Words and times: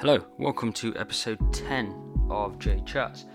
Hello, 0.00 0.24
welcome 0.38 0.72
to 0.72 0.96
episode 0.96 1.52
10 1.52 2.28
of 2.30 2.58
J 2.58 2.80
Chats. 2.86 3.26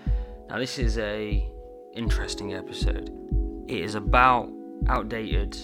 Now 0.48 0.58
this 0.58 0.80
is 0.80 0.98
a 0.98 1.48
interesting 1.94 2.54
episode. 2.54 3.08
It 3.68 3.82
is 3.82 3.94
about 3.94 4.50
outdated 4.88 5.56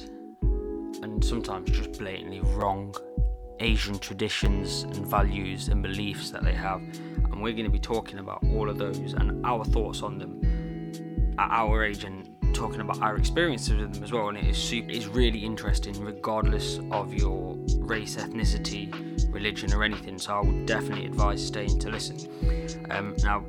and 1.03 1.25
sometimes 1.25 1.73
just 1.73 1.99
blatantly 1.99 2.39
wrong 2.39 2.95
Asian 3.59 3.99
traditions 3.99 4.85
and 4.85 5.05
values 5.05 5.67
and 5.67 5.83
beliefs 5.83 6.31
that 6.31 6.45
they 6.45 6.55
have. 6.55 6.81
And 6.81 7.43
we're 7.43 7.53
going 7.53 7.65
to 7.65 7.69
be 7.69 7.81
talking 7.81 8.21
about 8.21 8.45
all 8.55 8.71
of 8.71 8.79
those 8.79 9.15
and 9.15 9.45
our 9.45 9.65
thoughts 9.65 10.03
on 10.03 10.19
them 10.19 11.35
at 11.37 11.51
our 11.51 11.83
age 11.83 12.05
and 12.05 12.22
talking 12.53 12.81
about 12.81 13.01
our 13.03 13.17
experiences 13.17 13.81
with 13.81 13.95
them 13.95 14.05
as 14.05 14.13
well. 14.13 14.29
And 14.29 14.39
it 14.39 14.47
is 14.47 14.59
super, 14.59 14.91
it's 14.91 15.07
really 15.07 15.41
interesting, 15.41 15.99
regardless 16.03 16.79
of 16.91 17.13
your 17.15 17.57
race, 17.79 18.17
ethnicity, 18.17 19.33
religion, 19.33 19.73
or 19.73 19.83
anything. 19.83 20.19
So 20.19 20.35
I 20.35 20.41
would 20.41 20.67
definitely 20.67 21.07
advise 21.07 21.45
staying 21.47 21.79
to 21.81 21.91
listen. 21.91 22.19
Um, 22.91 23.15
now, 23.23 23.45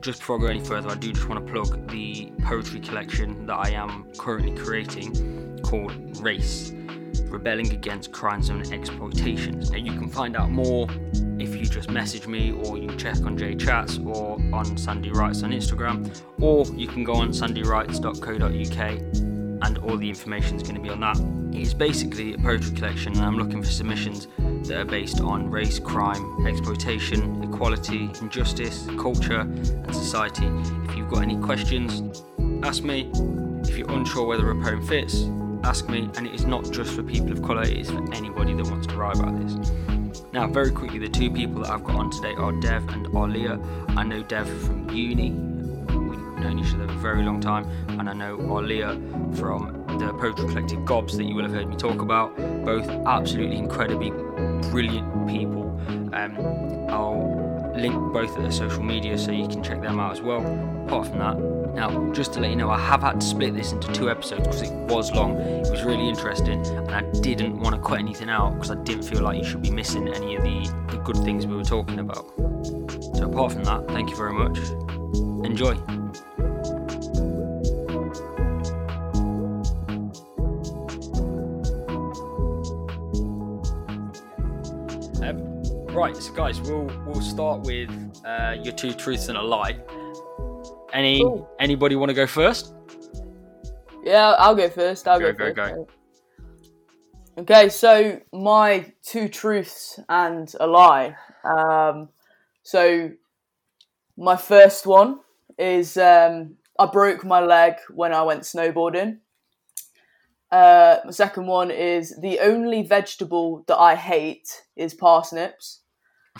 just 0.00 0.20
before 0.20 0.38
I 0.38 0.40
go 0.40 0.46
any 0.46 0.60
further, 0.60 0.88
I 0.88 0.94
do 0.94 1.12
just 1.12 1.28
want 1.28 1.46
to 1.46 1.52
plug 1.52 1.90
the 1.90 2.32
poetry 2.42 2.80
collection 2.80 3.46
that 3.46 3.56
I 3.56 3.70
am 3.70 4.10
currently 4.16 4.56
creating 4.56 5.60
called 5.62 6.18
Race 6.20 6.72
Rebelling 7.24 7.72
Against 7.72 8.12
Crimes 8.12 8.48
and 8.48 8.72
Exploitations. 8.72 9.70
Now, 9.70 9.78
you 9.78 9.92
can 9.92 10.08
find 10.08 10.36
out 10.36 10.50
more 10.50 10.86
you 11.68 11.74
just 11.74 11.90
message 11.90 12.26
me 12.26 12.52
or 12.52 12.78
you 12.78 12.88
check 12.96 13.16
on 13.22 13.36
J 13.36 13.54
Chats 13.54 13.98
or 13.98 14.38
on 14.52 14.76
Sandy 14.76 15.10
Writes 15.10 15.42
on 15.42 15.50
Instagram, 15.50 16.10
or 16.40 16.64
you 16.74 16.88
can 16.88 17.04
go 17.04 17.14
on 17.14 17.30
sandywrites.co.uk 17.30 18.78
and 19.60 19.78
all 19.78 19.96
the 19.96 20.08
information 20.08 20.56
is 20.56 20.62
going 20.62 20.76
to 20.76 20.80
be 20.80 20.88
on 20.88 21.00
that. 21.00 21.18
It 21.54 21.62
is 21.62 21.74
basically 21.74 22.34
a 22.34 22.38
poetry 22.38 22.74
collection, 22.76 23.12
and 23.14 23.22
I'm 23.22 23.36
looking 23.36 23.62
for 23.62 23.68
submissions 23.68 24.28
that 24.68 24.78
are 24.78 24.84
based 24.84 25.20
on 25.20 25.50
race, 25.50 25.78
crime, 25.78 26.46
exploitation, 26.46 27.42
equality, 27.42 28.10
injustice, 28.20 28.86
culture, 28.98 29.40
and 29.40 29.94
society. 29.94 30.46
If 30.88 30.96
you've 30.96 31.08
got 31.08 31.22
any 31.22 31.36
questions, 31.38 32.22
ask 32.62 32.84
me. 32.84 33.10
If 33.64 33.76
you're 33.76 33.90
unsure 33.90 34.26
whether 34.26 34.48
a 34.50 34.54
poem 34.54 34.86
fits, 34.86 35.24
ask 35.64 35.88
me. 35.88 36.08
And 36.16 36.26
it 36.26 36.34
is 36.34 36.44
not 36.44 36.70
just 36.70 36.94
for 36.94 37.02
people 37.02 37.32
of 37.32 37.42
colour, 37.42 37.62
it 37.62 37.76
is 37.76 37.90
for 37.90 38.14
anybody 38.14 38.54
that 38.54 38.66
wants 38.70 38.86
to 38.86 38.96
write 38.96 39.16
about 39.16 39.38
this. 39.40 39.97
Now, 40.30 40.46
very 40.46 40.70
quickly, 40.70 40.98
the 40.98 41.08
two 41.08 41.30
people 41.30 41.62
that 41.62 41.70
I've 41.70 41.82
got 41.82 41.96
on 41.96 42.10
today 42.10 42.34
are 42.34 42.52
Dev 42.60 42.86
and 42.90 43.06
Arlia. 43.16 43.58
I 43.88 44.04
know 44.04 44.22
Dev 44.22 44.46
from 44.62 44.88
uni. 44.90 45.30
We've 45.30 46.38
known 46.38 46.58
each 46.58 46.74
other 46.74 46.86
for 46.86 46.92
a 46.92 46.98
very 46.98 47.22
long 47.22 47.40
time, 47.40 47.66
and 47.88 48.10
I 48.10 48.12
know 48.12 48.38
Arlia 48.54 49.00
from 49.36 49.84
the 49.98 50.12
Poetry 50.12 50.46
Collective 50.48 50.84
Gobs 50.84 51.16
that 51.16 51.24
you 51.24 51.34
will 51.34 51.44
have 51.44 51.54
heard 51.54 51.68
me 51.68 51.76
talk 51.76 52.02
about. 52.02 52.36
Both 52.36 52.88
absolutely 53.06 53.56
incredibly 53.56 54.10
brilliant 54.70 55.26
people. 55.26 55.62
Um, 56.12 56.36
I'll 56.90 57.72
link 57.74 57.94
both 58.12 58.36
of 58.36 58.42
their 58.42 58.52
social 58.52 58.82
media 58.82 59.16
so 59.16 59.32
you 59.32 59.48
can 59.48 59.62
check 59.62 59.80
them 59.80 59.98
out 59.98 60.12
as 60.12 60.20
well. 60.20 60.42
Apart 60.86 61.08
from 61.08 61.18
that, 61.20 61.57
now 61.74 62.12
just 62.12 62.32
to 62.34 62.40
let 62.40 62.50
you 62.50 62.56
know, 62.56 62.70
I 62.70 62.78
have 62.78 63.02
had 63.02 63.20
to 63.20 63.26
split 63.26 63.54
this 63.54 63.72
into 63.72 63.92
two 63.92 64.10
episodes 64.10 64.42
because 64.42 64.62
it 64.62 64.72
was 64.72 65.12
long. 65.12 65.36
It 65.36 65.70
was 65.70 65.84
really 65.84 66.08
interesting, 66.08 66.66
and 66.66 66.90
I 66.90 67.02
didn't 67.20 67.58
want 67.58 67.76
to 67.76 67.80
cut 67.80 67.98
anything 67.98 68.30
out 68.30 68.54
because 68.54 68.70
I 68.70 68.76
didn't 68.82 69.04
feel 69.04 69.22
like 69.22 69.38
you 69.38 69.44
should 69.44 69.62
be 69.62 69.70
missing 69.70 70.08
any 70.08 70.36
of 70.36 70.42
the, 70.42 70.72
the 70.90 70.96
good 70.98 71.16
things 71.18 71.46
we 71.46 71.54
were 71.54 71.64
talking 71.64 71.98
about. 71.98 72.26
So 73.16 73.30
apart 73.30 73.52
from 73.52 73.64
that, 73.64 73.86
thank 73.88 74.10
you 74.10 74.16
very 74.16 74.32
much. 74.32 74.58
Enjoy. 75.44 75.74
Um, 85.22 85.62
right, 85.94 86.16
so 86.16 86.32
guys, 86.32 86.60
we'll 86.60 86.90
we'll 87.06 87.20
start 87.20 87.62
with 87.62 87.90
uh, 88.24 88.56
your 88.62 88.74
two 88.74 88.92
truths 88.92 89.28
and 89.28 89.38
a 89.38 89.42
lie. 89.42 89.78
Any 90.92 91.22
Cool. 91.22 91.48
anybody 91.60 91.96
want 91.96 92.10
to 92.10 92.14
go 92.14 92.26
first? 92.26 92.74
Yeah, 94.02 94.30
I'll 94.38 94.54
go 94.54 94.68
first. 94.70 95.06
I'll 95.06 95.20
Go, 95.20 95.32
go, 95.32 95.52
go, 95.52 95.54
first. 95.54 95.74
go. 95.74 95.88
Okay, 97.42 97.68
so 97.68 98.20
my 98.32 98.92
two 99.02 99.28
truths 99.28 100.00
and 100.08 100.52
a 100.58 100.66
lie. 100.66 101.14
Um, 101.44 102.08
so 102.62 103.10
my 104.16 104.36
first 104.36 104.86
one 104.86 105.20
is 105.58 105.96
um, 105.96 106.56
I 106.78 106.86
broke 106.86 107.24
my 107.24 107.40
leg 107.40 107.74
when 107.90 108.12
I 108.12 108.22
went 108.22 108.42
snowboarding. 108.42 109.18
Uh, 110.50 110.96
my 111.04 111.10
second 111.10 111.46
one 111.46 111.70
is 111.70 112.16
the 112.20 112.40
only 112.40 112.82
vegetable 112.82 113.64
that 113.68 113.76
I 113.76 113.94
hate 113.94 114.48
is 114.76 114.94
parsnips. 114.94 115.82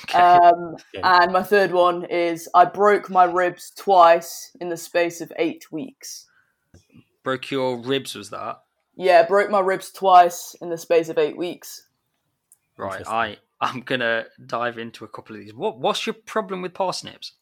Okay. 0.04 0.18
Um, 0.18 0.74
Okay. 0.74 1.00
and 1.02 1.32
my 1.32 1.42
third 1.42 1.72
one 1.72 2.04
is 2.04 2.48
I 2.54 2.64
broke 2.64 3.10
my 3.10 3.24
ribs 3.24 3.72
twice 3.76 4.56
in 4.60 4.68
the 4.68 4.76
space 4.76 5.20
of 5.20 5.32
eight 5.36 5.70
weeks. 5.72 6.26
Broke 7.22 7.50
your 7.50 7.78
ribs, 7.78 8.14
was 8.14 8.30
that? 8.30 8.62
Yeah, 8.96 9.26
broke 9.26 9.50
my 9.50 9.60
ribs 9.60 9.92
twice 9.92 10.56
in 10.60 10.70
the 10.70 10.78
space 10.78 11.08
of 11.08 11.18
eight 11.18 11.36
weeks. 11.36 11.86
Right. 12.76 13.06
I 13.06 13.36
I'm 13.60 13.80
gonna 13.80 14.26
dive 14.46 14.78
into 14.78 15.04
a 15.04 15.08
couple 15.08 15.36
of 15.36 15.42
these. 15.42 15.54
What 15.54 15.78
What's 15.78 16.06
your 16.06 16.14
problem 16.14 16.62
with 16.62 16.74
parsnips? 16.74 17.32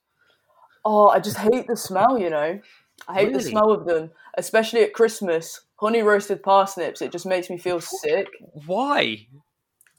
Oh, 0.85 1.09
I 1.09 1.21
just 1.21 1.37
hate 1.37 1.67
the 1.67 1.77
smell, 1.77 2.19
you 2.19 2.31
know. 2.31 2.61
I 3.09 3.15
hate 3.15 3.33
the 3.33 3.41
smell 3.41 3.73
of 3.73 3.87
them, 3.87 4.11
especially 4.39 4.83
at 4.83 4.95
Christmas. 4.95 5.61
Honey 5.79 6.03
roasted 6.03 6.43
parsnips, 6.43 7.03
it 7.03 7.13
just 7.13 7.27
makes 7.27 7.51
me 7.51 7.59
feel 7.59 7.81
sick. 7.81 8.29
Why? 8.67 9.27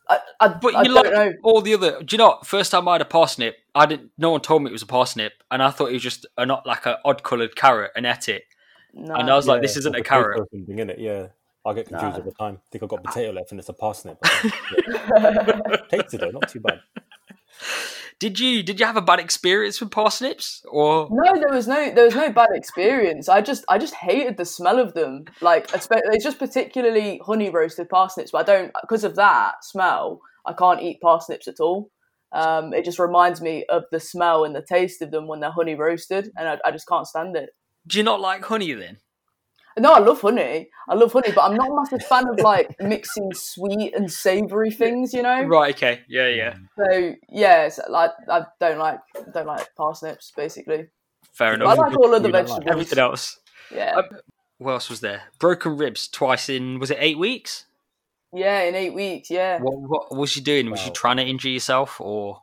I, 0.09 0.19
I, 0.39 0.47
But 0.49 0.75
I 0.75 0.81
you 0.83 0.93
don't 0.93 0.95
like 0.95 1.11
know. 1.13 1.33
all 1.43 1.61
the 1.61 1.73
other. 1.73 2.01
Do 2.01 2.13
you 2.13 2.17
know? 2.17 2.27
what? 2.27 2.45
First 2.47 2.71
time 2.71 2.87
I 2.87 2.93
had 2.93 3.01
a 3.01 3.05
parsnip, 3.05 3.55
I 3.75 3.85
didn't. 3.85 4.11
No 4.17 4.31
one 4.31 4.41
told 4.41 4.63
me 4.63 4.69
it 4.69 4.73
was 4.73 4.81
a 4.81 4.87
parsnip, 4.87 5.31
and 5.51 5.61
I 5.61 5.69
thought 5.71 5.89
it 5.89 5.93
was 5.93 6.03
just 6.03 6.25
a 6.37 6.45
not 6.45 6.65
like 6.65 6.85
a 6.85 6.99
odd 7.05 7.23
coloured 7.23 7.55
carrot 7.55 7.91
and 7.95 8.05
ate 8.05 8.29
it. 8.29 8.43
No. 8.93 9.15
And 9.15 9.29
I 9.29 9.35
was 9.35 9.47
like, 9.47 9.61
this 9.61 9.77
isn't 9.77 9.95
a 9.95 10.01
carrot. 10.03 10.39
or 10.39 10.47
something, 10.51 10.75
innit? 10.77 10.95
Yeah. 10.99 11.27
I 11.65 11.73
get 11.73 11.87
confused 11.87 12.13
Nah. 12.13 12.19
all 12.19 12.23
the 12.23 12.31
time. 12.31 12.59
think 12.71 12.81
I've 12.83 12.89
got 12.89 13.03
potato 13.03 13.31
left 13.33 13.51
and 13.51 13.59
it's 13.59 13.67
a 13.67 13.73
parsnip. 13.73 14.17
Yeah. 14.23 15.59
Tasted 15.91 16.21
though, 16.21 16.29
not 16.29 16.47
too 16.47 16.61
bad. 16.61 16.79
Did 18.19 18.39
you 18.39 18.63
Did 18.63 18.79
you 18.79 18.85
have 18.85 18.97
a 18.97 19.01
bad 19.01 19.19
experience 19.19 19.79
with 19.79 19.91
parsnips? 19.91 20.63
Or 20.69 21.07
No, 21.11 21.39
there 21.39 21.49
was 21.49 21.67
no 21.67 21.93
there 21.93 22.05
was 22.05 22.15
no 22.15 22.31
bad 22.31 22.49
experience. 22.53 23.29
I 23.29 23.41
just 23.41 23.63
I 23.69 23.77
just 23.77 23.93
hated 23.93 24.37
the 24.37 24.45
smell 24.45 24.79
of 24.79 24.93
them. 24.93 25.25
Like 25.41 25.69
it's 25.73 26.23
just 26.23 26.39
particularly 26.39 27.21
honey 27.25 27.49
roasted 27.49 27.89
parsnips, 27.89 28.31
but 28.31 28.49
I 28.49 28.53
don't 28.53 28.71
because 28.81 29.03
of 29.03 29.15
that 29.15 29.63
smell. 29.63 30.21
I 30.45 30.53
can't 30.53 30.81
eat 30.81 30.99
parsnips 31.01 31.47
at 31.47 31.59
all. 31.59 31.91
Um, 32.31 32.73
it 32.73 32.83
just 32.85 32.99
reminds 32.99 33.41
me 33.41 33.65
of 33.69 33.83
the 33.91 33.99
smell 33.99 34.43
and 34.43 34.55
the 34.55 34.65
taste 34.67 35.01
of 35.01 35.11
them 35.11 35.27
when 35.27 35.39
they're 35.39 35.51
honey 35.51 35.75
roasted, 35.75 36.31
and 36.37 36.47
I, 36.47 36.57
I 36.65 36.71
just 36.71 36.87
can't 36.87 37.07
stand 37.07 37.35
it. 37.37 37.51
do 37.85 37.97
you 37.97 38.03
not 38.03 38.19
like 38.19 38.43
honey 38.43 38.73
then? 38.73 38.97
No, 39.77 39.93
I 39.93 39.99
love 39.99 40.21
honey. 40.21 40.69
I 40.89 40.95
love 40.95 41.13
honey, 41.13 41.31
but 41.33 41.41
I'm 41.43 41.55
not 41.55 41.69
a 41.69 41.75
massive 41.75 42.05
fan 42.07 42.27
of 42.27 42.39
like 42.39 42.75
mixing 42.81 43.31
sweet 43.33 43.93
and 43.95 44.11
savoury 44.11 44.71
things. 44.71 45.13
You 45.13 45.21
know. 45.23 45.43
Right. 45.43 45.75
Okay. 45.75 46.01
Yeah. 46.07 46.27
Yeah. 46.27 46.55
So 46.77 47.13
yeah, 47.29 47.65
it's 47.65 47.79
like 47.89 48.11
I 48.29 48.45
don't 48.59 48.79
like 48.79 48.99
don't 49.33 49.47
like 49.47 49.67
parsnips 49.75 50.31
basically. 50.35 50.87
Fair 51.33 51.57
But 51.57 51.67
I 51.67 51.73
enough. 51.73 51.77
like 51.77 51.97
all 51.99 52.15
other 52.15 52.27
You 52.27 52.33
don't 52.33 52.47
like 52.47 52.47
vegetables. 52.47 52.71
Everything 52.71 52.99
else. 52.99 53.39
Yeah. 53.73 53.95
Um, 53.97 54.03
what 54.59 54.71
else 54.73 54.89
was 54.89 55.01
there? 55.01 55.23
Broken 55.39 55.77
ribs 55.77 56.07
twice 56.07 56.49
in 56.49 56.79
was 56.79 56.89
it 56.89 56.97
eight 56.99 57.19
weeks? 57.19 57.65
Yeah, 58.33 58.61
in 58.63 58.75
eight 58.75 58.93
weeks. 58.93 59.29
Yeah. 59.29 59.59
What 59.59 60.09
What 60.09 60.19
was 60.19 60.35
you 60.35 60.41
doing? 60.41 60.71
Was 60.71 60.81
you 60.81 60.87
Wow. 60.89 60.93
trying 60.95 61.17
to 61.17 61.23
injure 61.23 61.49
yourself 61.49 62.01
or? 62.01 62.41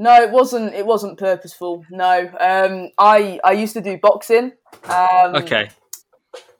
No, 0.00 0.22
it 0.22 0.30
wasn't. 0.30 0.74
It 0.74 0.86
wasn't 0.86 1.18
purposeful. 1.18 1.84
No. 1.90 2.30
Um, 2.38 2.90
I 2.98 3.40
I 3.42 3.52
used 3.52 3.72
to 3.74 3.80
do 3.80 3.98
boxing. 3.98 4.52
Um, 4.84 5.34
Okay. 5.34 5.70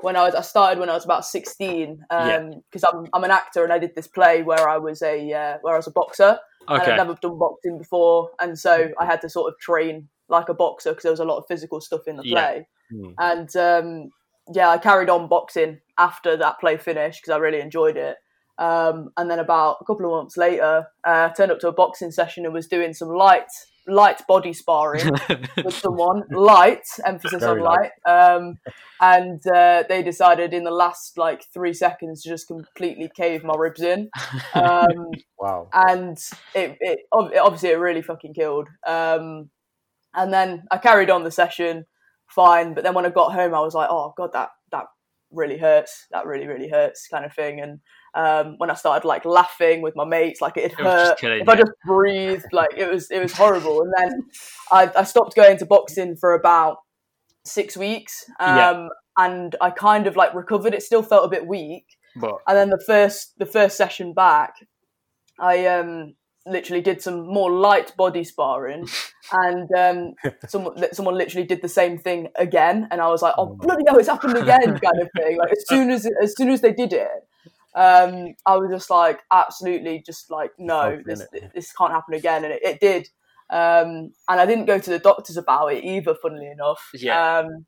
When 0.01 0.17
I 0.17 0.25
was, 0.25 0.35
I 0.35 0.43
started 0.43 0.79
when 0.79 0.89
I 0.91 0.95
was 0.95 1.05
about 1.05 1.25
sixteen. 1.25 2.05
Yeah. 2.11 2.37
Um, 2.37 2.63
because 2.71 2.85
I'm 2.85 3.07
I'm 3.13 3.25
an 3.25 3.31
actor 3.31 3.65
and 3.65 3.73
I 3.73 3.79
did 3.79 3.95
this 3.95 4.07
play 4.07 4.43
where 4.43 4.69
I 4.69 4.79
was 4.79 5.03
a 5.03 5.33
uh, 5.33 5.59
where 5.63 5.75
I 5.75 5.77
was 5.77 5.87
a 5.87 5.93
boxer 5.93 6.39
and 6.69 6.81
Okay. 6.83 6.93
I'd 6.93 6.97
never 6.97 7.15
done 7.15 7.39
boxing 7.39 7.79
before, 7.79 8.31
and 8.41 8.59
so 8.59 8.91
I 9.01 9.07
had 9.07 9.21
to 9.23 9.29
sort 9.29 9.53
of 9.53 9.59
train 9.59 10.09
like 10.29 10.49
a 10.49 10.55
boxer 10.55 10.91
because 10.91 11.03
there 11.03 11.13
was 11.13 11.21
a 11.21 11.25
lot 11.25 11.39
of 11.39 11.47
physical 11.49 11.81
stuff 11.81 12.07
in 12.07 12.17
the 12.17 12.23
Yeah. 12.25 12.35
play. 12.35 12.69
Hmm. 12.91 13.13
And 13.19 13.57
um, 13.57 14.11
yeah, 14.53 14.69
I 14.69 14.79
carried 14.79 15.09
on 15.11 15.29
boxing 15.29 15.81
after 15.97 16.37
that 16.37 16.61
play 16.61 16.77
finished 16.77 17.23
because 17.23 17.35
I 17.35 17.39
really 17.39 17.61
enjoyed 17.61 17.97
it. 17.97 18.17
Um, 18.59 19.11
and 19.17 19.31
then 19.31 19.39
about 19.39 19.79
a 19.81 19.85
couple 19.85 20.05
of 20.07 20.13
months 20.13 20.37
later, 20.37 20.87
uh, 21.05 21.29
I 21.31 21.35
turned 21.35 21.53
up 21.53 21.61
to 21.61 21.69
a 21.69 21.73
boxing 21.73 22.11
session 22.11 22.45
and 22.45 22.53
was 22.53 22.67
doing 22.67 22.93
some 22.93 23.09
light 23.09 23.47
light 23.89 24.27
body 24.27 24.53
sparring 24.53 25.11
with 25.65 25.75
someone. 25.75 26.23
Light, 26.31 26.85
emphasis 27.05 27.41
Very 27.41 27.61
on 27.61 27.67
light. 27.67 27.91
Um, 28.07 28.59
and 29.01 29.41
uh, 29.47 29.85
they 29.89 30.03
decided 30.03 30.53
in 30.53 30.65
the 30.65 30.71
last 30.71 31.17
like 31.17 31.45
three 31.53 31.73
seconds 31.73 32.23
to 32.23 32.29
just 32.29 32.49
completely 32.49 33.11
cave 33.15 33.45
my 33.45 33.55
ribs 33.57 33.81
in. 33.81 34.11
Um, 34.55 35.11
Wow. 35.39 35.69
and 35.73 36.19
it, 36.55 36.77
it 36.81 36.99
obviously 37.13 37.71
it 37.71 37.79
really 37.79 38.03
fucking 38.03 38.35
killed. 38.35 38.69
Um, 38.87 39.51
and 40.15 40.33
then 40.33 40.65
I 40.71 40.79
carried 40.79 41.11
on 41.11 41.23
the 41.23 41.31
session 41.31 41.87
fine, 42.27 42.75
but 42.75 42.85
then 42.85 42.95
when 42.95 43.07
I 43.07 43.11
got 43.11 43.33
home, 43.33 43.55
I 43.55 43.61
was 43.61 43.75
like, 43.75 43.89
oh 43.91 44.13
god, 44.17 44.33
that 44.33 44.51
that 44.73 44.87
really 45.31 45.59
hurts. 45.59 46.07
That 46.11 46.27
really, 46.27 46.47
really 46.47 46.69
hurts, 46.69 47.09
kind 47.09 47.25
of 47.25 47.33
thing. 47.33 47.61
And 47.61 47.81
um, 48.15 48.55
when 48.59 48.71
I 48.71 48.75
started 48.75 49.07
like 49.07 49.25
laughing 49.25 49.83
with 49.83 49.95
my 49.97 50.05
mates, 50.05 50.41
like 50.41 50.57
it 50.57 50.73
It 50.73 50.73
hurt. 50.73 51.23
If 51.23 51.49
I 51.49 51.57
just 51.57 51.73
breathed, 51.87 52.47
like 52.53 52.71
it 52.77 52.91
was, 52.91 53.11
it 53.11 53.21
was 53.21 53.33
horrible. 53.33 53.83
And 53.83 53.93
then 53.97 54.23
I, 54.71 54.91
I 54.97 55.05
stopped 55.05 55.35
going 55.37 55.59
to 55.59 55.67
boxing 55.67 56.17
for 56.17 56.35
about 56.35 56.79
six 57.45 57.77
weeks, 57.77 58.25
um, 58.41 58.57
Yeah. 58.57 58.89
and 59.17 59.57
I 59.61 59.71
kind 59.71 60.07
of 60.07 60.17
like 60.17 60.35
recovered. 60.35 60.75
It 60.75 60.83
still 60.83 61.03
felt 61.03 61.25
a 61.25 61.29
bit 61.29 61.47
weak, 61.47 61.85
But 62.17 62.37
and 62.47 62.57
then 62.57 62.71
the 62.71 62.83
first 62.87 63.35
the 63.39 63.47
first 63.47 63.77
session 63.77 64.13
back, 64.15 64.55
I 65.41 65.67
um 65.67 66.15
literally 66.47 66.81
did 66.83 67.03
some 67.03 67.27
more 67.27 67.51
light 67.51 67.95
body 67.97 68.25
sparring, 68.25 68.89
and 69.33 69.69
um 69.77 70.15
someone 70.49 70.77
someone 70.93 71.17
literally 71.17 71.47
did 71.47 71.63
the 71.63 71.69
same 71.69 71.99
thing 71.99 72.29
again, 72.37 72.89
and 72.91 73.01
I 73.01 73.09
was 73.09 73.23
like, 73.23 73.35
oh 73.39 73.57
bloody 73.57 73.85
hell, 73.87 73.99
it's 73.99 74.09
happened 74.09 74.37
again, 74.37 74.79
kind 74.79 75.01
of 75.01 75.09
thing. 75.17 75.39
Like 75.39 75.53
as 75.53 75.65
soon 75.69 75.91
as 75.91 76.07
as 76.23 76.35
soon 76.37 76.51
as 76.51 76.61
they 76.61 76.73
did 76.73 76.93
it. 76.93 77.09
Um, 77.75 78.35
I 78.47 78.57
was 78.57 78.71
just 78.71 78.91
like, 78.91 79.21
absolutely, 79.31 80.03
just 80.05 80.31
like, 80.31 80.53
no, 80.59 81.01
this 81.05 81.23
this 81.55 81.73
can't 81.73 81.93
happen 81.93 82.15
again, 82.15 82.45
and 82.45 82.53
it, 82.55 82.63
it 82.63 82.81
did. 82.81 83.09
Um, 83.51 84.13
and 84.29 84.41
I 84.41 84.47
didn't 84.47 84.67
go 84.67 84.79
to 84.79 84.91
the 84.91 84.99
doctors 84.99 85.37
about 85.37 85.69
it 85.73 85.85
either, 85.85 86.15
funnily 86.15 86.51
enough. 86.51 86.91
Yeah. 86.95 87.39
Um, 87.39 87.67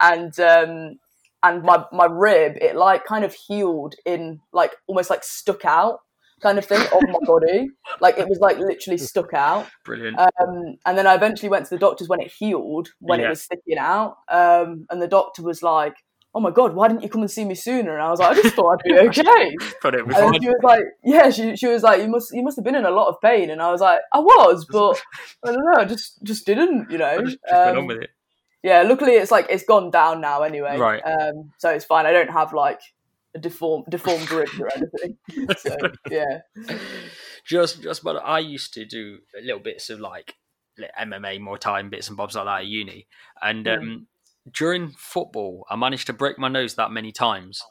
and 0.00 0.38
um, 0.40 0.98
and 1.42 1.62
my 1.62 1.84
my 1.92 2.06
rib 2.06 2.56
it 2.60 2.76
like 2.76 3.04
kind 3.04 3.24
of 3.24 3.34
healed 3.34 3.94
in 4.04 4.40
like 4.52 4.74
almost 4.86 5.10
like 5.10 5.24
stuck 5.24 5.64
out 5.64 6.00
kind 6.40 6.56
of 6.58 6.64
thing 6.64 6.80
of 6.80 7.02
my 7.08 7.18
body 7.26 7.68
like 8.00 8.16
it 8.18 8.28
was 8.28 8.38
like 8.38 8.58
literally 8.58 8.98
stuck 8.98 9.34
out 9.34 9.66
brilliant. 9.84 10.18
um, 10.18 10.76
and 10.86 10.96
then 10.96 11.04
i 11.06 11.14
eventually 11.14 11.48
went 11.48 11.64
to 11.66 11.70
the 11.74 11.78
doctors 11.78 12.08
when 12.08 12.20
it 12.20 12.30
healed 12.30 12.88
when 13.00 13.18
Yeah. 13.20 13.26
it 13.26 13.30
was 13.30 13.42
sticking 13.42 13.78
out 13.78 14.18
um, 14.28 14.86
and 14.90 15.02
the 15.02 15.08
doctor 15.08 15.42
was 15.42 15.62
like 15.62 15.96
oh 16.38 16.40
my 16.40 16.52
god 16.52 16.72
why 16.74 16.86
didn't 16.86 17.02
you 17.02 17.08
come 17.08 17.20
and 17.22 17.30
see 17.30 17.44
me 17.44 17.54
sooner 17.54 17.92
and 17.94 18.00
i 18.02 18.08
was 18.08 18.20
like 18.20 18.30
i 18.38 18.40
just 18.40 18.54
thought 18.54 18.78
i'd 18.78 18.84
be 18.84 18.96
okay 19.20 19.52
but 19.82 19.92
it 19.96 20.06
was 20.06 20.16
and 20.16 20.30
fine. 20.30 20.40
she 20.40 20.48
was 20.48 20.60
like 20.62 20.84
yeah 21.02 21.30
she, 21.30 21.56
she 21.56 21.66
was 21.66 21.82
like 21.82 22.00
you 22.00 22.06
must 22.06 22.32
you 22.32 22.42
must 22.44 22.56
have 22.56 22.64
been 22.64 22.76
in 22.76 22.84
a 22.84 22.90
lot 22.92 23.08
of 23.08 23.20
pain 23.20 23.50
and 23.50 23.60
i 23.60 23.72
was 23.72 23.80
like 23.80 23.98
i 24.12 24.20
was 24.20 24.64
but 24.70 25.02
i 25.44 25.50
don't 25.50 25.64
know 25.64 25.80
I 25.80 25.84
just 25.84 26.22
just 26.22 26.46
didn't 26.46 26.90
you 26.92 26.98
know 26.98 27.22
just, 27.22 27.38
just 27.42 27.52
went 27.52 27.70
Um, 27.70 27.78
on 27.78 27.86
with 27.88 28.02
it. 28.04 28.10
yeah, 28.62 28.82
luckily 28.82 29.12
it's 29.14 29.32
like 29.32 29.46
it's 29.50 29.64
gone 29.64 29.90
down 29.90 30.20
now 30.20 30.42
anyway. 30.42 30.76
Right. 30.78 31.00
Um, 31.00 31.50
so 31.58 31.70
it's 31.70 31.84
fine. 31.84 32.06
I 32.06 32.12
don't 32.12 32.30
have 32.30 32.52
like 32.52 32.80
a 33.34 33.38
deformed 33.38 33.86
deformed 33.88 34.30
rib 34.30 34.48
or 34.60 34.68
anything. 34.76 35.16
So 35.58 35.76
yeah. 36.10 36.40
just 37.44 37.82
just 37.82 38.02
but 38.04 38.16
I 38.16 38.38
used 38.40 38.74
to 38.74 38.84
do 38.84 39.18
little 39.42 39.60
bits 39.60 39.90
of 39.90 40.00
like 40.00 40.34
MMA, 41.00 41.40
more 41.40 41.58
time 41.58 41.90
bits 41.90 42.08
and 42.08 42.16
bobs 42.16 42.34
like 42.36 42.44
that 42.46 42.60
at 42.60 42.66
uni, 42.66 43.06
and 43.42 43.66
um, 43.68 44.06
during 44.52 44.92
football, 44.98 45.64
I 45.70 45.76
managed 45.76 46.06
to 46.08 46.12
break 46.12 46.38
my 46.38 46.48
nose 46.48 46.74
that 46.74 46.90
many 46.90 47.12
times 47.12 47.62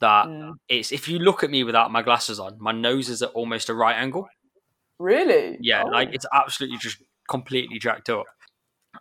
that 0.00 0.26
Mm. 0.26 0.54
it's 0.68 0.92
if 0.92 1.08
you 1.08 1.18
look 1.18 1.42
at 1.42 1.50
me 1.50 1.64
without 1.64 1.90
my 1.90 2.02
glasses 2.02 2.38
on, 2.38 2.56
my 2.60 2.72
nose 2.72 3.08
is 3.08 3.22
at 3.22 3.30
almost 3.30 3.68
a 3.68 3.74
right 3.74 3.96
angle. 3.96 4.28
Really? 4.98 5.58
Yeah, 5.60 5.84
Oh. 5.84 5.88
like 5.88 6.10
it's 6.14 6.26
absolutely 6.32 6.78
just 6.78 6.98
completely 7.28 7.78
jacked 7.78 8.08
up. 8.10 8.26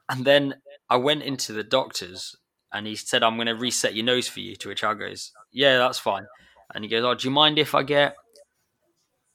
And 0.09 0.25
then 0.25 0.55
I 0.89 0.97
went 0.97 1.23
into 1.23 1.53
the 1.53 1.63
doctor's 1.63 2.35
and 2.73 2.85
he 2.87 2.95
said, 2.95 3.23
I'm 3.23 3.35
going 3.35 3.47
to 3.47 3.55
reset 3.55 3.95
your 3.95 4.05
nose 4.05 4.27
for 4.27 4.39
you. 4.41 4.55
To 4.57 4.69
which 4.69 4.83
I 4.83 4.93
goes, 4.93 5.31
Yeah, 5.51 5.77
that's 5.77 5.99
fine. 5.99 6.25
And 6.73 6.83
he 6.83 6.89
goes, 6.89 7.03
Oh, 7.03 7.13
do 7.13 7.27
you 7.27 7.31
mind 7.31 7.57
if 7.59 7.73
I 7.75 7.83
get 7.83 8.15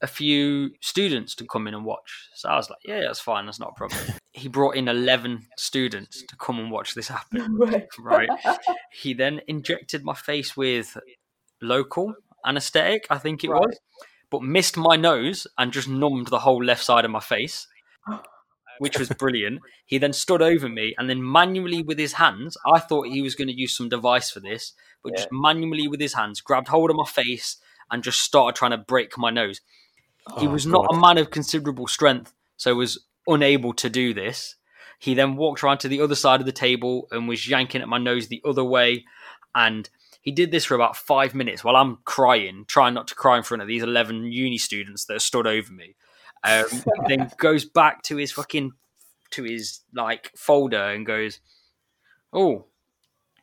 a 0.02 0.06
few 0.06 0.70
students 0.80 1.34
to 1.36 1.44
come 1.46 1.66
in 1.66 1.74
and 1.74 1.84
watch? 1.84 2.28
So 2.34 2.48
I 2.48 2.56
was 2.56 2.70
like, 2.70 2.78
Yeah, 2.84 3.00
that's 3.00 3.20
fine. 3.20 3.46
That's 3.46 3.60
not 3.60 3.70
a 3.70 3.78
problem. 3.78 4.00
he 4.32 4.48
brought 4.48 4.76
in 4.76 4.88
11 4.88 5.46
students 5.58 6.22
to 6.26 6.36
come 6.36 6.58
and 6.58 6.70
watch 6.70 6.94
this 6.94 7.08
happen. 7.08 7.56
Right. 7.58 7.88
Right. 7.98 8.28
he 8.92 9.12
then 9.14 9.40
injected 9.48 10.04
my 10.04 10.14
face 10.14 10.56
with 10.56 10.96
local 11.60 12.14
anesthetic, 12.46 13.06
I 13.10 13.18
think 13.18 13.44
it 13.44 13.50
Right. 13.50 13.60
was, 13.60 13.78
but 14.30 14.42
missed 14.42 14.76
my 14.76 14.96
nose 14.96 15.46
and 15.58 15.72
just 15.72 15.88
numbed 15.88 16.28
the 16.28 16.38
whole 16.38 16.62
left 16.64 16.82
side 16.84 17.04
of 17.04 17.10
my 17.10 17.20
face, 17.20 17.66
which 18.78 18.98
was 18.98 19.08
brilliant. 19.10 19.60
he 19.84 19.98
then 19.98 20.12
stood 20.12 20.40
over 20.40 20.68
me 20.68 20.94
and 20.96 21.10
then 21.10 21.22
manually 21.22 21.82
with 21.82 21.98
his 21.98 22.14
hands, 22.14 22.56
I 22.72 22.78
thought 22.78 23.08
he 23.08 23.20
was 23.22 23.34
going 23.34 23.48
to 23.48 23.54
use 23.54 23.76
some 23.76 23.88
device 23.90 24.30
for 24.30 24.40
this, 24.40 24.72
but 25.02 25.14
just 25.16 25.28
manually 25.32 25.88
with 25.88 26.00
his 26.00 26.14
hands 26.14 26.40
grabbed 26.40 26.68
hold 26.68 26.90
of 26.90 26.96
my 26.96 27.04
face 27.06 27.56
and 27.90 28.02
just 28.04 28.20
started 28.20 28.56
trying 28.56 28.70
to 28.70 28.78
break 28.78 29.18
my 29.18 29.30
nose. 29.30 29.60
He 30.38 30.46
Oh, 30.46 30.50
was 30.50 30.66
not 30.66 30.86
a 30.90 30.96
man 30.96 31.18
of 31.18 31.30
considerable 31.30 31.86
strength, 31.86 32.32
so 32.56 32.74
was 32.74 33.06
unable 33.26 33.72
to 33.74 33.88
do 33.90 34.14
this. 34.14 34.56
He 34.98 35.14
then 35.14 35.36
walked 35.36 35.64
around 35.64 35.78
to 35.78 35.88
the 35.88 36.00
other 36.02 36.14
side 36.14 36.40
of 36.40 36.46
the 36.46 36.52
table 36.52 37.08
and 37.10 37.26
was 37.26 37.48
yanking 37.48 37.80
at 37.80 37.88
my 37.88 37.98
nose 37.98 38.28
the 38.28 38.42
other 38.44 38.64
way. 38.64 39.04
And 39.54 39.88
he 40.20 40.30
did 40.30 40.50
this 40.50 40.66
for 40.66 40.74
about 40.74 40.94
five 40.96 41.34
minutes 41.34 41.64
while 41.64 41.76
I'm 41.76 41.98
crying, 42.04 42.64
trying 42.68 42.92
not 42.94 43.08
to 43.08 43.14
cry 43.14 43.38
in 43.38 43.42
front 43.42 43.62
of 43.62 43.68
these 43.68 43.82
11 43.82 44.30
uni 44.30 44.58
students 44.58 45.06
that 45.06 45.22
stood 45.22 45.46
over 45.46 45.72
me. 45.72 45.96
Um, 46.44 46.64
then 47.08 47.30
goes 47.38 47.64
back 47.64 48.02
to 48.04 48.16
his 48.16 48.30
fucking, 48.30 48.72
to 49.30 49.42
his 49.42 49.80
like 49.94 50.30
folder 50.36 50.90
and 50.90 51.06
goes, 51.06 51.40
Oh, 52.32 52.66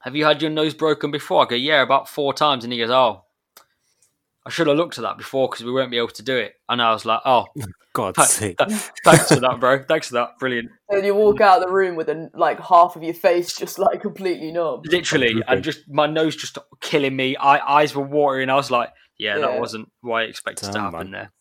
have 0.02 0.16
you 0.16 0.26
had 0.26 0.42
your 0.42 0.52
nose 0.52 0.76
broken 0.76 1.10
before? 1.10 1.44
I 1.44 1.50
go, 1.50 1.56
Yeah, 1.56 1.82
about 1.82 2.08
four 2.08 2.34
times. 2.34 2.64
And 2.64 2.72
he 2.72 2.80
goes, 2.80 2.92
Oh, 2.92 3.24
I 4.48 4.50
should 4.50 4.68
have 4.68 4.78
looked 4.78 4.98
at 4.98 5.02
that 5.02 5.18
before 5.18 5.50
because 5.50 5.66
we 5.66 5.74
won't 5.74 5.92
be 5.92 5.98
able 5.98 6.08
to 6.08 6.24
do 6.24 6.38
it. 6.38 6.54
And 6.70 6.82
I 6.82 6.94
was 6.94 7.06
like, 7.06 7.20
Oh, 7.26 7.48
God, 7.94 8.16
th- 8.16 8.28
sake. 8.30 8.58
th- 8.58 8.72
thanks 9.04 9.28
for 9.28 9.42
that, 9.42 9.60
bro. 9.60 9.84
Thanks 9.84 10.08
for 10.08 10.14
that. 10.14 10.40
Brilliant. 10.40 10.70
And 10.90 11.06
you 11.06 11.14
walk 11.14 11.42
out 11.42 11.62
of 11.62 11.68
the 11.68 11.74
room 11.74 11.98
with 11.98 12.08
a, 12.08 12.30
like 12.34 12.58
half 12.62 12.96
of 12.96 13.04
your 13.04 13.14
face 13.14 13.54
just 13.54 13.78
like 13.78 14.02
completely 14.02 14.54
numb. 14.54 14.84
Literally, 14.86 15.44
and 15.46 15.64
just 15.66 15.82
my 15.90 16.08
nose 16.08 16.38
just 16.38 16.58
killing 16.80 17.14
me. 17.14 17.36
I, 17.36 17.82
eyes 17.82 17.94
were 17.94 18.06
watering. 18.06 18.50
I 18.50 18.56
was 18.56 18.72
like, 18.72 18.90
yeah, 19.20 19.38
that 19.38 19.60
wasn't 19.60 19.92
what 20.00 20.22
I 20.22 20.24
expected 20.24 20.72
to 20.72 20.80
happen 20.80 21.12
man. 21.12 21.12
there. 21.12 21.32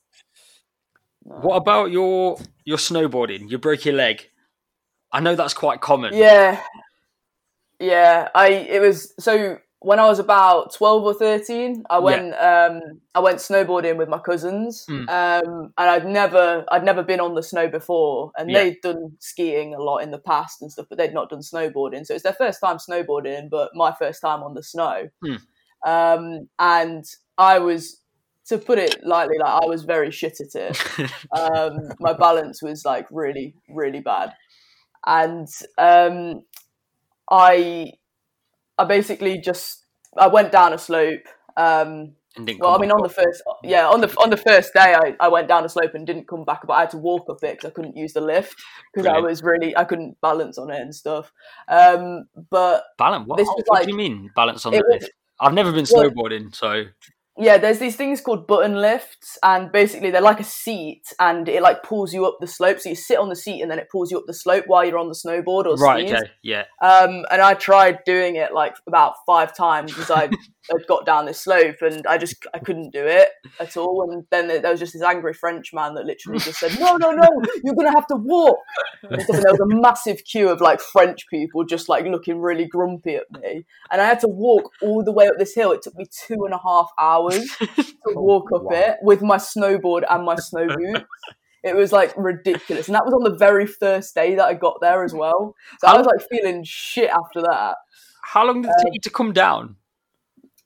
No. 1.25 1.37
What 1.37 1.56
about 1.56 1.93
your 1.93 2.38
your 2.64 2.79
snowboarding? 2.79 3.49
You 3.50 3.58
broke 3.58 3.85
your 3.85 3.94
leg. 3.94 4.29
I 5.12 5.20
know 5.20 5.37
that's 5.37 5.55
quite 5.55 5.81
common. 5.81 6.12
Yeah, 6.14 6.61
yeah. 7.79 8.29
I 8.35 8.49
it 8.49 8.81
was 8.81 9.14
so 9.20 9.58
when 9.86 10.00
I 10.00 10.06
was 10.08 10.18
about 10.18 10.74
twelve 10.74 11.04
or 11.04 11.14
thirteen, 11.14 11.84
I 11.88 11.98
went 12.00 12.34
um 12.34 12.80
I 13.14 13.20
went 13.20 13.38
snowboarding 13.38 13.96
with 13.96 14.08
my 14.08 14.18
cousins, 14.18 14.84
Mm. 14.88 15.08
um, 15.08 15.72
and 15.78 15.90
I'd 15.94 16.06
never 16.06 16.64
I'd 16.72 16.84
never 16.84 17.04
been 17.04 17.20
on 17.20 17.34
the 17.34 17.42
snow 17.42 17.68
before, 17.68 18.32
and 18.36 18.50
Yeah. 18.50 18.58
they'd 18.64 18.80
done 18.82 19.16
skiing 19.20 19.74
a 19.74 19.78
lot 19.80 19.98
in 19.98 20.10
the 20.10 20.18
past 20.18 20.60
and 20.60 20.72
stuff, 20.72 20.86
but 20.88 20.98
they'd 20.98 21.14
not 21.14 21.30
done 21.30 21.40
snowboarding, 21.40 22.04
so 22.04 22.14
it's 22.14 22.24
their 22.24 22.32
first 22.44 22.60
time 22.60 22.78
snowboarding, 22.78 23.48
but 23.48 23.70
my 23.74 23.92
first 23.92 24.20
time 24.20 24.42
on 24.42 24.54
the 24.54 24.62
snow, 24.62 25.08
Mm. 25.24 25.38
um, 25.86 26.48
and 26.58 27.04
I 27.38 27.58
was. 27.60 28.00
To 28.50 28.58
put 28.58 28.78
it 28.78 29.02
lightly, 29.05 29.38
like 29.40 29.60
I 29.64 29.66
was 29.66 29.82
very 29.82 30.12
shit 30.12 30.36
at 30.40 30.55
it 30.55 30.76
um, 31.36 31.72
my 31.98 32.12
balance 32.12 32.62
was 32.62 32.84
like 32.84 33.08
really 33.10 33.56
really 33.69 33.98
bad 33.98 34.28
and 35.05 35.48
um, 35.78 36.44
i 37.28 37.90
i 38.78 38.84
basically 38.84 39.38
just 39.38 39.84
i 40.16 40.26
went 40.26 40.52
down 40.52 40.72
a 40.72 40.78
slope 40.78 41.20
um, 41.56 42.12
well 42.58 42.74
i 42.74 42.78
mean 42.78 42.90
on 42.90 43.02
the 43.02 43.08
first 43.08 43.42
yeah. 43.62 43.88
on 43.88 44.00
the 44.02 44.08
on 44.18 44.28
the 44.28 44.36
first 44.36 44.74
day 44.74 44.94
I, 44.94 45.14
I 45.20 45.28
went 45.28 45.48
down 45.48 45.64
a 45.64 45.68
slope 45.68 45.94
and 45.94 46.06
didn't 46.06 46.28
come 46.28 46.44
back 46.44 46.66
but 46.66 46.74
i 46.74 46.80
had 46.80 46.90
to 46.90 46.98
walk 46.98 47.30
up 47.30 47.42
it 47.42 47.56
because 47.56 47.70
i 47.70 47.72
couldn't 47.72 47.96
use 47.96 48.12
the 48.12 48.20
lift 48.20 48.54
because 48.92 49.06
i 49.06 49.18
was 49.18 49.42
really 49.42 49.74
i 49.76 49.84
couldn't 49.84 50.20
balance 50.20 50.58
on 50.58 50.70
it 50.70 50.80
and 50.80 50.94
stuff. 50.94 51.32
Um, 51.68 52.26
but 52.50 52.84
balance. 52.98 53.26
What, 53.26 53.38
this 53.38 53.46
what 53.46 53.56
was 53.56 53.64
do 53.64 53.72
like- 53.72 53.88
you 53.88 53.96
mean 53.96 54.30
balance 54.36 54.66
on 54.66 54.72
the 54.72 54.78
was- 54.86 55.00
lift? 55.02 55.12
I've 55.40 55.54
never 55.54 55.70
been 55.72 55.86
Well- 55.90 56.10
snowboarding, 56.10 56.54
so 56.54 56.84
yeah 57.38 57.58
there's 57.58 57.78
these 57.78 57.96
things 57.96 58.20
called 58.20 58.46
button 58.46 58.74
lifts 58.74 59.38
and 59.43 59.70
basically 59.70 60.10
they're 60.10 60.20
like 60.20 60.40
a 60.40 60.44
seat 60.44 61.02
and 61.19 61.48
it 61.48 61.62
like 61.62 61.82
pulls 61.82 62.12
you 62.14 62.24
up 62.24 62.36
the 62.40 62.46
slope 62.46 62.81
so 62.81 62.88
you 62.88 62.94
sit 62.94 63.19
on 63.19 63.28
the 63.28 63.36
seat 63.36 63.60
and 63.60 63.70
then 63.70 63.78
it 63.78 63.88
pulls 63.90 64.10
you 64.10 64.19
up 64.19 64.24
the 64.26 64.34
slope 64.34 64.64
while 64.66 64.84
you're 64.84 64.98
on 64.98 65.08
the 65.08 65.14
snowboard 65.14 65.66
or 65.66 65.74
right, 65.76 66.08
skis. 66.08 66.20
okay, 66.20 66.31
yeah, 66.43 66.64
Um, 66.81 67.24
and 67.31 67.43
I 67.43 67.55
tried 67.55 67.98
doing 68.05 68.36
it 68.36 68.52
like 68.52 68.74
about 68.86 69.14
five 69.26 69.56
times 69.56 69.93
because 69.93 70.10
I 70.10 70.31
had 70.70 70.87
got 70.87 71.06
down 71.06 71.27
this 71.27 71.41
slope 71.43 71.77
and 71.82 72.06
I 72.06 72.19
just 72.19 72.37
I 72.55 72.58
couldn't 72.58 72.91
do 72.93 73.05
it 73.05 73.29
at 73.61 73.77
all. 73.77 74.08
And 74.11 74.25
then 74.31 74.49
there 74.49 74.70
was 74.70 74.81
just 74.81 74.93
this 74.93 75.03
angry 75.03 75.32
French 75.35 75.73
man 75.73 75.94
that 75.94 76.06
literally 76.06 76.39
just 76.39 76.58
said, 76.61 76.79
"No, 76.79 76.96
no, 76.96 77.11
no, 77.11 77.29
you're 77.63 77.75
gonna 77.75 77.94
have 77.94 78.06
to 78.08 78.17
walk." 78.17 78.58
And 79.03 79.20
there 79.20 79.53
was 79.53 79.61
a 79.61 79.67
massive 79.81 80.25
queue 80.25 80.49
of 80.49 80.61
like 80.61 80.81
French 80.81 81.27
people 81.29 81.65
just 81.65 81.89
like 81.89 82.05
looking 82.06 82.41
really 82.41 82.67
grumpy 82.67 83.17
at 83.17 83.31
me, 83.31 83.65
and 83.91 84.01
I 84.01 84.06
had 84.06 84.20
to 84.20 84.29
walk 84.29 84.70
all 84.82 85.05
the 85.05 85.13
way 85.13 85.27
up 85.29 85.35
this 85.39 85.55
hill. 85.55 85.73
It 85.73 85.82
took 85.82 85.96
me 85.96 86.06
two 86.11 86.44
and 86.44 86.55
a 86.55 86.58
half 86.63 86.91
hours 86.99 87.46
to 87.58 87.94
walk 88.15 88.51
up 88.55 88.65
Wow. 88.65 88.70
it 88.77 88.96
with 89.03 89.23
my 89.23 89.37
snowboard 89.37 90.03
and 90.08 90.25
my 90.25 90.37
snow 90.37 90.67
boots. 90.77 91.05
It 91.63 91.75
was 91.75 91.93
like 91.93 92.13
ridiculous, 92.17 92.87
and 92.89 92.94
that 92.94 93.05
was 93.05 93.15
on 93.15 93.25
the 93.25 93.37
very 93.37 93.67
first 93.67 94.15
day 94.15 94.37
that 94.37 94.44
I 94.44 94.55
got 94.55 94.81
there 94.81 95.05
as 95.05 95.13
well. 95.13 95.55
So 95.81 95.89
I 95.89 95.96
was 95.96 96.06
like 96.06 96.27
feeling 96.31 96.63
shit 96.65 97.11
after 97.11 97.41
that. 97.43 97.77
How 98.23 98.46
long 98.46 98.63
did 98.63 98.70
it 98.70 98.75
take 98.79 98.89
um, 98.89 98.93
you 98.94 99.01
to 99.03 99.11
come 99.11 99.32
down? 99.32 99.77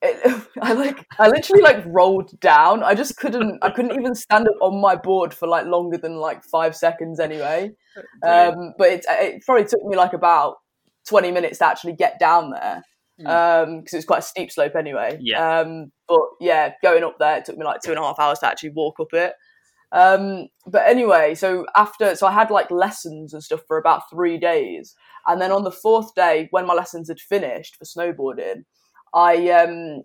It, 0.02 0.48
I 0.62 0.72
like, 0.72 1.06
I 1.18 1.28
literally 1.28 1.62
like 1.62 1.84
rolled 1.86 2.38
down. 2.40 2.82
I 2.82 2.94
just 2.94 3.16
couldn't, 3.16 3.58
I 3.62 3.70
couldn't 3.70 3.98
even 3.98 4.14
stand 4.14 4.48
up 4.48 4.56
on 4.60 4.80
my 4.80 4.96
board 4.96 5.34
for 5.34 5.46
like 5.46 5.66
longer 5.66 5.98
than 5.98 6.16
like 6.16 6.44
five 6.44 6.76
seconds 6.76 7.20
anyway. 7.20 7.72
Um, 8.22 8.72
but 8.78 8.88
it, 8.88 9.04
it 9.08 9.42
probably 9.44 9.64
took 9.64 9.84
me 9.84 9.96
like 9.96 10.12
about 10.12 10.58
twenty 11.06 11.32
minutes 11.32 11.58
to 11.58 11.66
actually 11.66 11.94
get 11.94 12.20
down 12.20 12.52
there. 12.52 12.84
because 13.18 13.92
it's 13.92 14.04
quite 14.04 14.20
a 14.20 14.22
steep 14.22 14.50
slope 14.52 14.76
anyway. 14.76 15.18
Yeah. 15.20 15.60
Um, 15.60 15.90
but 16.06 16.20
yeah, 16.40 16.72
going 16.82 17.02
up 17.02 17.16
there, 17.18 17.38
it 17.38 17.44
took 17.44 17.58
me 17.58 17.64
like 17.64 17.82
two 17.82 17.90
and 17.90 17.98
a 17.98 18.02
half 18.02 18.18
hours 18.20 18.38
to 18.38 18.46
actually 18.46 18.70
walk 18.70 19.00
up 19.00 19.12
it. 19.12 19.34
Um, 19.92 20.48
but 20.66 20.86
anyway, 20.86 21.34
so 21.34 21.66
after, 21.74 22.14
so 22.14 22.26
I 22.26 22.32
had 22.32 22.50
like 22.50 22.70
lessons 22.70 23.34
and 23.34 23.42
stuff 23.42 23.62
for 23.66 23.76
about 23.76 24.08
three 24.08 24.38
days, 24.38 24.94
and 25.26 25.40
then 25.40 25.52
on 25.52 25.64
the 25.64 25.72
fourth 25.72 26.14
day, 26.14 26.48
when 26.52 26.66
my 26.66 26.74
lessons 26.74 27.08
had 27.08 27.20
finished 27.20 27.76
for 27.76 27.84
snowboarding, 27.84 28.64
I 29.14 29.50
um, 29.50 30.02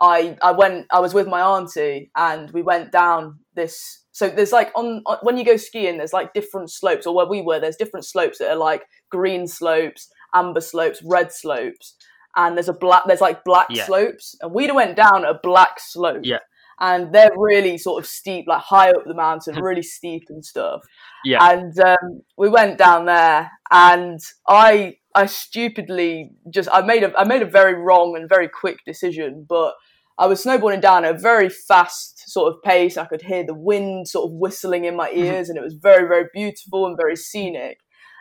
I 0.00 0.36
I 0.42 0.52
went, 0.52 0.86
I 0.92 1.00
was 1.00 1.14
with 1.14 1.26
my 1.26 1.40
auntie, 1.40 2.10
and 2.16 2.50
we 2.52 2.62
went 2.62 2.92
down 2.92 3.38
this. 3.54 4.04
So 4.12 4.28
there's 4.28 4.52
like 4.52 4.70
on, 4.74 5.02
on 5.06 5.18
when 5.22 5.36
you 5.36 5.44
go 5.44 5.56
skiing, 5.56 5.98
there's 5.98 6.12
like 6.12 6.32
different 6.32 6.70
slopes, 6.70 7.06
or 7.06 7.14
where 7.14 7.26
we 7.26 7.42
were, 7.42 7.60
there's 7.60 7.76
different 7.76 8.06
slopes 8.06 8.38
that 8.38 8.50
are 8.50 8.56
like 8.56 8.82
green 9.10 9.46
slopes, 9.46 10.08
amber 10.34 10.60
slopes, 10.60 11.02
red 11.04 11.32
slopes, 11.32 11.96
and 12.36 12.56
there's 12.56 12.68
a 12.68 12.72
black, 12.74 13.04
there's 13.06 13.20
like 13.20 13.44
black 13.44 13.66
Yeah. 13.70 13.84
slopes, 13.84 14.34
and 14.40 14.52
we 14.52 14.70
went 14.70 14.96
down 14.96 15.24
a 15.24 15.38
black 15.42 15.78
slope. 15.78 16.20
Yeah. 16.24 16.38
And 16.78 17.14
they're 17.14 17.30
really 17.36 17.78
sort 17.78 18.02
of 18.02 18.08
steep, 18.08 18.46
like 18.46 18.60
high 18.60 18.90
up 18.90 19.04
the 19.06 19.14
mountain, 19.14 19.60
really 19.62 19.82
steep 19.82 20.24
and 20.28 20.44
stuff. 20.44 20.82
Yeah. 21.24 21.38
And 21.50 21.78
um, 21.80 22.22
we 22.36 22.48
went 22.48 22.76
down 22.76 23.06
there, 23.06 23.50
and 23.70 24.20
I 24.46 24.96
I 25.14 25.26
stupidly 25.26 26.32
just 26.50 26.68
I 26.70 26.82
made 26.82 27.02
a 27.02 27.18
I 27.18 27.24
made 27.24 27.42
a 27.42 27.46
very 27.46 27.74
wrong 27.74 28.14
and 28.16 28.28
very 28.28 28.48
quick 28.48 28.80
decision, 28.84 29.46
but 29.48 29.74
I 30.18 30.26
was 30.26 30.44
snowboarding 30.44 30.82
down 30.82 31.04
at 31.04 31.14
a 31.14 31.18
very 31.18 31.48
fast 31.48 32.30
sort 32.30 32.52
of 32.52 32.62
pace. 32.62 32.98
I 32.98 33.06
could 33.06 33.22
hear 33.22 33.44
the 33.44 33.54
wind 33.54 34.08
sort 34.08 34.30
of 34.30 34.36
whistling 34.36 34.84
in 34.84 34.96
my 34.96 35.10
ears, 35.10 35.48
and 35.48 35.56
it 35.56 35.64
was 35.64 35.74
very 35.74 36.06
very 36.06 36.26
beautiful 36.34 36.86
and 36.86 36.96
very 36.96 37.16
scenic. 37.16 37.78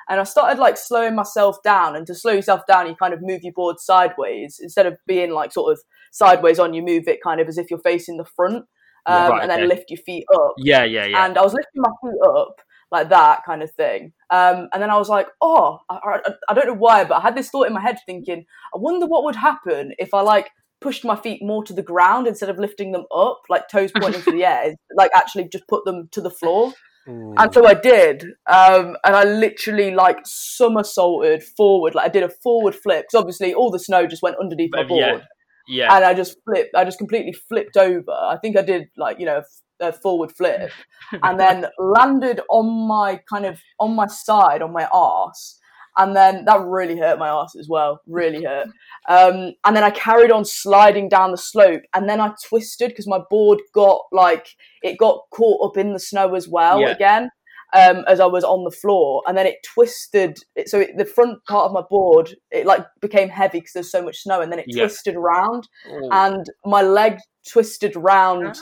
And 0.09 0.19
I 0.19 0.23
started 0.23 0.59
like 0.59 0.77
slowing 0.77 1.15
myself 1.15 1.57
down, 1.63 1.95
and 1.95 2.05
to 2.07 2.15
slow 2.15 2.33
yourself 2.33 2.61
down, 2.67 2.87
you 2.87 2.95
kind 2.95 3.13
of 3.13 3.21
move 3.21 3.41
your 3.43 3.53
board 3.53 3.77
sideways 3.79 4.59
instead 4.61 4.85
of 4.85 4.97
being 5.07 5.31
like 5.31 5.51
sort 5.51 5.71
of 5.71 5.81
sideways 6.11 6.59
on. 6.59 6.73
You 6.73 6.83
move 6.83 7.07
it 7.07 7.19
kind 7.23 7.41
of 7.41 7.47
as 7.47 7.57
if 7.57 7.69
you're 7.69 7.79
facing 7.79 8.17
the 8.17 8.25
front, 8.25 8.65
um, 9.05 9.31
Right, 9.31 9.41
and 9.41 9.49
then 9.49 9.59
okay. 9.59 9.67
lift 9.67 9.89
your 9.89 9.99
feet 10.05 10.25
up 10.33 10.53
Yeah, 10.57 10.83
yeah, 10.83 11.05
yeah. 11.05 11.25
and 11.25 11.37
I 11.37 11.41
was 11.41 11.53
lifting 11.53 11.81
my 11.81 11.91
feet 12.03 12.19
up 12.23 12.61
like 12.91 13.09
that 13.09 13.41
kind 13.45 13.63
of 13.63 13.71
thing. 13.71 14.13
Um, 14.29 14.69
and 14.73 14.81
then 14.81 14.89
I 14.89 14.97
was 14.97 15.09
like, 15.09 15.27
oh, 15.41 15.79
I, 15.89 15.95
I, 16.03 16.19
I 16.49 16.53
don't 16.53 16.67
know 16.67 16.73
why, 16.73 17.03
but 17.03 17.15
I 17.15 17.21
had 17.21 17.35
this 17.35 17.49
thought 17.49 17.67
in 17.67 17.73
my 17.73 17.81
head 17.81 17.97
thinking, 18.05 18.45
I 18.73 18.77
wonder 18.77 19.05
what 19.05 19.23
would 19.23 19.35
happen 19.35 19.93
if 19.97 20.13
I 20.13 20.21
like 20.21 20.51
pushed 20.81 21.03
my 21.03 21.15
feet 21.15 21.41
more 21.43 21.63
to 21.63 21.73
the 21.73 21.81
ground 21.81 22.27
instead 22.27 22.49
of 22.49 22.59
lifting 22.59 22.91
them 22.91 23.05
up, 23.13 23.41
like 23.49 23.67
toes 23.69 23.91
pointing 23.99 24.21
to 24.21 24.31
the 24.31 24.45
air, 24.45 24.75
like 24.95 25.11
actually 25.15 25.49
just 25.49 25.67
put 25.67 25.83
them 25.85 26.09
to 26.11 26.21
the 26.21 26.29
floor. 26.29 26.73
And 27.07 27.53
so 27.53 27.67
I 27.67 27.75
did, 27.75 28.23
um, 28.49 28.97
and 29.03 29.15
I 29.15 29.23
literally 29.23 29.91
like 29.91 30.19
somersaulted 30.25 31.43
forward, 31.43 31.93
like 31.93 32.05
I 32.05 32.09
did 32.09 32.23
a 32.23 32.29
forward 32.29 32.75
flip. 32.75 33.05
Because 33.05 33.19
obviously 33.19 33.53
all 33.53 33.69
the 33.69 33.79
snow 33.79 34.07
just 34.07 34.23
went 34.23 34.37
underneath 34.41 34.71
my 34.73 34.83
But, 34.83 34.95
yeah. 34.95 35.11
board 35.11 35.23
yeah. 35.67 35.95
and 35.95 36.05
I 36.05 36.13
just 36.13 36.37
flipped. 36.45 36.75
I 36.75 36.83
just 36.83 36.97
completely 36.97 37.33
flipped 37.33 37.77
over. 37.77 38.11
I 38.11 38.37
think 38.41 38.57
I 38.57 38.61
did 38.61 38.87
like 38.97 39.19
you 39.19 39.25
know 39.25 39.41
a 39.79 39.93
forward 39.93 40.31
flip, 40.31 40.71
and 41.23 41.39
then 41.39 41.65
landed 41.77 42.41
on 42.49 42.87
my 42.87 43.21
kind 43.29 43.45
of 43.45 43.59
on 43.79 43.95
my 43.95 44.07
side 44.07 44.61
on 44.61 44.73
my 44.73 44.87
arse, 44.91 45.59
and 45.97 46.15
then 46.15 46.45
that 46.45 46.61
really 46.61 46.97
hurt 46.97 47.19
my 47.19 47.29
arse 47.29 47.55
as 47.55 47.67
well. 47.69 48.01
Really 48.07 48.43
hurt. 48.43 48.67
Um, 49.07 49.53
and 49.63 49.75
then 49.75 49.83
I 49.83 49.89
carried 49.91 50.31
on 50.31 50.45
sliding 50.45 51.09
down 51.09 51.31
the 51.31 51.37
slope, 51.37 51.81
and 51.93 52.09
then 52.09 52.19
I 52.19 52.33
twisted 52.47 52.89
because 52.89 53.07
my 53.07 53.19
board 53.29 53.61
got 53.73 54.01
like 54.11 54.47
it 54.81 54.97
got 54.97 55.21
caught 55.31 55.65
up 55.69 55.77
in 55.77 55.93
the 55.93 55.99
snow 55.99 56.35
as 56.35 56.47
well 56.47 56.79
Yeah. 56.81 56.89
again. 56.89 57.29
Um, 57.73 58.05
as 58.07 58.21
I 58.21 58.25
was 58.25 58.45
on 58.45 58.63
the 58.63 58.71
floor, 58.71 59.21
and 59.27 59.37
then 59.37 59.45
it 59.47 59.57
twisted. 59.73 60.37
It, 60.55 60.69
so 60.69 60.79
it, 60.79 60.91
the 60.97 61.03
front 61.03 61.43
part 61.45 61.65
of 61.65 61.73
my 61.73 61.81
board, 61.89 62.33
it 62.49 62.65
like 62.65 62.85
became 63.01 63.27
heavy 63.27 63.59
because 63.59 63.73
there's 63.73 63.91
so 63.91 64.01
much 64.01 64.19
snow, 64.21 64.39
and 64.39 64.49
then 64.49 64.59
it 64.59 64.65
Yeah. 64.69 64.83
twisted 64.83 65.15
around, 65.15 65.67
Oh. 65.89 66.07
and 66.11 66.45
my 66.63 66.81
leg 66.83 67.17
twisted 67.51 67.95
round, 67.97 68.55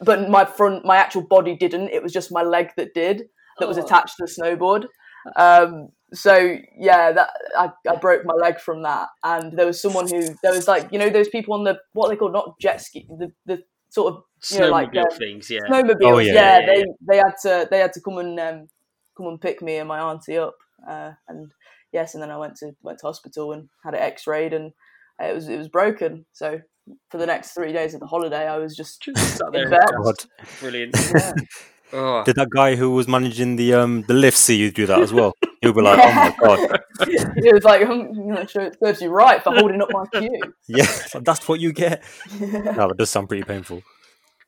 but 0.00 0.30
my 0.30 0.46
front, 0.46 0.86
my 0.86 0.96
actual 0.96 1.26
body 1.26 1.54
didn't. 1.54 1.88
It 1.90 2.02
was 2.02 2.12
just 2.12 2.32
my 2.32 2.42
leg 2.42 2.70
that 2.78 2.94
did, 2.94 3.24
that 3.58 3.68
was 3.68 3.76
Oh. 3.76 3.84
attached 3.84 4.16
to 4.16 4.24
the 4.24 4.32
snowboard. 4.32 4.86
Um, 5.36 5.88
so 6.12 6.56
yeah, 6.78 7.12
that 7.12 7.30
I, 7.56 7.70
I 7.88 7.96
broke 7.96 8.24
my 8.24 8.34
leg 8.34 8.60
from 8.60 8.82
that, 8.82 9.08
and 9.22 9.56
there 9.56 9.66
was 9.66 9.80
someone 9.80 10.08
who 10.08 10.34
there 10.42 10.52
was 10.52 10.66
like 10.68 10.88
you 10.92 10.98
know 10.98 11.10
those 11.10 11.28
people 11.28 11.54
on 11.54 11.64
the 11.64 11.78
what 11.92 12.08
they 12.08 12.16
call 12.16 12.30
not 12.30 12.58
jet 12.60 12.80
ski 12.80 13.06
the 13.18 13.32
the 13.46 13.62
sort 13.90 14.14
of 14.14 14.22
you 14.50 14.60
know, 14.60 14.70
like, 14.70 14.92
Snowmobile 14.92 15.12
uh, 15.12 15.16
things, 15.16 15.50
yeah. 15.50 15.60
snowmobiles. 15.68 15.96
Oh, 16.04 16.18
yeah, 16.18 16.32
yeah, 16.32 16.58
yeah, 16.60 16.66
they 16.66 16.78
yeah. 16.78 16.84
they 17.08 17.16
had 17.16 17.34
to 17.42 17.68
they 17.70 17.78
had 17.78 17.92
to 17.92 18.00
come 18.00 18.18
and 18.18 18.40
um, 18.40 18.68
come 19.16 19.26
and 19.26 19.40
pick 19.40 19.62
me 19.62 19.76
and 19.76 19.88
my 19.88 20.00
auntie 20.00 20.38
up, 20.38 20.56
uh, 20.88 21.12
and 21.28 21.52
yes, 21.92 22.14
and 22.14 22.22
then 22.22 22.30
I 22.30 22.38
went 22.38 22.56
to 22.56 22.72
went 22.82 22.98
to 23.00 23.06
hospital 23.06 23.52
and 23.52 23.68
had 23.84 23.94
it 23.94 24.00
X-rayed, 24.00 24.52
and 24.52 24.72
it 25.20 25.34
was 25.34 25.48
it 25.48 25.58
was 25.58 25.68
broken. 25.68 26.24
So 26.32 26.60
for 27.10 27.18
the 27.18 27.26
next 27.26 27.52
three 27.52 27.72
days 27.72 27.94
of 27.94 28.00
the 28.00 28.06
holiday, 28.06 28.48
I 28.48 28.58
was 28.58 28.76
just 28.76 29.02
Just 29.02 29.36
sat 29.36 29.52
there 29.52 29.66
in 29.66 29.72
in 29.72 29.78
bed. 29.78 30.14
Brilliant. 30.60 30.96
Yeah. 31.14 31.32
Oh. 31.92 32.22
Did 32.22 32.36
that 32.36 32.50
guy 32.50 32.76
who 32.76 32.92
was 32.92 33.08
managing 33.08 33.56
the 33.56 33.74
um 33.74 34.02
the 34.06 34.14
lift 34.14 34.38
see 34.38 34.54
you 34.54 34.70
do 34.70 34.86
that 34.86 35.00
as 35.00 35.12
well? 35.12 35.32
He'll 35.60 35.72
be 35.74 35.82
like, 35.82 35.98
oh 36.02 36.12
my 36.14 36.34
god, 36.40 36.80
it 37.00 37.52
was 37.54 37.64
like 37.64 37.82
hmm, 37.86 37.92
I'm 37.92 38.28
not 38.28 38.48
sure 38.50 38.62
it 38.62 38.76
serves 38.82 39.02
you 39.02 39.10
right 39.10 39.42
for 39.42 39.52
holding 39.54 39.82
up 39.82 39.88
my 39.92 40.06
queue. 40.18 40.40
yeah, 40.68 40.86
that's 41.22 41.46
what 41.48 41.60
you 41.60 41.72
get. 41.72 42.02
No, 42.40 42.88
that 42.88 42.94
does 42.96 43.10
sound 43.10 43.28
pretty 43.28 43.44
painful. 43.44 43.82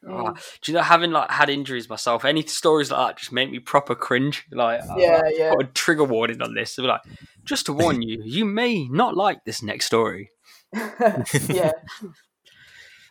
Oh, 0.09 0.35
do 0.63 0.73
you 0.73 0.77
know 0.79 0.83
having 0.83 1.11
like 1.13 1.31
had 1.31 1.49
injuries 1.51 1.89
myself? 1.89 2.25
Any 2.25 2.43
stories 2.47 2.91
like 2.91 3.09
that 3.09 3.19
just 3.19 3.31
make 3.33 3.51
me 3.51 3.59
proper 3.61 3.95
cringe. 3.95 4.45
Like, 4.51 4.81
uh, 4.81 4.95
Yeah, 4.97 5.21
I 5.25 5.33
yeah. 5.37 5.53
put 5.55 5.65
a 5.67 5.69
trigger 5.69 6.05
warning 6.05 6.43
on 6.43 6.55
this. 6.55 6.75
They're 6.75 6.87
like, 6.87 7.03
just 7.45 7.67
to 7.67 7.73
warn 7.73 8.03
you, 8.03 8.21
you 8.25 8.45
may 8.45 8.89
not 8.89 9.15
like 9.17 9.45
this 9.45 9.63
next 9.63 9.87
story. 9.87 10.31
yeah. 10.75 11.71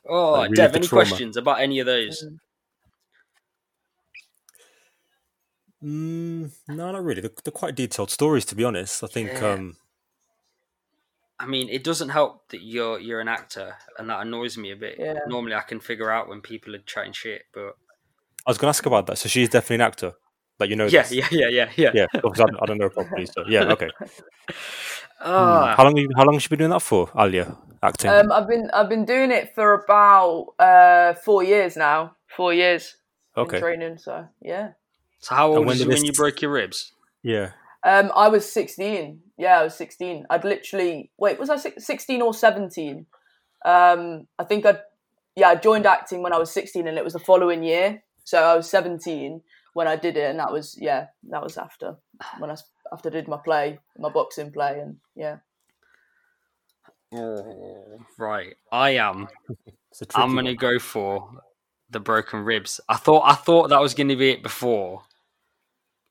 Oh, 0.09 0.31
Like, 0.31 0.49
relive 0.51 0.55
Dev, 0.55 0.75
any 0.75 0.87
trauma. 0.87 1.05
questions 1.05 1.37
about 1.37 1.61
any 1.61 1.79
of 1.79 1.85
those? 1.85 2.23
Mm. 2.25 2.37
Mm, 5.83 6.51
no, 6.67 6.91
not 6.91 7.03
really. 7.03 7.21
They're, 7.21 7.31
they're 7.43 7.51
quite 7.51 7.75
detailed 7.75 8.11
stories, 8.11 8.45
to 8.45 8.55
be 8.55 8.63
honest. 8.63 9.03
I 9.03 9.07
think. 9.07 9.31
Yeah. 9.33 9.53
um 9.53 9.77
I 11.39 11.47
mean, 11.47 11.69
it 11.69 11.83
doesn't 11.83 12.09
help 12.09 12.49
that 12.49 12.61
you're 12.61 12.99
you're 12.99 13.19
an 13.19 13.27
actor, 13.27 13.75
and 13.97 14.09
that 14.09 14.21
annoys 14.21 14.57
me 14.57 14.71
a 14.71 14.75
bit. 14.75 14.97
Yeah. 14.99 15.15
Normally, 15.27 15.55
I 15.55 15.61
can 15.61 15.79
figure 15.79 16.11
out 16.11 16.29
when 16.29 16.41
people 16.41 16.75
are 16.75 16.83
chatting 16.85 17.13
shit, 17.13 17.43
but 17.51 17.75
I 18.45 18.51
was 18.51 18.59
going 18.59 18.71
to 18.71 18.77
ask 18.77 18.85
about 18.85 19.07
that. 19.07 19.17
So 19.17 19.27
she's 19.27 19.49
definitely 19.49 19.75
an 19.75 19.81
actor. 19.81 20.13
Like 20.59 20.69
you 20.69 20.75
know. 20.75 20.85
yeah, 20.85 21.01
this? 21.01 21.11
yeah, 21.13 21.27
yeah, 21.31 21.47
yeah, 21.47 21.69
yeah. 21.75 21.91
yeah. 21.95 22.05
Because 22.13 22.39
I, 22.39 22.45
I 22.61 22.65
don't 22.67 22.77
know 22.77 22.85
her 22.85 22.89
properly. 22.91 23.25
So 23.25 23.43
yeah, 23.47 23.63
okay. 23.71 23.89
Ah, 25.23 25.75
How 25.77 25.83
long? 25.83 25.95
Have 25.95 26.03
you, 26.03 26.09
how 26.15 26.23
long 26.23 26.33
has 26.33 26.41
she 26.41 26.49
been 26.49 26.57
doing 26.57 26.71
that 26.71 26.81
for, 26.81 27.07
Alia? 27.15 27.55
Acting. 27.83 28.09
Um, 28.09 28.31
I've 28.31 28.47
been 28.47 28.69
I've 28.73 28.89
been 28.89 29.05
doing 29.05 29.31
it 29.31 29.53
for 29.53 29.83
about 29.83 30.53
uh, 30.59 31.13
four 31.13 31.43
years 31.43 31.77
now. 31.77 32.15
Four 32.27 32.53
years. 32.53 32.95
Okay. 33.37 33.59
training. 33.59 33.99
So 33.99 34.27
yeah. 34.41 34.71
So 35.21 35.35
how 35.35 35.47
old 35.47 35.59
when 35.59 35.67
was 35.67 35.79
you 35.79 35.85
did 35.85 35.93
when 35.93 36.05
you 36.05 36.11
broke 36.13 36.41
your 36.41 36.51
ribs? 36.51 36.91
Yeah. 37.23 37.51
Um, 37.83 38.11
I 38.15 38.27
was 38.27 38.51
16. 38.51 39.21
Yeah, 39.37 39.59
I 39.59 39.63
was 39.63 39.75
16. 39.75 40.27
I'd 40.29 40.43
literally 40.43 41.09
wait. 41.17 41.39
Was 41.39 41.49
I 41.49 41.57
16 41.57 42.21
or 42.21 42.33
17? 42.33 43.05
Um, 43.65 44.27
I 44.37 44.43
think 44.43 44.65
I, 44.65 44.79
yeah, 45.35 45.49
I 45.49 45.55
joined 45.55 45.85
acting 45.87 46.21
when 46.21 46.33
I 46.33 46.37
was 46.37 46.51
16, 46.51 46.87
and 46.87 46.97
it 46.97 47.03
was 47.03 47.13
the 47.13 47.19
following 47.19 47.63
year. 47.63 48.03
So 48.23 48.43
I 48.43 48.55
was 48.55 48.69
17 48.69 49.41
when 49.73 49.87
I 49.87 49.95
did 49.95 50.17
it, 50.17 50.29
and 50.29 50.39
that 50.39 50.51
was 50.51 50.77
yeah, 50.79 51.07
that 51.29 51.41
was 51.41 51.57
after 51.57 51.95
when 52.37 52.49
I 52.49 52.53
s- 52.53 52.69
after 52.91 53.09
I 53.09 53.13
did 53.13 53.27
my 53.27 53.37
play, 53.37 53.79
my 53.97 54.09
boxing 54.09 54.51
play, 54.51 54.79
and 54.79 54.97
yeah. 55.15 55.37
Oh, 57.13 57.99
right, 58.17 58.55
I 58.71 58.91
am. 58.91 59.27
It's 59.91 60.01
a 60.01 60.05
tricky 60.05 60.21
I'm 60.21 60.35
gonna 60.35 60.51
one. 60.51 60.55
go 60.55 60.79
for 60.79 61.29
the 61.89 61.99
broken 61.99 62.45
ribs. 62.45 62.79
I 62.87 62.95
thought 62.95 63.23
I 63.25 63.33
thought 63.35 63.69
that 63.69 63.81
was 63.81 63.93
gonna 63.93 64.15
be 64.15 64.29
it 64.29 64.41
before, 64.41 65.03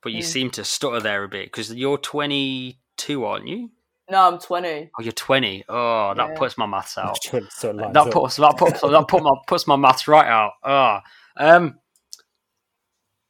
but 0.02 0.12
you 0.12 0.23
Mm. 0.23 0.26
seem 0.26 0.50
to 0.52 0.64
stutter 0.64 1.00
there 1.00 1.25
a 1.25 1.28
bit 1.28 1.47
because 1.47 1.73
you're 1.75 1.99
22, 1.99 3.25
aren't 3.25 3.47
you? 3.49 3.71
No, 4.11 4.26
I'm 4.26 4.38
20. 4.38 4.90
Oh, 4.99 5.02
you're 5.02 5.12
20. 5.12 5.64
Oh, 5.69 6.14
that 6.14 6.30
Yeah. 6.30 6.37
puts 6.38 6.59
my 6.59 6.66
maths 6.66 6.99
out. 6.99 7.16
So 7.50 7.73
that 7.73 7.97
up. 7.97 8.11
puts 8.11 8.37
that 8.37 8.57
puts 8.57 8.80
that 8.80 9.04
put 9.09 9.23
my 9.23 9.30
puts 9.47 9.66
my 9.66 9.76
maths 9.76 10.09
right 10.09 10.26
out. 10.26 10.54
Ah, 10.64 11.02
um, 11.37 11.78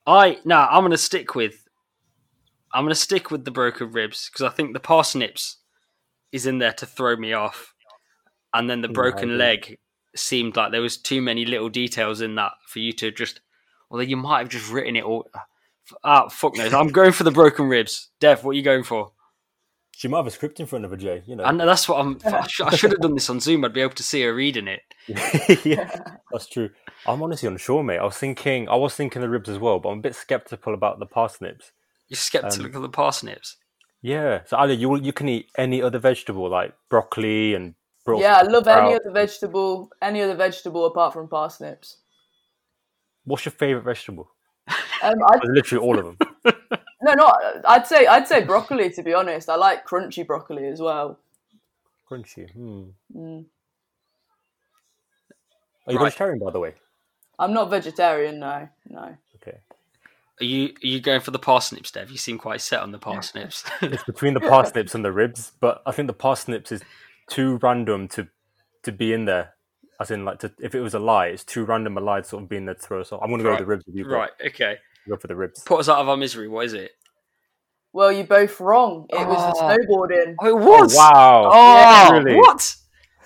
I 0.06 0.38
no, 0.44 0.56
I'm 0.58 0.82
gonna 0.84 0.96
stick 0.96 1.34
with. 1.34 1.66
I'm 2.72 2.84
gonna 2.84 2.94
stick 2.94 3.30
with 3.30 3.44
the 3.44 3.50
broken 3.50 3.90
ribs 3.92 4.28
because 4.30 4.42
I 4.42 4.48
think 4.54 4.72
the 4.72 4.80
parsnips 4.80 5.58
is 6.32 6.46
in 6.46 6.58
there 6.58 6.72
to 6.74 6.86
throw 6.86 7.16
me 7.16 7.32
off, 7.32 7.74
and 8.54 8.70
then 8.70 8.80
the 8.80 8.88
broken 8.88 9.24
agree. 9.30 9.36
leg 9.36 9.78
seemed 10.16 10.56
like 10.56 10.72
there 10.72 10.80
was 10.80 10.96
too 10.96 11.20
many 11.20 11.44
little 11.44 11.68
details 11.68 12.20
in 12.20 12.36
that 12.36 12.52
for 12.66 12.78
you 12.78 12.92
to 12.94 13.10
just. 13.10 13.40
Although 13.90 14.04
you 14.04 14.16
might 14.16 14.38
have 14.38 14.48
just 14.48 14.70
written 14.70 14.94
it 14.96 15.04
all. 15.04 15.28
Ah, 16.04 16.28
fuck 16.28 16.56
knows. 16.56 16.74
I'm 16.74 16.88
going 16.88 17.12
for 17.12 17.24
the 17.24 17.30
broken 17.30 17.68
ribs. 17.68 18.08
Dev, 18.20 18.44
what 18.44 18.52
are 18.52 18.54
you 18.54 18.62
going 18.62 18.84
for? 18.84 19.12
She 19.96 20.08
might 20.08 20.18
have 20.18 20.26
a 20.26 20.30
script 20.30 20.60
in 20.60 20.66
front 20.66 20.84
of 20.84 20.90
her, 20.90 20.96
Jay. 20.96 21.22
You 21.26 21.36
know. 21.36 21.44
And 21.44 21.60
that's 21.60 21.88
what 21.88 22.00
I'm. 22.00 22.18
I 22.24 22.46
sh- 22.46 22.62
I 22.62 22.74
should 22.74 22.92
have 22.92 23.00
done 23.00 23.14
this 23.14 23.28
on 23.28 23.40
Zoom. 23.40 23.64
I'd 23.64 23.74
be 23.74 23.82
able 23.82 23.94
to 23.94 24.02
see 24.02 24.22
her 24.22 24.34
reading 24.34 24.66
it. 24.68 24.80
yeah, 25.64 26.00
that's 26.32 26.46
true. 26.46 26.70
I'm 27.06 27.22
honestly 27.22 27.48
unsure, 27.48 27.82
mate. 27.82 27.98
I 27.98 28.04
was 28.04 28.16
thinking, 28.16 28.68
I 28.68 28.76
was 28.76 28.94
thinking 28.94 29.20
the 29.20 29.28
ribs 29.28 29.48
as 29.48 29.58
well, 29.58 29.78
but 29.78 29.90
I'm 29.90 29.98
a 29.98 30.02
bit 30.02 30.14
skeptical 30.14 30.72
about 30.72 30.98
the 31.00 31.06
parsnips. 31.06 31.72
You're 32.08 32.16
skeptical 32.16 32.66
Um, 32.66 32.76
of 32.76 32.82
the 32.82 32.88
parsnips. 32.88 33.56
Yeah, 34.02 34.40
so 34.46 34.56
Ali, 34.56 34.74
you 34.74 34.96
you 34.96 35.12
can 35.12 35.28
eat 35.28 35.50
any 35.58 35.82
other 35.82 35.98
vegetable 35.98 36.48
like 36.48 36.74
broccoli 36.88 37.54
and 37.54 37.74
Brought 38.04 38.20
Yeah, 38.20 38.36
I 38.36 38.42
love 38.42 38.66
any 38.66 38.94
other 38.94 39.10
vegetable, 39.10 39.90
any 40.00 40.22
other 40.22 40.34
vegetable 40.34 40.86
apart 40.86 41.12
from 41.12 41.28
parsnips. 41.28 41.98
What's 43.24 43.44
your 43.44 43.52
favorite 43.52 43.84
vegetable? 43.84 44.30
Um, 45.02 45.14
I, 45.26 45.38
Literally 45.44 45.84
all 45.84 45.98
of 45.98 46.04
them. 46.04 46.18
no, 47.02 47.14
not. 47.14 47.36
I'd 47.66 47.86
say 47.86 48.06
I'd 48.06 48.28
say 48.28 48.44
broccoli. 48.44 48.90
To 48.90 49.02
be 49.02 49.14
honest, 49.14 49.48
I 49.48 49.56
like 49.56 49.86
crunchy 49.86 50.26
broccoli 50.26 50.66
as 50.66 50.80
well. 50.80 51.18
Crunchy. 52.10 52.50
Hmm. 52.52 52.82
Mm. 53.16 53.44
Are 55.86 55.92
you 55.92 55.98
Right. 55.98 56.04
vegetarian, 56.06 56.38
by 56.38 56.50
the 56.50 56.58
way? 56.60 56.74
I'm 57.38 57.52
not 57.52 57.70
vegetarian. 57.70 58.38
No, 58.38 58.68
no. 58.88 59.16
Okay. 59.36 59.58
Are 60.40 60.44
you 60.44 60.68
are 60.82 60.86
you 60.86 61.00
going 61.00 61.20
for 61.20 61.30
the 61.30 61.38
parsnips, 61.38 61.90
Dev? 61.90 62.10
You 62.10 62.18
seem 62.18 62.38
quite 62.38 62.60
set 62.60 62.80
on 62.80 62.92
the 62.92 62.98
parsnips. 62.98 63.64
It's 63.82 64.04
between 64.12 64.34
the 64.34 64.40
parsnips 64.40 64.94
and 64.94 65.04
the 65.04 65.12
ribs, 65.12 65.52
but 65.60 65.82
I 65.86 65.92
think 65.92 66.06
the 66.06 66.12
parsnips 66.12 66.72
is 66.72 66.82
too 67.28 67.58
random 67.62 68.08
to 68.08 68.28
to 68.82 68.92
be 68.92 69.12
in 69.12 69.24
there. 69.24 69.54
As 70.00 70.10
in, 70.10 70.24
like, 70.24 70.38
to, 70.38 70.50
if 70.58 70.74
it 70.74 70.80
was 70.80 70.94
a 70.94 70.98
lie, 70.98 71.26
it's 71.26 71.44
too 71.44 71.62
random 71.62 71.98
a 71.98 72.00
lie 72.00 72.22
to 72.22 72.26
sort 72.26 72.42
of 72.42 72.48
be 72.48 72.56
in 72.56 72.64
there 72.64 72.74
to 72.74 72.80
throw 72.80 73.02
us 73.02 73.12
off. 73.12 73.20
I'm 73.22 73.28
going 73.28 73.40
to 73.40 73.44
go 73.44 73.50
with 73.50 73.58
the 73.58 73.66
ribs 73.66 73.84
with 73.84 73.94
you. 73.94 74.04
bro. 74.04 74.16
right. 74.20 74.30
Okay. 74.46 74.78
Go 75.08 75.16
for 75.16 75.26
the 75.26 75.36
ribs. 75.36 75.62
Put 75.64 75.80
us 75.80 75.88
out 75.88 75.98
of 75.98 76.08
our 76.08 76.16
misery. 76.16 76.48
What 76.48 76.66
is 76.66 76.72
it? 76.74 76.92
Well, 77.92 78.12
you're 78.12 78.24
both 78.24 78.60
wrong. 78.60 79.06
It 79.10 79.26
was 79.26 79.58
the 79.58 79.64
Oh. 79.64 79.76
snowboarding. 79.76 80.34
Oh, 80.40 80.46
it 80.46 80.56
was. 80.56 80.94
Wow. 80.94 81.50
Oh, 81.52 82.12
Really? 82.12 82.36
what? 82.36 82.76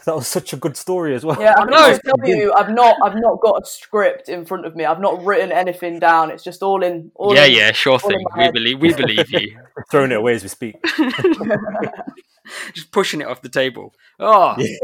That 0.06 0.14
was 0.16 0.26
such 0.28 0.52
a 0.52 0.56
good 0.56 0.76
story 0.76 1.14
as 1.14 1.24
well. 1.24 1.40
Yeah, 1.40 1.54
I'm 1.56 1.66
No. 1.68 1.76
going 1.78 1.94
to 1.96 2.00
tell 2.02 2.28
you, 2.28 2.52
I've 2.54 2.70
not, 2.70 2.96
I've 3.02 3.14
not 3.16 3.40
got 3.40 3.62
a 3.62 3.66
script 3.66 4.28
in 4.28 4.44
front 4.44 4.66
of 4.66 4.76
me. 4.76 4.84
I've 4.84 5.00
not 5.00 5.22
written 5.24 5.50
anything 5.50 5.98
down. 5.98 6.30
It's 6.30 6.44
just 6.44 6.62
all 6.62 6.82
in. 6.82 7.10
All 7.14 7.34
yeah, 7.34 7.44
in, 7.44 7.52
yeah, 7.52 7.72
sure 7.72 7.94
all 7.94 8.10
in 8.10 8.16
thing. 8.16 8.26
my 8.30 8.36
We 8.38 8.44
head. 8.44 8.52
believe 8.54 8.80
we 8.80 8.92
believe 8.94 9.30
you. 9.30 9.58
Throwing 9.90 10.12
it 10.12 10.16
away 10.18 10.34
as 10.34 10.42
we 10.42 10.48
speak. 10.50 10.76
Just 12.74 12.92
pushing 12.92 13.20
it 13.22 13.26
off 13.26 13.40
the 13.42 13.48
table. 13.48 13.94
Oh, 14.20 14.54
Yeah. 14.58 14.76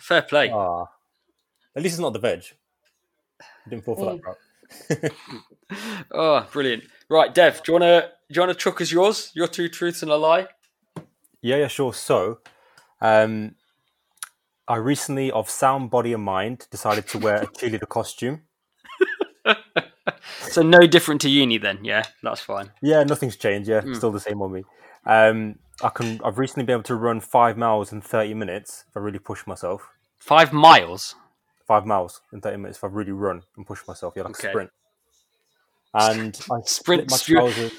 fair 0.00 0.22
play. 0.22 0.50
Ah. 0.52 0.86
At 1.76 1.82
least 1.82 1.94
it's 1.94 2.00
not 2.00 2.12
the 2.12 2.18
veg. 2.18 2.42
Didn't 3.68 3.84
fall 3.84 3.94
for 3.96 4.06
that 4.12 4.22
trap. 4.22 4.36
Oh, 6.10 6.46
brilliant. 6.52 6.84
Right, 7.08 7.34
Dev, 7.34 7.62
do 7.62 7.72
you 7.72 7.80
wanna 7.80 8.00
do 8.28 8.34
you 8.34 8.40
wanna 8.42 8.54
chuck 8.54 8.80
us 8.82 8.92
yours? 8.92 9.30
Your 9.34 9.46
two 9.48 9.68
truths 9.70 10.02
and 10.02 10.10
a 10.10 10.16
lie? 10.16 10.48
Yeah, 11.40 11.56
yeah, 11.56 11.68
sure. 11.68 11.94
So, 11.94 12.40
um, 13.00 13.54
I 14.68 14.76
recently, 14.76 15.30
of 15.32 15.48
sound 15.48 15.90
body 15.90 16.12
and 16.12 16.22
mind, 16.22 16.66
decided 16.70 17.06
to 17.08 17.18
wear 17.18 17.36
a 17.36 17.46
cheerleader 17.56 17.88
costume. 17.88 18.42
So 20.42 20.62
no 20.62 20.86
different 20.86 21.20
to 21.22 21.30
uni 21.30 21.56
then, 21.58 21.84
yeah, 21.84 22.02
that's 22.22 22.40
fine. 22.40 22.70
Yeah, 22.82 23.02
nothing's 23.04 23.36
changed. 23.36 23.68
Yeah, 23.68 23.80
Mm. 23.80 23.96
still 23.96 24.12
the 24.12 24.20
same 24.20 24.42
on 24.42 24.52
me. 24.52 24.64
Um, 25.06 25.58
I 25.82 25.88
can. 25.88 26.20
I've 26.22 26.38
recently 26.38 26.64
been 26.64 26.74
able 26.74 26.82
to 26.84 26.94
run 26.94 27.20
five 27.20 27.56
miles 27.56 27.92
in 27.92 28.00
thirty 28.02 28.34
minutes 28.34 28.84
if 28.88 28.96
I 28.96 29.00
really 29.00 29.18
push 29.18 29.46
myself. 29.46 29.88
Five 30.18 30.52
miles. 30.52 31.14
Five 31.66 31.86
miles 31.86 32.20
in 32.32 32.40
thirty 32.40 32.56
minutes 32.56 32.78
if 32.78 32.84
I 32.84 32.88
really 32.88 33.12
run 33.12 33.42
and 33.56 33.66
push 33.66 33.80
myself. 33.86 34.14
Yeah, 34.16 34.22
like 34.22 34.38
Okay. 34.38 34.48
a 34.48 34.50
sprint. 34.50 34.70
And 35.94 36.40
I 36.50 36.60
Sprint 36.64 37.10
my 37.10 37.16
trousers. 37.16 37.72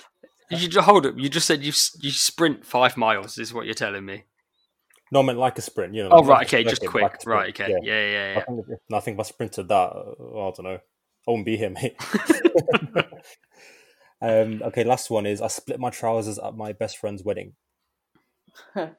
You 0.50 0.68
just 0.68 0.86
hold 0.86 1.06
up? 1.06 1.16
You 1.18 1.30
just 1.30 1.48
said 1.48 1.64
you 1.64 1.74
you 2.02 2.12
sprint 2.12 2.66
five 2.66 2.98
miles. 2.98 3.38
Is 3.38 3.54
what 3.54 3.66
you're 3.66 3.74
telling 3.74 4.06
me? 4.06 4.24
No, 5.12 5.20
I 5.20 5.24
meant 5.24 5.40
like 5.40 5.58
a 5.58 5.62
sprint. 5.62 5.94
You 5.94 6.04
know. 6.04 6.10
Oh 6.10 6.20
like 6.20 6.28
right, 6.28 6.42
a 6.42 6.46
okay, 6.46 6.64
just 6.64 6.82
circuit, 6.82 6.92
quick. 6.92 7.04
like 7.04 7.26
right, 7.26 7.50
okay, 7.50 7.74
yeah, 7.82 7.82
yeah, 7.82 8.34
I 8.36 8.40
yeah. 8.40 8.46
think, 8.46 8.66
if, 8.70 8.80
I 8.94 9.00
think 9.00 9.16
if 9.16 9.20
I 9.20 9.24
sprinted 9.24 9.68
that, 9.70 9.74
uh, 9.74 10.48
I 10.48 10.52
don't 10.52 10.64
know. 10.64 10.80
I 11.28 11.32
wouldn't 11.32 11.46
be 11.46 11.58
here, 11.58 11.70
mate. 11.70 11.96
um, 14.22 14.62
okay, 14.64 14.84
last 14.84 15.10
one 15.10 15.26
is 15.26 15.42
I 15.42 15.48
split 15.48 15.80
my 15.80 15.90
trousers 15.90 16.38
at 16.38 16.56
my 16.56 16.74
best 16.74 16.98
friend's 16.98 17.24
wedding. 17.24 17.54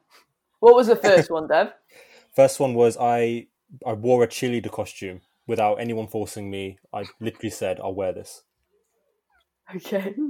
What 0.64 0.76
was 0.76 0.86
the 0.86 0.96
first 0.96 1.30
one, 1.30 1.46
Dev? 1.46 1.74
First 2.34 2.58
one 2.58 2.72
was 2.72 2.96
I 2.98 3.48
I 3.86 3.92
wore 3.92 4.22
a 4.22 4.28
cheerleader 4.28 4.70
costume 4.70 5.20
without 5.46 5.76
anyone 5.76 6.06
forcing 6.06 6.50
me. 6.50 6.78
I 6.92 7.04
literally 7.20 7.50
said 7.50 7.80
I'll 7.80 7.94
wear 7.94 8.12
this. 8.12 8.42
Okay. 9.74 10.14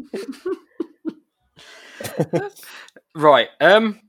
Right. 3.14 3.48
Um, 3.60 4.00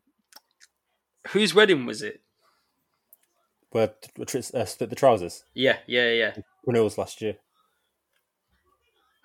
whose 1.29 1.53
wedding 1.53 1.85
was 1.85 2.01
it? 2.01 2.21
Where 3.69 3.93
uh, 4.19 4.65
split 4.65 4.89
the 4.89 4.95
trousers. 4.95 5.43
Yeah, 5.53 5.77
yeah, 5.85 6.11
yeah. 6.11 6.35
Renewals 6.65 6.97
last 6.97 7.21
year. 7.21 7.35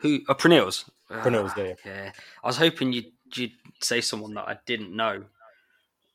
Who? 0.01 0.21
Uh, 0.29 0.35
Prenils. 0.35 0.91
Prenils, 1.11 1.57
yeah, 1.57 1.65
yeah. 1.65 1.75
yeah. 1.85 2.13
I 2.43 2.47
was 2.47 2.57
hoping 2.57 2.93
you'd 2.93 3.13
you'd 3.35 3.53
say 3.81 4.01
someone 4.01 4.35
that 4.35 4.49
I 4.49 4.59
didn't 4.67 4.95
know, 4.95 5.25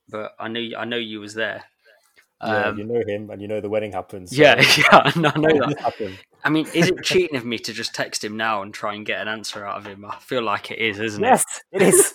but 0.10 0.36
I 0.40 0.48
knew 0.48 0.76
I 0.76 0.86
know 0.86 0.98
you 0.98 1.22
was 1.22 1.34
there. 1.34 1.64
Yeah, 2.44 2.66
Um, 2.68 2.78
you 2.78 2.84
know 2.84 3.02
him, 3.08 3.30
and 3.30 3.42
you 3.42 3.48
know 3.48 3.62
the 3.62 3.70
wedding 3.70 3.94
happens. 3.94 4.36
so- 4.36 4.42
yeah, 4.42 4.56
yeah, 4.78 4.86
I 4.92 5.20
know 5.20 5.32
I 5.34 5.40
know 5.40 5.68
that. 5.70 5.80
Happened. 5.80 6.20
I 6.44 6.50
mean, 6.50 6.68
is 6.74 6.90
it 6.90 6.96
cheating 7.04 7.38
of 7.38 7.46
me 7.46 7.58
to 7.60 7.74
just 7.74 7.96
text 7.96 8.24
him 8.24 8.36
now 8.38 8.62
and 8.62 8.74
try 8.74 8.94
and 8.94 9.06
get 9.06 9.22
an 9.22 9.28
answer 9.28 9.66
out 9.66 9.78
of 9.78 9.86
him? 9.86 10.04
I 10.06 10.18
feel 10.20 10.42
like 10.44 10.70
it 10.72 10.80
is, 10.80 11.00
isn't 11.00 11.24
it? 11.24 11.28
Yes, 11.28 11.44
it 11.72 11.82
is. 11.82 12.14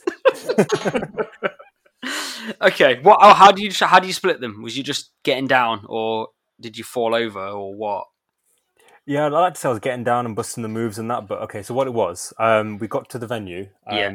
okay. 2.63 3.01
What? 3.03 3.19
Oh, 3.23 3.35
how 3.35 3.51
do 3.53 3.63
you 3.63 3.71
how 3.81 3.99
do 3.99 4.07
you 4.07 4.13
split 4.13 4.41
them? 4.41 4.63
Was 4.63 4.77
you 4.77 4.83
just 4.83 5.11
getting 5.23 5.47
down, 5.47 5.85
or 5.89 6.29
did 6.61 6.77
you 6.79 6.85
fall 6.85 7.15
over, 7.15 7.41
or 7.45 7.75
what? 7.75 8.07
Yeah, 9.07 9.25
I 9.25 9.29
like 9.29 9.55
to 9.55 9.61
say 9.61 9.69
I 9.69 9.73
was 9.73 9.81
getting 9.81 10.05
down 10.05 10.27
and 10.27 10.37
busting 10.37 10.63
the 10.63 10.69
moves 10.69 10.99
and 10.99 11.11
that, 11.11 11.27
but 11.27 11.41
okay. 11.43 11.63
So 11.63 11.75
what 11.75 11.87
it 11.89 11.95
was, 11.95 12.33
um, 12.39 12.79
we 12.79 12.87
got 12.87 13.09
to 13.11 13.19
the 13.19 13.27
venue, 13.27 13.69
um, 13.87 13.97
Yeah. 13.99 14.11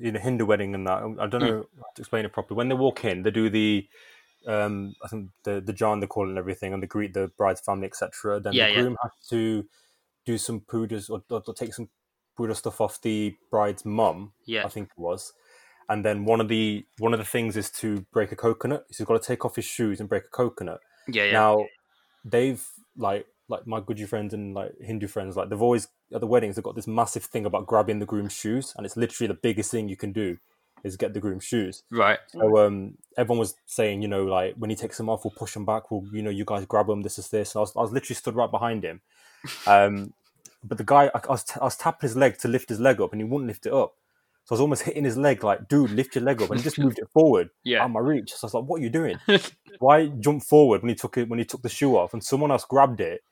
in 0.00 0.14
a 0.14 0.20
Hindu 0.20 0.44
wedding 0.44 0.74
and 0.74 0.86
that. 0.86 1.02
I 1.18 1.26
don't 1.26 1.40
know 1.40 1.66
how 1.78 1.86
to 1.96 2.02
explain 2.02 2.24
it 2.24 2.32
properly. 2.32 2.56
When 2.56 2.68
they 2.68 2.74
walk 2.76 3.04
in, 3.04 3.22
they 3.22 3.30
do 3.32 3.48
the, 3.50 3.88
um, 4.46 4.94
I 5.02 5.08
think 5.08 5.30
the 5.44 5.60
the 5.60 5.72
John 5.72 6.00
they 6.00 6.06
call 6.06 6.26
it 6.26 6.30
and 6.30 6.38
everything, 6.38 6.72
and 6.72 6.82
they 6.82 6.86
greet 6.86 7.14
the 7.14 7.30
bride's 7.36 7.60
family, 7.60 7.86
etc. 7.86 8.40
Then 8.40 8.52
Yeah, 8.52 8.68
the 8.68 8.74
yeah. 8.74 8.80
groom 8.80 8.96
has 9.02 9.12
to 9.30 9.66
do 10.24 10.38
some 10.38 10.60
pujas 10.60 11.10
or, 11.10 11.22
or, 11.30 11.42
or 11.46 11.54
take 11.54 11.74
some 11.74 11.88
puja 12.36 12.54
stuff 12.54 12.80
off 12.80 13.00
the 13.00 13.34
bride's 13.50 13.84
mum. 13.84 14.32
Yeah. 14.44 14.64
I 14.64 14.68
think 14.68 14.90
it 14.96 15.00
was. 15.00 15.32
And 15.88 16.04
then 16.04 16.24
one 16.24 16.40
of 16.40 16.48
the 16.48 16.84
one 16.98 17.12
of 17.12 17.18
the 17.18 17.24
things 17.24 17.56
is 17.56 17.70
to 17.72 18.06
break 18.12 18.32
a 18.32 18.36
coconut. 18.36 18.86
So 18.90 18.98
he's 18.98 19.06
got 19.06 19.20
to 19.20 19.26
take 19.26 19.44
off 19.44 19.56
his 19.56 19.64
shoes 19.64 20.00
and 20.00 20.08
break 20.08 20.24
a 20.24 20.28
coconut. 20.28 20.80
Yeah, 21.08 21.24
yeah. 21.24 21.32
Now, 21.32 21.66
they've 22.24 22.64
like 22.96 23.26
like 23.48 23.66
my 23.66 23.80
Guji 23.80 24.08
friends 24.08 24.34
and 24.34 24.54
like 24.54 24.72
Hindu 24.80 25.06
friends, 25.06 25.36
like 25.36 25.48
they've 25.48 25.62
always 25.62 25.88
at 26.12 26.20
the 26.20 26.26
weddings 26.26 26.56
they've 26.56 26.64
got 26.64 26.74
this 26.74 26.88
massive 26.88 27.24
thing 27.24 27.46
about 27.46 27.66
grabbing 27.66 28.00
the 28.00 28.06
groom's 28.06 28.32
shoes, 28.32 28.74
and 28.76 28.84
it's 28.84 28.96
literally 28.96 29.28
the 29.28 29.38
biggest 29.40 29.70
thing 29.70 29.88
you 29.88 29.96
can 29.96 30.12
do 30.12 30.38
is 30.84 30.96
get 30.96 31.14
the 31.14 31.20
groom's 31.20 31.44
shoes. 31.44 31.82
right. 31.90 32.18
So 32.28 32.58
um, 32.58 32.96
everyone 33.16 33.38
was 33.40 33.54
saying, 33.66 34.02
you 34.02 34.08
know, 34.08 34.24
like 34.24 34.54
when 34.56 34.70
he 34.70 34.76
takes 34.76 34.96
them 34.96 35.08
off, 35.08 35.24
we'll 35.24 35.32
push 35.36 35.54
them 35.54 35.64
back. 35.64 35.90
We'll, 35.90 36.04
you 36.12 36.22
know, 36.22 36.30
you 36.30 36.44
guys 36.44 36.64
grab 36.66 36.86
them. 36.86 37.02
This 37.02 37.18
is 37.18 37.28
this. 37.28 37.54
And 37.54 37.60
I 37.60 37.62
was, 37.62 37.72
I 37.76 37.80
was 37.80 37.92
literally 37.92 38.14
stood 38.14 38.34
right 38.36 38.50
behind 38.50 38.84
him. 38.84 39.00
Um, 39.66 40.12
but 40.64 40.78
the 40.78 40.84
guy, 40.84 41.10
I, 41.14 41.20
I 41.24 41.28
was, 41.28 41.44
t- 41.44 41.60
I 41.60 41.64
was 41.64 41.76
tapping 41.76 42.08
his 42.08 42.16
leg 42.16 42.38
to 42.38 42.48
lift 42.48 42.68
his 42.68 42.80
leg 42.80 43.00
up, 43.00 43.12
and 43.12 43.20
he 43.20 43.24
wouldn't 43.24 43.46
lift 43.46 43.66
it 43.66 43.72
up. 43.72 43.94
So 44.44 44.52
I 44.52 44.54
was 44.54 44.60
almost 44.60 44.82
hitting 44.82 45.04
his 45.04 45.16
leg, 45.16 45.44
like, 45.44 45.68
dude, 45.68 45.90
lift 45.90 46.14
your 46.16 46.24
leg 46.24 46.40
up, 46.42 46.50
and 46.50 46.58
he 46.58 46.64
just 46.64 46.78
moved 46.78 46.98
it 46.98 47.08
forward 47.12 47.50
Yeah. 47.64 47.82
out 47.82 47.86
of 47.86 47.90
my 47.92 48.00
reach. 48.00 48.32
So 48.32 48.44
I 48.44 48.46
was 48.46 48.54
like, 48.54 48.64
what 48.64 48.80
are 48.80 48.82
you 48.84 48.90
doing? 48.90 49.18
Why 49.78 50.06
jump 50.06 50.42
forward 50.42 50.82
when 50.82 50.88
he 50.88 50.94
took 50.94 51.16
it 51.18 51.28
when 51.28 51.38
he 51.38 51.44
took 51.44 51.62
the 51.62 51.68
shoe 51.68 51.96
off, 51.96 52.12
and 52.12 52.22
someone 52.24 52.50
else 52.50 52.64
grabbed 52.64 53.00
it, 53.00 53.22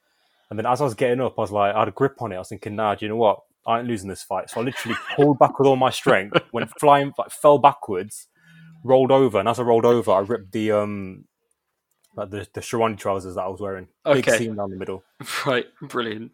and 0.50 0.58
then 0.58 0.66
as 0.66 0.80
I 0.80 0.84
was 0.84 0.94
getting 0.94 1.20
up, 1.20 1.38
I 1.38 1.40
was 1.42 1.50
like, 1.50 1.74
I 1.74 1.78
had 1.80 1.88
a 1.88 1.92
grip 1.92 2.20
on 2.22 2.30
it. 2.32 2.36
I 2.36 2.38
was 2.40 2.48
thinking, 2.48 2.76
nah, 2.76 2.94
do 2.94 3.04
you 3.04 3.08
know 3.08 3.16
what? 3.16 3.40
I 3.66 3.78
ain't 3.78 3.88
losing 3.88 4.08
this 4.08 4.22
fight. 4.22 4.50
So 4.50 4.60
I 4.60 4.64
literally 4.64 4.96
pulled 5.16 5.38
back 5.38 5.58
with 5.58 5.66
all 5.66 5.76
my 5.76 5.90
strength, 5.90 6.38
went 6.52 6.70
flying, 6.78 7.12
like 7.18 7.30
fell 7.30 7.58
backwards, 7.58 8.28
rolled 8.84 9.10
over, 9.10 9.38
and 9.38 9.48
as 9.48 9.58
I 9.58 9.62
rolled 9.62 9.86
over, 9.86 10.10
I 10.12 10.20
ripped 10.20 10.52
the 10.52 10.72
um, 10.72 11.24
like 12.16 12.30
the 12.30 12.46
the 12.52 12.60
Sherwani 12.60 12.98
trousers 12.98 13.34
that 13.36 13.42
I 13.42 13.48
was 13.48 13.60
wearing. 13.60 13.88
Big 14.04 14.26
Okay. 14.26 14.38
seam 14.38 14.56
down 14.56 14.70
the 14.70 14.76
middle. 14.76 15.02
Right. 15.46 15.66
Brilliant. 15.80 16.32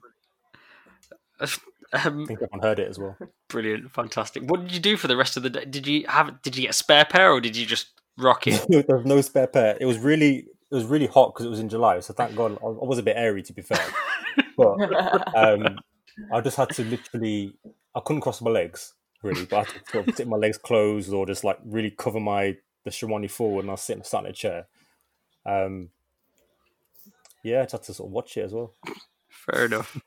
Um, 1.41 1.49
I 1.93 2.27
think 2.27 2.31
everyone 2.43 2.61
heard 2.63 2.79
it 2.79 2.89
as 2.89 2.99
well. 2.99 3.17
brilliant. 3.49 3.91
Fantastic. 3.93 4.43
What 4.45 4.63
did 4.63 4.73
you 4.73 4.81
do 4.81 4.97
for 4.97 5.09
the 5.09 5.17
rest 5.17 5.37
of 5.37 5.43
the 5.43 5.51
day? 5.51 5.65
Did 5.65 5.87
you 5.87 6.05
have? 6.09 6.41
Did 6.43 6.57
you 6.57 6.63
get 6.63 6.71
a 6.71 6.75
spare 6.75 7.05
pair, 7.05 7.33
or 7.33 7.41
did 7.41 7.57
you 7.57 7.67
just 7.67 7.89
rock 8.19 8.47
it? 8.47 8.65
there 8.87 8.97
was 8.97 9.07
no 9.07 9.21
spare 9.21 9.47
pair. 9.47 9.77
It 9.81 9.87
was 9.87 9.99
really 9.99 10.47
it 10.71 10.75
was 10.75 10.85
really 10.85 11.07
hot 11.07 11.35
because 11.35 11.47
it 11.47 11.51
was 11.51 11.61
in 11.61 11.69
July. 11.69 11.99
So 12.01 12.13
thank 12.13 12.37
God 12.37 12.59
I 12.63 12.67
I 12.67 12.85
was 12.85 12.99
a 12.99 13.03
bit 13.03 13.17
airy 13.17 13.43
to 13.43 13.53
be 13.53 13.63
fair. 13.63 13.85
but 14.57 14.77
um, 15.37 15.79
I 16.33 16.41
just 16.41 16.57
had 16.57 16.71
to 16.71 16.85
literally 16.85 17.55
I 17.95 18.01
couldn't 18.05 18.23
cross 18.23 18.41
my 18.41 18.51
legs 18.51 18.95
really, 19.23 19.45
but 19.45 19.57
I 19.57 19.59
had 19.61 19.69
to 19.69 19.91
sort 19.91 20.09
of 20.09 20.17
sit 20.17 20.29
my 20.29 20.37
legs 20.37 20.59
closed 20.59 21.13
or 21.13 21.27
just 21.27 21.45
like 21.45 21.59
really 21.65 21.91
cover 21.91 22.21
my 22.21 22.57
the 22.85 22.91
Sherwani 22.91 23.31
forward 23.31 23.63
and 23.63 23.71
I 23.71 23.75
was 23.75 23.83
sitting 23.83 24.03
sat 24.03 24.25
in 24.25 24.31
a 24.31 24.33
chair. 24.33 24.67
Um, 25.45 25.91
yeah, 27.43 27.61
I 27.61 27.63
just 27.63 27.73
had 27.73 27.83
to 27.85 27.95
sort 27.95 28.09
of 28.09 28.13
watch 28.13 28.37
it 28.37 28.45
as 28.45 28.53
well. 28.53 28.75
Fair 29.29 29.67
enough. 29.67 29.99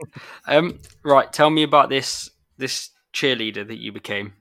Um, 0.48 0.80
right. 1.04 1.32
Tell 1.32 1.50
me 1.50 1.64
about 1.64 1.90
this 1.90 2.30
this 2.58 2.90
cheerleader 3.14 3.68
that 3.68 3.80
you 3.80 3.92
became. 3.92 4.34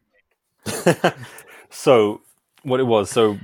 so 1.70 2.20
what 2.62 2.80
it 2.80 2.85
was, 2.85 3.11
so 3.11 3.38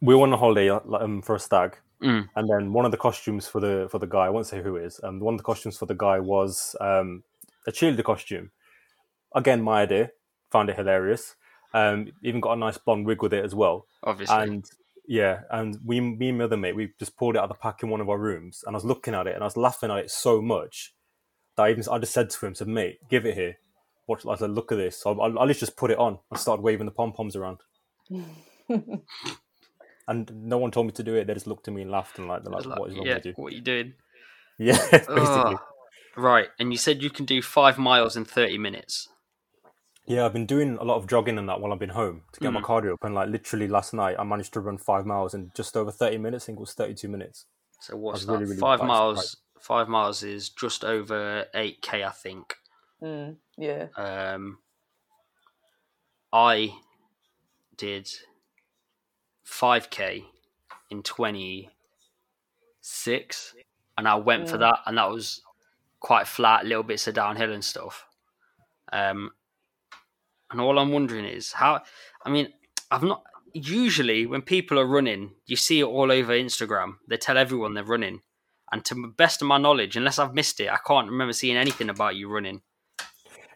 we 0.00 0.14
were 0.14 0.22
on 0.22 0.32
a 0.32 0.36
holiday 0.36 0.70
uh, 0.70 0.80
um, 0.92 1.22
for 1.22 1.34
a 1.34 1.40
stag, 1.40 1.76
Mm. 2.02 2.28
and 2.34 2.48
then 2.48 2.72
one 2.72 2.86
of 2.86 2.92
the 2.92 2.96
costumes 2.96 3.46
for 3.46 3.60
the 3.60 3.86
for 3.90 3.98
the 3.98 4.06
guy, 4.06 4.24
I 4.24 4.30
won't 4.30 4.46
say 4.46 4.62
who 4.62 4.76
it 4.76 4.84
is. 4.84 5.00
Um, 5.02 5.20
one 5.20 5.34
of 5.34 5.38
the 5.38 5.44
costumes 5.44 5.76
for 5.76 5.84
the 5.84 5.94
guy 5.94 6.18
was 6.18 6.74
um, 6.80 7.24
a 7.66 7.72
cheerleader 7.72 8.04
costume. 8.04 8.50
Again, 9.34 9.62
my 9.62 9.82
idea. 9.82 10.10
Found 10.50 10.70
it 10.70 10.76
hilarious. 10.76 11.36
Um, 11.72 12.08
even 12.22 12.40
got 12.40 12.54
a 12.54 12.56
nice 12.56 12.78
blonde 12.78 13.06
wig 13.06 13.22
with 13.22 13.32
it 13.32 13.44
as 13.44 13.54
well. 13.54 13.86
Obviously. 14.02 14.36
And 14.36 14.64
Yeah, 15.06 15.40
and 15.50 15.78
we, 15.84 16.00
me 16.00 16.28
and 16.28 16.38
my 16.38 16.44
other 16.44 16.56
mate, 16.56 16.76
we 16.76 16.92
just 16.98 17.16
pulled 17.16 17.34
it 17.34 17.38
out 17.38 17.44
of 17.44 17.50
the 17.50 17.54
pack 17.54 17.82
in 17.82 17.88
one 17.88 18.00
of 18.00 18.08
our 18.08 18.18
rooms, 18.18 18.62
and 18.64 18.74
I 18.74 18.78
was 18.78 18.84
looking 18.84 19.14
at 19.14 19.26
it, 19.26 19.34
and 19.34 19.42
I 19.42 19.46
was 19.46 19.56
laughing 19.56 19.90
at 19.90 19.98
it 19.98 20.10
so 20.10 20.40
much 20.40 20.94
that 21.56 21.64
I 21.64 21.70
even 21.70 21.84
I 21.90 21.98
just 21.98 22.12
said 22.12 22.30
to 22.30 22.46
him, 22.46 22.54
"said 22.54 22.68
Mate, 22.68 22.98
give 23.08 23.26
it 23.26 23.34
here." 23.34 23.56
Watch, 24.06 24.24
I 24.24 24.36
said, 24.36 24.50
"Look 24.50 24.70
at 24.70 24.78
this." 24.78 25.00
So 25.02 25.20
I, 25.20 25.28
I, 25.28 25.42
I 25.42 25.52
just 25.52 25.76
put 25.76 25.90
it 25.90 25.98
on 25.98 26.18
and 26.30 26.38
started 26.38 26.62
waving 26.62 26.86
the 26.86 26.92
pom 26.92 27.12
poms 27.12 27.34
around, 27.34 27.58
and 30.08 30.30
no 30.32 30.58
one 30.58 30.70
told 30.70 30.86
me 30.86 30.92
to 30.92 31.02
do 31.02 31.16
it. 31.16 31.26
They 31.26 31.34
just 31.34 31.48
looked 31.48 31.66
at 31.66 31.74
me 31.74 31.82
and 31.82 31.90
laughed 31.90 32.18
and 32.20 32.28
like, 32.28 32.44
they're 32.44 32.52
like, 32.52 32.66
Like, 32.66 32.78
"What 32.78 32.90
is 32.90 32.96
wrong 32.96 33.06
yeah, 33.06 33.14
with 33.14 33.26
you?" 33.26 33.32
what 33.34 33.52
are 33.52 33.56
you 33.56 33.62
doing? 33.62 33.94
Yeah, 34.62 34.76
basically. 34.90 35.56
Right, 36.16 36.48
and 36.58 36.72
you 36.72 36.78
said 36.78 37.02
you 37.02 37.10
can 37.10 37.24
do 37.24 37.42
five 37.42 37.78
miles 37.78 38.16
in 38.16 38.24
thirty 38.24 38.58
minutes. 38.58 39.08
Yeah, 40.06 40.24
I've 40.24 40.32
been 40.32 40.46
doing 40.46 40.76
a 40.80 40.82
lot 40.84 40.96
of 40.96 41.06
jogging 41.06 41.38
and 41.38 41.48
that 41.48 41.60
while 41.60 41.72
I've 41.72 41.78
been 41.78 41.90
home 41.90 42.22
to 42.32 42.40
get 42.40 42.52
my 42.52 42.60
Mm. 42.60 42.64
cardio 42.64 42.92
up, 42.94 43.04
and 43.04 43.14
like 43.14 43.28
literally 43.28 43.68
last 43.68 43.94
night 43.94 44.16
I 44.18 44.24
managed 44.24 44.52
to 44.54 44.60
run 44.60 44.76
five 44.78 45.06
miles 45.06 45.34
in 45.34 45.52
just 45.54 45.76
over 45.76 45.92
thirty 45.92 46.18
minutes. 46.18 46.44
I 46.44 46.46
think 46.46 46.58
it 46.58 46.60
was 46.60 46.74
thirty-two 46.74 47.08
minutes. 47.08 47.46
So 47.80 47.96
what's 47.96 48.24
that? 48.24 48.32
really, 48.32 48.44
really 48.44 48.58
five 48.60 48.78
quite 48.80 48.88
miles. 48.88 49.36
Five 49.60 49.88
miles 49.88 50.22
is 50.22 50.48
just 50.48 50.84
over 50.84 51.44
eight 51.54 51.82
k, 51.82 52.02
I 52.02 52.10
think. 52.10 52.54
Mm, 53.02 53.36
yeah. 53.58 53.88
Um, 53.96 54.58
I 56.32 56.74
did 57.76 58.08
five 59.44 59.90
k 59.90 60.24
in 60.90 61.02
twenty 61.02 61.70
six, 62.80 63.54
and 63.98 64.08
I 64.08 64.14
went 64.16 64.48
for 64.48 64.56
Mm. 64.56 64.60
that, 64.60 64.78
and 64.86 64.98
that 64.98 65.10
was 65.10 65.42
quite 66.00 66.26
flat, 66.26 66.66
little 66.66 66.82
bits 66.82 67.06
of 67.06 67.14
downhill 67.14 67.52
and 67.52 67.64
stuff. 67.64 68.06
Um, 68.92 69.30
and 70.50 70.60
all 70.60 70.78
I'm 70.78 70.92
wondering 70.92 71.24
is 71.24 71.52
how. 71.52 71.82
I 72.24 72.30
mean, 72.30 72.48
I've 72.90 73.02
not. 73.02 73.22
Usually, 73.52 74.26
when 74.26 74.42
people 74.42 74.78
are 74.78 74.86
running, 74.86 75.32
you 75.46 75.56
see 75.56 75.80
it 75.80 75.84
all 75.84 76.10
over 76.10 76.32
Instagram. 76.32 76.94
They 77.08 77.16
tell 77.16 77.38
everyone 77.38 77.74
they're 77.74 77.84
running, 77.84 78.20
and 78.72 78.84
to 78.84 78.94
the 78.94 79.12
best 79.16 79.42
of 79.42 79.48
my 79.48 79.58
knowledge, 79.58 79.96
unless 79.96 80.18
I've 80.18 80.34
missed 80.34 80.60
it, 80.60 80.70
I 80.70 80.78
can't 80.86 81.08
remember 81.08 81.32
seeing 81.32 81.56
anything 81.56 81.90
about 81.90 82.16
you 82.16 82.28
running. 82.28 82.62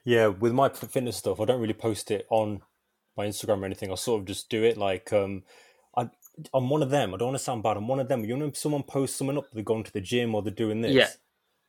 Yeah, 0.04 0.28
with 0.28 0.52
my 0.52 0.68
fitness 0.68 1.16
stuff, 1.16 1.40
I 1.40 1.46
don't 1.46 1.60
really 1.60 1.72
post 1.72 2.10
it 2.10 2.26
on 2.28 2.60
my 3.16 3.26
Instagram 3.26 3.62
or 3.62 3.64
anything. 3.64 3.90
I 3.90 3.94
sort 3.94 4.20
of 4.20 4.26
just 4.26 4.50
do 4.50 4.62
it 4.62 4.76
like 4.76 5.12
um, 5.12 5.44
I 5.96 6.10
I'm 6.52 6.68
one 6.68 6.82
of 6.82 6.90
them. 6.90 7.14
I 7.14 7.16
don't 7.16 7.28
want 7.28 7.38
to 7.38 7.44
sound 7.44 7.62
bad. 7.62 7.76
I'm 7.76 7.88
one 7.88 8.00
of 8.00 8.08
them. 8.08 8.24
You 8.24 8.36
know, 8.36 8.46
if 8.46 8.56
someone 8.56 8.82
posts 8.82 9.16
someone 9.16 9.38
up, 9.38 9.46
they're 9.52 9.62
going 9.62 9.84
to 9.84 9.92
the 9.92 10.00
gym 10.00 10.34
or 10.34 10.42
they're 10.42 10.52
doing 10.52 10.80
this. 10.80 10.92
Yeah. 10.92 11.08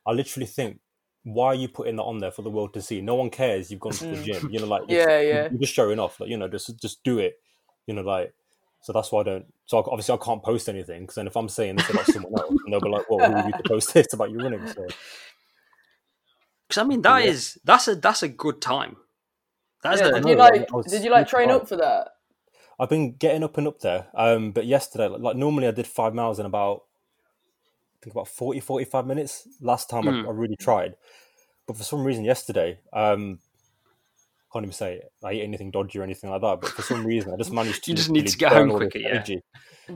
I 0.06 0.12
literally 0.12 0.46
think, 0.46 0.80
why 1.24 1.48
are 1.48 1.54
you 1.54 1.68
putting 1.68 1.96
that 1.96 2.04
on 2.04 2.18
there 2.18 2.30
for 2.30 2.42
the 2.42 2.50
world 2.50 2.72
to 2.74 2.82
see? 2.82 3.00
No 3.00 3.16
one 3.16 3.30
cares. 3.30 3.70
You've 3.70 3.80
gone 3.80 3.92
to 3.92 4.04
the 4.04 4.16
Mm. 4.16 4.24
gym. 4.24 4.48
You 4.50 4.60
know, 4.60 4.66
like 4.66 4.82
Yeah, 4.88 5.20
yeah. 5.20 5.48
you're 5.50 5.60
just 5.60 5.74
showing 5.74 5.98
off. 5.98 6.20
Like 6.20 6.30
you 6.30 6.36
know, 6.36 6.48
just 6.48 6.80
just 6.80 7.02
do 7.02 7.18
it. 7.18 7.40
You 7.86 7.94
know, 7.94 8.02
like 8.02 8.32
so 8.82 8.92
that's 8.92 9.10
why 9.10 9.20
I 9.20 9.24
don't. 9.24 9.46
So 9.66 9.78
I, 9.78 9.82
obviously 9.90 10.14
I 10.14 10.24
can't 10.24 10.42
post 10.42 10.68
anything 10.68 11.02
because 11.02 11.16
then 11.16 11.26
if 11.26 11.36
I'm 11.36 11.48
saying 11.48 11.76
this 11.76 11.90
about 11.90 12.06
someone 12.06 12.32
else, 12.40 12.54
and 12.64 12.72
they'll 12.72 12.80
be 12.80 12.88
like, 12.88 13.08
"Well, 13.10 13.20
who 13.26 13.32
are 13.34 13.46
you 13.46 13.52
to 13.52 13.64
post 13.68 13.92
this 13.94 14.12
about 14.12 14.30
you 14.30 14.40
running?" 14.40 14.66
So 14.66 14.86
Because 16.68 16.82
I 16.82 16.86
mean, 16.86 17.02
that 17.02 17.24
Yeah. 17.24 17.30
is 17.30 17.58
that's 17.64 17.88
a 17.88 17.96
that's 17.96 18.22
a 18.22 18.28
good 18.28 18.60
time. 18.60 18.96
That's 19.82 20.00
yeah 20.00 20.08
a, 20.08 20.12
did 20.14 20.22
know, 20.22 20.30
you 20.30 20.36
like? 20.36 20.72
Was 20.72 20.86
Did 20.86 21.04
you 21.04 21.10
like 21.10 21.28
train 21.28 21.50
up 21.50 21.68
for 21.68 21.76
that? 21.76 22.08
I've 22.78 22.88
been 22.90 23.14
getting 23.16 23.42
up 23.42 23.56
and 23.56 23.66
up 23.66 23.80
there. 23.80 24.08
Um, 24.14 24.52
but 24.52 24.66
yesterday, 24.66 25.08
like, 25.08 25.20
like 25.20 25.36
normally 25.36 25.66
I 25.66 25.70
did 25.70 25.86
five 25.86 26.14
miles 26.14 26.38
in 26.38 26.46
about, 26.46 26.82
I 27.96 28.04
think 28.04 28.14
about 28.14 28.28
40, 28.28 28.60
45 28.60 29.06
minutes. 29.06 29.48
Last 29.60 29.88
time 29.90 30.04
Mm. 30.04 30.24
I, 30.24 30.28
I 30.28 30.32
really 30.32 30.56
tried. 30.56 30.94
But 31.66 31.76
for 31.76 31.82
some 31.82 32.04
reason 32.04 32.24
yesterday, 32.24 32.78
um, 32.92 33.40
can't 34.52 34.64
even 34.64 34.72
say 34.72 35.02
I 35.24 35.32
ate 35.32 35.42
anything 35.42 35.70
dodgy 35.70 35.98
or 35.98 36.02
anything 36.02 36.30
like 36.30 36.40
that. 36.40 36.60
But 36.60 36.70
for 36.70 36.82
some 36.82 37.04
reason, 37.06 37.32
I 37.32 37.36
just 37.36 37.52
managed 37.52 37.84
to. 37.84 37.90
You 37.90 37.96
just 37.96 38.10
need 38.10 38.26
to 38.28 38.38
get 38.38 38.52
home 38.52 38.70
quicker, 38.70 38.98
yeah. 38.98 39.08
energy. 39.08 39.42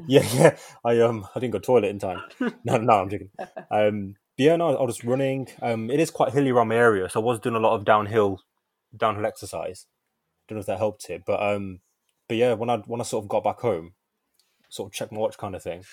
Yeah, 0.06 0.26
yeah. 0.34 0.56
I 0.84 1.00
um, 1.00 1.26
I 1.34 1.40
didn't 1.40 1.52
go 1.52 1.58
to 1.58 1.62
the 1.62 1.66
toilet 1.66 1.90
in 1.90 1.98
time. 1.98 2.22
no, 2.64 2.76
no, 2.76 2.92
I'm 3.00 3.08
joking. 3.08 3.30
Um, 3.70 4.16
but 4.36 4.44
yeah, 4.44 4.56
no, 4.56 4.76
I 4.76 4.82
was 4.82 5.04
running. 5.04 5.48
Um, 5.62 5.90
it 5.90 6.00
is 6.00 6.10
quite 6.10 6.32
hilly 6.32 6.50
around 6.50 6.68
my 6.68 6.76
area, 6.76 7.08
so 7.08 7.20
I 7.20 7.24
was 7.24 7.40
doing 7.40 7.56
a 7.56 7.60
lot 7.60 7.74
of 7.74 7.84
downhill, 7.84 8.40
downhill 8.96 9.26
exercise. 9.26 9.86
Don't 10.48 10.56
know 10.56 10.60
if 10.60 10.66
that 10.66 10.78
helped 10.78 11.08
it, 11.10 11.22
but 11.26 11.42
um, 11.42 11.80
but 12.28 12.36
yeah, 12.36 12.54
when 12.54 12.70
I 12.70 12.78
when 12.78 13.00
I 13.00 13.04
sort 13.04 13.24
of 13.24 13.28
got 13.28 13.44
back 13.44 13.60
home, 13.60 13.92
sort 14.68 14.88
of 14.88 14.92
checked 14.92 15.12
my 15.12 15.18
watch, 15.18 15.38
kind 15.38 15.54
of 15.54 15.62
thing. 15.62 15.84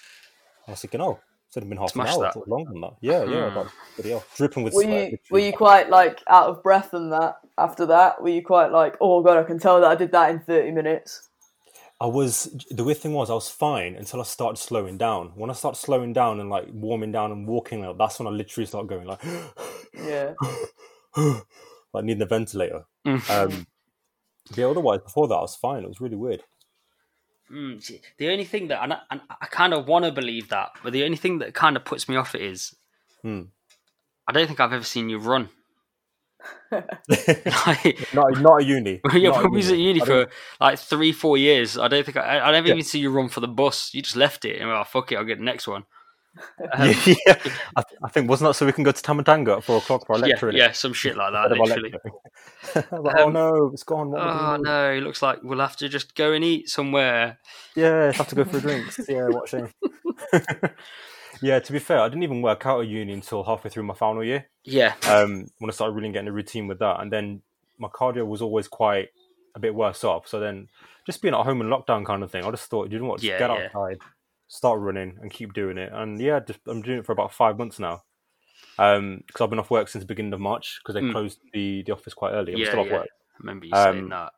I 0.67 0.71
was 0.71 0.81
thinking, 0.81 1.01
oh, 1.01 1.19
it's 1.47 1.57
only 1.57 1.69
been 1.69 1.77
half 1.77 1.91
Smash 1.91 2.15
an 2.15 2.23
hour, 2.23 2.31
that. 2.33 2.47
Longer 2.47 2.71
than 2.71 2.81
that. 2.81 2.93
Yeah, 3.01 3.23
yeah, 3.23 3.49
Hmm. 3.49 3.57
about 3.57 3.71
bloody 3.95 4.09
hell, 4.11 4.23
dripping 4.35 4.63
with 4.63 4.73
Were 4.73 4.81
sweat. 4.83 4.93
you 4.93 4.99
literally. 4.99 5.19
were 5.31 5.39
you 5.39 5.53
quite 5.53 5.89
like 5.89 6.21
out 6.27 6.49
of 6.49 6.61
breath 6.63 6.93
and 6.93 7.11
that 7.13 7.37
after 7.57 7.85
that? 7.87 8.21
Were 8.21 8.29
you 8.29 8.43
quite 8.43 8.71
like, 8.71 8.95
oh 9.01 9.21
god, 9.23 9.37
I 9.37 9.43
can 9.43 9.57
tell 9.59 9.79
that 9.81 9.89
I 9.89 9.95
did 9.95 10.11
that 10.11 10.29
in 10.31 10.39
thirty 10.41 10.71
minutes? 10.71 11.23
I 11.99 12.05
was 12.05 12.43
the 12.69 12.83
weird 12.83 12.99
thing 12.99 13.13
was 13.13 13.29
I 13.31 13.33
was 13.33 13.49
fine 13.49 13.95
until 13.95 14.19
I 14.19 14.23
started 14.23 14.57
slowing 14.57 14.97
down. 14.99 15.31
When 15.35 15.49
I 15.49 15.53
started 15.53 15.79
slowing 15.79 16.13
down 16.13 16.39
and 16.39 16.47
like 16.49 16.67
warming 16.71 17.11
down 17.11 17.31
and 17.31 17.47
walking 17.47 17.83
out, 17.83 17.97
that's 17.97 18.19
when 18.19 18.27
I 18.27 18.31
literally 18.31 18.67
started 18.67 18.87
going 18.87 19.07
like, 19.07 19.23
Yeah. 19.95 20.33
like 21.93 22.03
needing 22.03 22.21
a 22.21 22.27
ventilator. 22.27 22.85
Mm. 23.07 23.29
Um, 23.31 23.67
but 24.49 24.57
yeah, 24.57 24.67
otherwise 24.67 24.99
before 25.01 25.27
that 25.27 25.35
I 25.35 25.41
was 25.41 25.55
fine. 25.55 25.83
It 25.83 25.87
was 25.87 25.99
really 26.01 26.15
weird. 26.17 26.43
Mm, 27.51 28.01
the 28.17 28.29
only 28.29 28.43
thing 28.43 28.67
that 28.67 28.83
and 28.83 28.93
I, 28.93 28.99
and 29.09 29.21
I 29.41 29.45
kind 29.45 29.73
of 29.73 29.87
want 29.87 30.05
to 30.05 30.11
believe 30.11 30.49
that, 30.49 30.71
but 30.83 30.91
the 30.93 31.03
only 31.05 31.17
thing 31.17 31.39
that 31.39 31.53
kind 31.53 31.77
of 31.77 31.85
puts 31.85 32.09
me 32.09 32.15
off 32.15 32.35
it 32.35 32.41
is 32.41 32.75
Hmm. 33.21 33.43
I 34.27 34.33
don't 34.33 34.47
think 34.47 34.59
I've 34.59 34.73
ever 34.73 34.83
seen 34.83 35.09
you 35.09 35.19
run. 35.19 35.49
like, 36.71 38.13
not 38.13 38.39
not 38.41 38.61
at 38.61 38.67
uni. 38.67 39.01
yeah, 39.13 39.29
Not 39.29 39.49
we 39.51 39.57
was 39.57 39.71
at 39.71 39.77
uni 39.77 39.99
for 39.99 40.27
like 40.59 40.77
three, 40.79 41.11
four 41.11 41.37
years. 41.37 41.77
I 41.77 41.87
don't 41.87 42.05
think 42.05 42.17
I, 42.17 42.39
I 42.39 42.51
never 42.51 42.67
Yeah. 42.67 42.73
even 42.73 42.83
see 42.83 42.99
you 42.99 43.09
run 43.09 43.29
for 43.29 43.39
the 43.39 43.47
bus. 43.47 43.93
You 43.93 44.01
just 44.01 44.15
left 44.15 44.45
it 44.45 44.59
and 44.59 44.69
well, 44.69 44.83
fuck 44.83 45.11
it, 45.11 45.15
I'll 45.17 45.23
get 45.23 45.39
the 45.39 45.43
next 45.45 45.67
one. 45.67 45.85
Um, 46.73 46.89
yeah, 46.89 47.15
yeah. 47.25 47.51
I, 47.75 47.83
I 48.03 48.09
think 48.09 48.29
wasn't 48.29 48.49
that 48.49 48.53
so 48.55 48.65
we 48.65 48.71
can 48.73 48.83
go 48.83 48.91
to 48.91 49.01
Tamatanga 49.01 49.57
at 49.57 49.63
four 49.63 49.77
o'clock 49.77 50.05
for 50.05 50.13
our 50.13 50.19
lecture? 50.19 50.51
innit? 50.51 50.57
yeah, 50.57 50.71
some 50.71 50.93
shit 50.93 51.15
like 51.17 51.31
that. 51.33 51.51
Instead 51.51 51.53
of 51.53 51.59
our 51.61 51.67
Literally. 51.67 51.91
lecture. 52.73 52.87
I 52.91 52.95
was 52.99 53.03
like, 53.05 53.15
oh 53.19 53.27
Um, 53.27 53.33
no, 53.33 53.69
it's 53.73 53.83
gone. 53.83 54.11
What 54.11 54.21
Oh 54.21 54.57
no, 54.57 54.91
it 54.91 55.01
looks 55.01 55.21
like 55.21 55.39
we'll 55.43 55.59
have 55.59 55.77
to 55.77 55.89
just 55.89 56.15
go 56.15 56.33
and 56.33 56.43
eat 56.43 56.69
somewhere. 56.69 57.39
Yeah, 57.75 58.11
have 58.11 58.27
to 58.29 58.35
go 58.35 58.43
for 58.43 58.59
drinks. 58.61 58.99
Yeah, 59.07 59.29
shame. 59.45 59.69
yeah, 61.41 61.59
to 61.59 61.71
be 61.71 61.79
fair, 61.79 61.99
I 61.99 62.09
didn't 62.09 62.23
even 62.23 62.41
work 62.41 62.65
out 62.65 62.81
at 62.81 62.87
uni 62.87 63.13
until 63.13 63.43
halfway 63.43 63.69
through 63.69 63.83
my 63.83 63.93
final 63.93 64.23
year. 64.23 64.47
Yeah, 64.63 64.95
Um, 65.07 65.47
when 65.59 65.69
I 65.69 65.73
started 65.73 65.93
really 65.93 66.11
getting 66.11 66.27
a 66.27 66.31
routine 66.33 66.67
with 66.67 66.79
that, 66.79 66.99
and 66.99 67.11
then 67.11 67.41
my 67.77 67.87
cardio 67.87 68.25
was 68.25 68.41
always 68.41 68.67
quite 68.67 69.09
a 69.55 69.59
bit 69.59 69.73
worse 69.75 70.03
off. 70.03 70.27
So 70.27 70.39
then, 70.39 70.67
just 71.05 71.21
being 71.21 71.33
at 71.33 71.43
home 71.45 71.61
in 71.61 71.67
lockdown 71.67 72.05
kind 72.05 72.23
of 72.23 72.31
thing, 72.31 72.43
I 72.43 72.51
just 72.51 72.69
thought, 72.69 72.91
you 72.91 72.99
know 72.99 73.05
what, 73.05 73.23
Yeah, 73.23 73.39
get 73.39 73.49
yeah. 73.51 73.69
Outside, 74.49 74.57
start 74.57 74.79
running, 74.79 75.17
and 75.21 75.31
keep 75.31 75.53
doing 75.53 75.77
it. 75.77 75.91
And 75.93 76.19
yeah, 76.21 76.39
just 76.39 76.59
I'm 76.67 76.81
doing 76.81 76.99
it 76.99 77.05
for 77.05 77.11
about 77.11 77.33
five 77.33 77.57
months 77.57 77.79
now. 77.79 78.03
Um, 78.79 79.23
because 79.25 79.41
I've 79.41 79.49
been 79.49 79.59
off 79.59 79.71
work 79.71 79.87
since 79.87 80.03
the 80.03 80.07
beginning 80.07 80.33
of 80.33 80.39
March 80.39 80.79
because 80.81 80.95
they 80.95 81.01
Mm. 81.01 81.11
closed 81.11 81.39
the 81.53 81.83
the 81.83 81.91
office 81.93 82.13
quite 82.13 82.31
early. 82.33 82.53
I'm 82.53 82.59
Yeah, 82.59 82.67
still 82.67 82.79
off 82.81 82.87
yeah. 82.87 82.93
work. 82.93 83.07
I 83.07 83.37
remember 83.39 83.65
you 83.65 83.75
saying 83.75 84.03
Um, 84.03 84.09
that. 84.09 84.33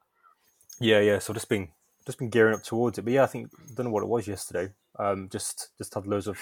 Yeah, 0.79 0.99
yeah. 1.01 1.19
So 1.19 1.33
just 1.33 1.49
been 1.49 1.69
just 2.05 2.17
been 2.19 2.29
gearing 2.29 2.55
up 2.55 2.63
towards 2.63 2.97
it. 2.97 3.03
But 3.03 3.13
yeah, 3.13 3.23
I 3.23 3.27
think 3.27 3.49
I 3.53 3.73
don't 3.75 3.85
know 3.87 3.91
what 3.91 4.03
it 4.03 4.09
was 4.09 4.27
yesterday. 4.27 4.73
Um, 4.97 5.29
just 5.29 5.69
just 5.77 5.93
had 5.93 6.07
loads 6.07 6.27
of 6.27 6.39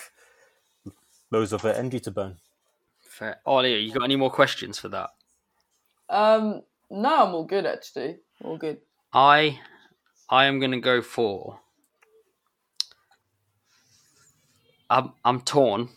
loads 1.32 1.53
of 1.53 1.65
uh, 1.65 1.69
energy 1.69 1.99
to 2.01 2.12
burn. 2.12 2.38
Fair. 3.01 3.39
Oh, 3.45 3.58
Leo, 3.58 3.77
you 3.77 3.91
got 3.91 4.03
any 4.03 4.15
more 4.15 4.30
questions 4.32 4.77
for 4.80 4.89
that? 4.89 5.10
Um, 6.10 6.62
no, 6.89 7.25
I'm 7.25 7.34
all 7.36 7.45
good 7.45 7.65
actually. 7.65 8.19
All 8.43 8.58
good. 8.58 8.77
I, 9.13 9.60
I 10.30 10.45
am 10.45 10.60
gonna 10.60 10.80
go 10.80 11.01
for. 11.01 11.60
I'm 14.89 15.13
I'm 15.26 15.41
torn, 15.41 15.89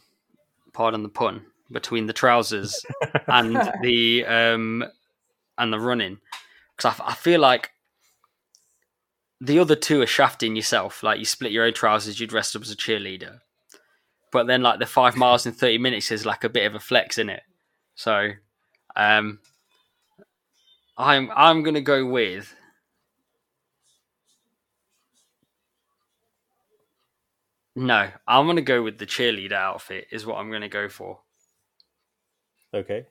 pardon 0.72 1.03
the 1.03 1.09
pun, 1.09 1.44
between 1.70 2.07
the 2.07 2.12
trousers 2.12 2.85
and 3.26 3.57
the 3.83 4.24
um 4.26 4.85
and 5.59 5.72
the 5.72 5.81
running, 5.81 6.18
because 6.76 6.98
I, 7.00 7.09
I 7.11 7.14
feel 7.14 7.40
like 7.40 7.70
the 9.40 9.59
other 9.59 9.76
two 9.76 10.03
are 10.03 10.07
shafting 10.07 10.57
yourself. 10.57 11.03
Like 11.03 11.18
you 11.18 11.24
split 11.24 11.53
your 11.53 11.64
own 11.64 11.74
trousers, 11.74 12.20
you 12.20 12.26
dressed 12.26 12.57
up 12.57 12.62
as 12.62 12.70
a 12.70 12.76
cheerleader, 12.76 13.40
but 14.33 14.46
then 14.46 14.62
like 14.62 14.79
the 14.79 14.87
five 14.87 15.16
miles 15.16 15.46
in 15.46 15.53
thirty 15.53 15.79
minutes 15.79 16.11
is 16.11 16.26
like 16.26 16.44
a 16.44 16.48
bit 16.48 16.66
of 16.66 16.74
a 16.74 16.81
flex 16.81 17.18
in 17.18 17.29
it. 17.31 17.42
So, 17.94 18.31
um, 18.96 19.40
I'm 20.96 21.31
I'm 21.35 21.62
gonna 21.62 21.81
go 21.81 22.05
with. 22.07 22.55
No, 27.76 28.11
I'm 28.26 28.46
gonna 28.46 28.62
go 28.62 28.83
with 28.83 28.98
the 28.98 29.06
cheerleader 29.06 29.52
outfit. 29.52 30.09
Is 30.11 30.26
what 30.26 30.37
I'm 30.37 30.50
gonna 30.50 30.68
go 30.68 30.88
for. 30.88 31.20
Okay. 32.74 33.06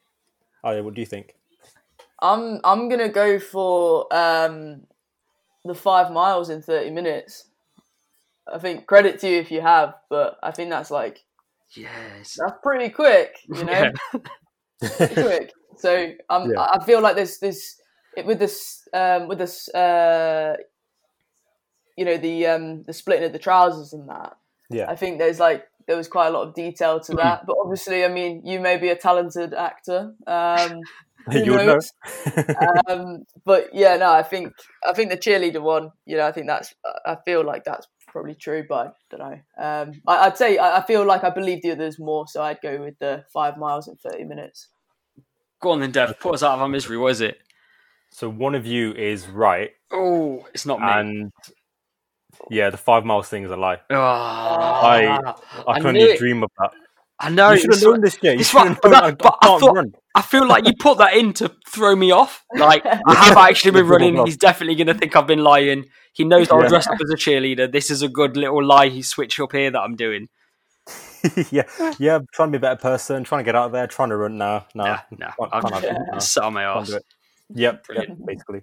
Oh, 0.64 0.72
yeah, 0.72 0.82
what 0.82 0.94
do 0.94 1.02
you 1.02 1.08
think? 1.08 1.36
I'm 2.22 2.60
I'm 2.64 2.90
gonna 2.90 3.10
go 3.10 3.40
for 3.40 4.14
um 4.14 4.82
the 5.64 5.74
five 5.76 6.12
miles 6.12 6.50
in 6.50 6.62
thirty 6.62 6.90
minutes. 6.90 7.46
I 8.52 8.58
think 8.58 8.88
credit 8.88 9.20
to 9.20 9.30
you 9.30 9.38
if 9.38 9.52
you 9.52 9.62
have, 9.62 9.96
but 10.10 10.38
I 10.44 10.52
think 10.52 10.70
that's 10.70 10.92
like 10.92 11.24
Yes. 11.76 12.36
that's 12.40 12.58
pretty 12.64 12.90
quick, 12.90 13.36
you 13.48 13.64
know, 13.64 13.92
Yeah. 14.82 14.90
pretty 14.98 15.16
quick. 15.16 15.54
So 15.78 16.12
um, 16.30 16.50
Yeah. 16.52 16.60
I 16.60 16.78
I 16.82 16.84
feel 16.86 17.00
like 17.00 17.16
there's 17.16 17.38
this 17.40 17.80
it, 18.18 18.26
with 18.26 18.38
this 18.38 18.86
um 18.92 19.30
with 19.30 19.38
this 19.38 19.70
uh 19.70 20.58
you 21.96 22.04
know 22.04 22.18
the 22.18 22.48
um 22.48 22.84
the 22.84 22.92
splitting 22.92 23.28
of 23.28 23.32
the 23.32 23.40
trousers 23.40 23.94
and 23.94 24.10
that. 24.10 24.36
Yeah. 24.70 24.90
I 24.90 24.96
think 24.96 25.18
there's 25.20 25.40
like 25.40 25.66
there 25.88 25.98
was 25.98 26.08
quite 26.08 26.28
a 26.28 26.32
lot 26.32 26.48
of 26.48 26.54
detail 26.54 27.00
to 27.00 27.14
that. 27.16 27.46
But 27.48 27.58
obviously, 27.60 28.06
I 28.06 28.10
mean, 28.10 28.44
you 28.46 28.60
may 28.60 28.78
be 28.78 28.90
a 28.90 28.96
talented 28.96 29.54
actor. 29.54 30.14
Um, 30.28 30.80
you 31.32 31.52
would 31.54 31.66
know. 31.66 31.80
um, 32.88 33.24
but 33.46 33.70
yeah, 33.74 33.98
no, 33.98 34.12
I 34.12 34.24
think 34.24 34.54
I 34.88 34.94
think 34.94 35.10
the 35.10 35.18
cheerleader 35.18 35.62
one. 35.62 35.92
You 36.06 36.18
know, 36.18 36.28
I 36.28 36.32
think 36.32 36.48
that's 36.48 36.74
I 37.06 37.18
feel 37.26 37.44
like 37.44 37.64
that's 37.64 37.88
probably 38.08 38.36
true, 38.36 38.64
but 38.68 38.88
I 38.88 39.16
don't 39.16 39.20
know. 39.20 39.40
Um, 39.64 40.02
I, 40.08 40.28
I'd 40.28 40.38
say 40.38 40.58
I, 40.58 40.78
I 40.78 40.86
feel 40.86 41.06
like 41.06 41.24
I 41.24 41.30
believe 41.30 41.62
the 41.62 41.72
others 41.72 41.98
more, 42.00 42.26
so 42.28 42.42
I'd 42.42 42.62
go 42.62 42.80
with 42.82 42.98
the 43.00 43.24
five 43.34 43.58
miles 43.58 43.88
in 43.88 43.96
thirty 43.96 44.24
minutes. 44.24 44.70
Go 45.62 45.72
on 45.72 45.82
then, 45.82 45.92
Dev. 45.92 46.20
Put 46.20 46.36
us 46.36 46.44
out 46.44 46.54
of 46.54 46.62
our 46.62 46.70
misery. 46.70 46.98
What 46.98 47.12
is 47.12 47.22
it? 47.22 47.40
So 48.12 48.30
one 48.30 48.56
of 48.56 48.66
you 48.66 48.94
is 48.94 49.28
right, 49.28 49.72
Oh, 49.92 50.46
it's 50.54 50.66
not 50.66 50.80
me. 50.80 50.88
and 50.90 51.32
yeah, 52.50 52.70
the 52.70 52.78
five 52.78 53.06
miles 53.06 53.28
thing 53.30 53.44
is 53.44 53.52
a 53.52 53.58
lie. 53.58 53.80
Oh, 53.90 53.96
I- 54.00 55.20
I, 55.24 55.34
I 55.68 55.80
can't 55.80 55.98
even 55.98 56.18
dream 56.18 56.44
of 56.44 56.52
that. 56.60 56.72
I 57.22 57.30
know. 57.30 57.52
you 57.52 57.60
should 57.60 57.74
have 57.74 57.84
known 57.84 58.02
this. 58.02 58.18
You 58.22 58.32
it's 58.32 58.54
right, 58.54 58.78
but 58.82 58.94
I, 58.94 59.12
but 59.12 59.36
I 59.42 59.60
thought- 59.60 59.76
run. 59.76 59.94
I 60.16 60.22
feel 60.22 60.48
like 60.48 60.66
you 60.66 60.74
put 60.80 60.98
that 60.98 61.14
in 61.14 61.34
to 61.34 61.52
throw 61.68 61.96
me 61.96 62.12
off. 62.12 62.44
Like 62.56 62.86
I 62.86 63.14
have 63.26 63.38
actually 63.38 63.72
been 63.72 63.88
running. 63.88 64.26
He's 64.26 64.38
definitely 64.38 64.76
going 64.76 64.88
to 64.88 64.94
think 64.94 65.16
I've 65.16 65.28
been 65.28 65.44
lying. 65.44 65.86
He 66.14 66.24
knows 66.24 66.50
I'll 66.50 66.62
Yeah. 66.64 66.68
dress 66.70 66.88
up 66.88 66.98
as 67.02 67.10
a 67.12 67.16
cheerleader. 67.16 67.72
This 67.72 67.92
is 67.92 68.02
a 68.02 68.08
good 68.10 68.36
little 68.36 68.64
lie 68.66 68.88
he 68.90 69.02
switched 69.02 69.40
up 69.40 69.52
here 69.52 69.70
that 69.72 69.80
I'm 69.80 69.96
doing. 69.96 70.28
yeah, 71.52 71.64
yeah, 72.00 72.20
trying 72.34 72.52
to 72.52 72.52
be 72.52 72.58
a 72.58 72.60
better 72.62 72.78
person, 72.82 73.24
trying 73.24 73.40
to 73.42 73.44
get 73.44 73.56
out 73.56 73.68
of 73.68 73.72
there, 73.74 73.86
trying 73.88 74.10
to 74.10 74.16
run. 74.18 74.38
Nah, 74.38 74.64
nah, 74.74 75.00
Nah, 75.12 75.32
nah. 75.40 75.48
I'm 75.52 75.84
have 75.84 76.24
Sat 76.24 76.44
on 76.46 76.54
my 76.54 76.64
arse. 76.66 76.96
Yep, 77.54 77.86
yep, 77.94 78.08
basically. 78.26 78.62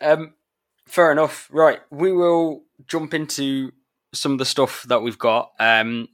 Um, 0.00 0.34
fair 0.86 1.12
enough. 1.12 1.48
Right, 1.50 1.80
we 1.90 2.12
will 2.12 2.64
jump 2.86 3.14
into 3.14 3.72
some 4.12 4.32
of 4.32 4.38
the 4.38 4.44
stuff 4.44 4.84
that 4.88 5.02
we've 5.02 5.18
got. 5.18 5.52
Um, 5.58 6.08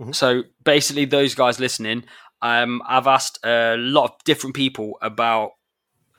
Mhm. 0.00 0.14
So 0.14 0.44
basically, 0.64 1.04
those 1.04 1.34
guys 1.34 1.60
listening, 1.60 2.04
um, 2.42 2.82
I've 2.86 3.06
asked 3.06 3.38
a 3.44 3.76
lot 3.76 4.04
of 4.04 4.24
different 4.24 4.56
people 4.56 4.98
about 5.02 5.52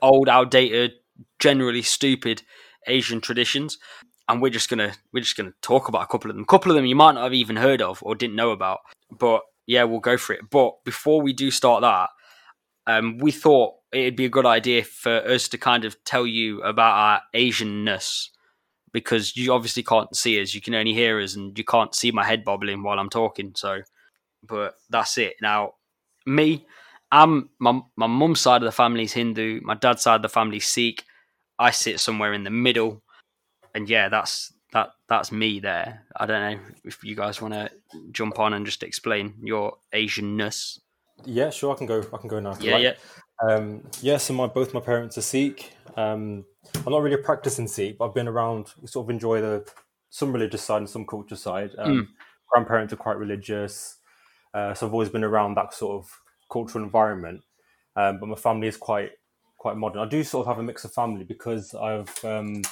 old, 0.00 0.28
outdated, 0.28 0.92
generally 1.40 1.82
stupid 1.82 2.42
Asian 2.86 3.20
traditions, 3.20 3.78
and 4.28 4.40
we're 4.40 4.50
just 4.50 4.68
gonna 4.70 4.94
we're 5.12 5.20
just 5.20 5.36
gonna 5.36 5.52
talk 5.62 5.88
about 5.88 6.02
a 6.02 6.06
couple 6.06 6.30
of 6.30 6.36
them. 6.36 6.44
A 6.44 6.46
couple 6.46 6.70
of 6.70 6.76
them 6.76 6.86
you 6.86 6.94
might 6.94 7.12
not 7.14 7.24
have 7.24 7.34
even 7.34 7.56
heard 7.56 7.82
of 7.82 8.00
or 8.02 8.14
didn't 8.14 8.36
know 8.36 8.50
about, 8.52 8.80
but 9.10 9.42
yeah, 9.66 9.84
we'll 9.84 10.00
go 10.00 10.16
for 10.16 10.32
it. 10.32 10.48
But 10.50 10.84
before 10.84 11.20
we 11.20 11.32
do 11.32 11.50
start 11.50 11.82
that, 11.82 12.10
um, 12.86 13.18
we 13.18 13.32
thought 13.32 13.74
it'd 13.92 14.16
be 14.16 14.24
a 14.24 14.30
good 14.30 14.46
idea 14.46 14.84
for 14.84 15.16
us 15.28 15.48
to 15.48 15.58
kind 15.58 15.84
of 15.84 16.02
tell 16.04 16.26
you 16.26 16.62
about 16.62 16.94
our 16.94 17.20
Asianness 17.34 18.28
because 18.92 19.36
you 19.36 19.52
obviously 19.52 19.82
can't 19.82 20.14
see 20.14 20.40
us, 20.40 20.54
you 20.54 20.60
can 20.60 20.74
only 20.74 20.92
hear 20.92 21.20
us, 21.20 21.34
and 21.34 21.56
you 21.56 21.64
can't 21.64 21.94
see 21.94 22.10
my 22.10 22.24
head 22.24 22.44
bobbling 22.44 22.82
while 22.82 22.98
I'm 22.98 23.10
talking. 23.10 23.52
So, 23.56 23.82
but 24.46 24.74
that's 24.90 25.16
it. 25.18 25.34
Now, 25.40 25.74
me, 26.26 26.66
I'm 27.10 27.50
my 27.58 27.80
my 27.96 28.06
mum's 28.06 28.40
side 28.40 28.62
of 28.62 28.66
the 28.66 28.72
family 28.72 29.04
is 29.04 29.12
Hindu, 29.12 29.60
my 29.62 29.74
dad's 29.74 30.02
side 30.02 30.16
of 30.16 30.22
the 30.22 30.28
family 30.28 30.58
is 30.58 30.66
Sikh. 30.66 31.04
I 31.58 31.70
sit 31.70 32.00
somewhere 32.00 32.32
in 32.32 32.44
the 32.44 32.50
middle, 32.50 33.02
and 33.74 33.88
yeah, 33.88 34.08
that's 34.08 34.52
that 34.72 34.90
that's 35.08 35.32
me 35.32 35.60
there. 35.60 36.04
I 36.16 36.26
don't 36.26 36.52
know 36.52 36.64
if 36.84 37.02
you 37.04 37.14
guys 37.14 37.40
want 37.40 37.54
to 37.54 37.70
jump 38.12 38.38
on 38.38 38.54
and 38.54 38.66
just 38.66 38.82
explain 38.82 39.34
your 39.42 39.76
Asianness. 39.94 40.78
Yeah, 41.24 41.50
sure, 41.50 41.74
I 41.74 41.78
can 41.78 41.86
go. 41.86 42.02
I 42.12 42.16
can 42.16 42.28
go 42.28 42.40
now. 42.40 42.56
Yeah, 42.60 42.74
like. 42.74 42.82
yeah. 42.82 42.92
Um, 43.48 43.82
yeah, 44.00 44.18
so 44.18 44.34
my 44.34 44.46
both 44.46 44.72
my 44.74 44.80
parents 44.80 45.18
are 45.18 45.22
Sikh. 45.22 45.74
Um, 45.96 46.44
I'm 46.86 46.92
not 46.92 47.02
really 47.02 47.16
a 47.20 47.24
practicing 47.24 47.66
Sikh, 47.66 47.98
but 47.98 48.08
I've 48.08 48.14
been 48.14 48.28
around. 48.28 48.68
Sort 48.84 49.06
of 49.06 49.10
enjoy 49.10 49.40
the 49.40 49.68
some 50.10 50.32
religious 50.32 50.62
side 50.62 50.78
and 50.78 50.88
some 50.90 51.06
culture 51.06 51.36
side. 51.36 51.70
Um, 51.78 52.14
Grandparents 52.48 52.92
are 52.92 52.96
quite 52.96 53.16
religious, 53.16 53.96
uh, 54.54 54.74
so 54.74 54.86
I've 54.86 54.92
always 54.92 55.08
been 55.08 55.24
around 55.24 55.56
that 55.56 55.72
sort 55.74 56.04
of 56.04 56.20
cultural 56.50 56.84
environment. 56.84 57.42
Um, 57.96 58.20
but 58.20 58.26
my 58.26 58.36
family 58.36 58.68
is 58.68 58.76
quite 58.76 59.12
quite 59.58 59.76
modern. 59.76 60.02
I 60.02 60.08
do 60.08 60.22
sort 60.22 60.46
of 60.46 60.54
have 60.54 60.58
a 60.58 60.62
mix 60.62 60.84
of 60.84 60.92
family 60.92 61.24
because 61.24 61.74
I've 61.74 62.24
um, 62.24 62.62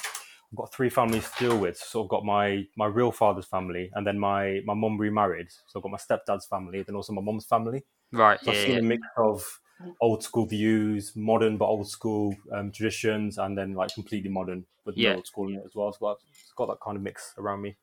I've 0.51 0.57
got 0.57 0.73
three 0.73 0.89
families 0.89 1.29
to 1.31 1.47
deal 1.49 1.57
with. 1.57 1.77
So 1.77 2.03
I've 2.03 2.09
got 2.09 2.25
my 2.25 2.67
my 2.77 2.85
real 2.85 3.11
father's 3.11 3.45
family, 3.47 3.89
and 3.93 4.05
then 4.05 4.19
my 4.19 4.61
my 4.65 4.73
mum 4.73 4.97
remarried. 4.99 5.47
So 5.67 5.79
I've 5.79 5.83
got 5.83 5.91
my 5.91 5.97
stepdad's 5.97 6.45
family, 6.45 6.83
then 6.83 6.95
also 6.95 7.13
my 7.13 7.21
mum's 7.21 7.45
family. 7.45 7.85
Right. 8.11 8.39
So 8.43 8.51
Yeah, 8.51 8.51
I've 8.51 8.57
seen 8.57 8.75
yeah. 8.75 8.79
a 8.79 8.81
mix 8.83 9.07
of 9.17 9.60
old 9.99 10.23
school 10.23 10.45
views, 10.45 11.13
modern 11.15 11.57
but 11.57 11.65
old 11.65 11.87
school 11.87 12.35
um, 12.51 12.71
traditions, 12.71 13.37
and 13.37 13.57
then 13.57 13.73
like 13.73 13.93
completely 13.93 14.29
modern 14.29 14.65
with 14.85 14.97
Yeah. 14.97 15.11
no 15.11 15.15
old 15.17 15.27
school 15.27 15.49
in 15.49 15.55
it 15.55 15.63
as 15.65 15.75
well. 15.75 15.91
So 15.93 16.07
I've 16.07 16.17
it's 16.29 16.53
got 16.55 16.67
that 16.67 16.79
kind 16.83 16.97
of 16.97 17.03
mix 17.03 17.33
around 17.37 17.61
me. 17.61 17.77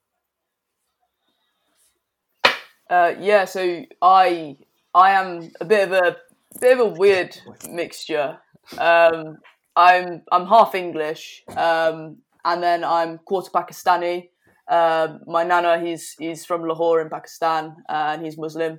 Uh, 2.91 3.15
yeah, 3.21 3.45
so 3.45 3.83
I 4.01 4.57
I 4.95 5.11
am 5.11 5.51
a 5.61 5.65
bit 5.65 5.89
of 5.89 5.93
a 5.93 6.17
bit 6.61 6.79
of 6.79 6.87
a 6.87 6.91
weird 6.99 7.37
mixture. 7.71 8.39
Um, 8.79 9.39
I'm 9.77 10.23
I'm 10.33 10.47
half 10.47 10.75
English, 10.75 11.45
um, 11.57 12.19
and 12.45 12.63
then 12.63 12.85
I'm 12.85 13.19
quarter 13.19 13.51
Pakistani. 13.51 14.31
Um, 14.69 15.21
my 15.27 15.45
nana, 15.45 15.79
he's 15.81 16.15
he's 16.19 16.45
from 16.47 16.65
Lahore 16.65 17.01
in 17.01 17.11
Pakistan, 17.11 17.77
uh, 17.89 18.13
and 18.17 18.25
he's 18.25 18.39
Muslim, 18.39 18.79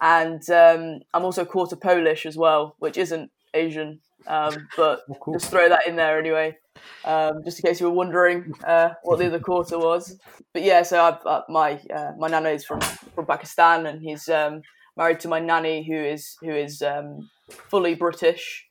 and 0.00 0.48
um, 0.50 1.00
I'm 1.14 1.24
also 1.24 1.44
quarter 1.44 1.76
Polish 1.76 2.26
as 2.26 2.36
well, 2.36 2.76
which 2.78 2.96
isn't 2.96 3.30
Asian, 3.54 4.00
um, 4.26 4.68
but 4.76 5.00
Oh, 5.10 5.14
cool. 5.20 5.34
just 5.34 5.50
throw 5.50 5.68
that 5.68 5.86
in 5.86 5.96
there 5.96 6.18
anyway, 6.18 6.56
um, 7.04 7.42
just 7.44 7.58
in 7.60 7.68
case 7.68 7.80
you 7.80 7.86
were 7.88 7.92
wondering 7.94 8.52
uh, 8.64 8.90
what 9.02 9.18
the 9.18 9.26
other 9.26 9.40
quarter 9.40 9.78
was. 9.78 10.18
But 10.52 10.62
yeah, 10.62 10.82
so 10.82 11.02
I've, 11.02 11.24
uh, 11.26 11.42
my 11.48 11.80
uh, 11.94 12.12
my 12.18 12.28
nana 12.28 12.50
is 12.50 12.64
from 12.64 12.80
from 13.14 13.26
Pakistan, 13.26 13.86
and 13.86 14.02
he's 14.02 14.28
um, 14.28 14.62
married 14.96 15.20
to 15.20 15.28
my 15.28 15.40
nanny, 15.40 15.84
who 15.86 15.96
is 15.96 16.36
who 16.40 16.50
is 16.50 16.82
um, 16.82 17.30
fully 17.48 17.94
British. 17.94 18.66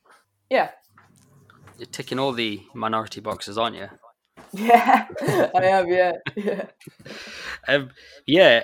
Yeah, 0.50 0.70
You're 1.78 1.86
ticking 1.86 2.18
all 2.18 2.32
the 2.32 2.62
minority 2.74 3.20
boxes, 3.20 3.58
aren't 3.58 3.76
you? 3.76 3.88
yeah, 4.52 5.06
I 5.54 5.64
have. 5.64 5.88
Yeah, 5.88 6.12
yeah. 6.36 6.64
Um, 7.68 7.90
yeah. 8.26 8.62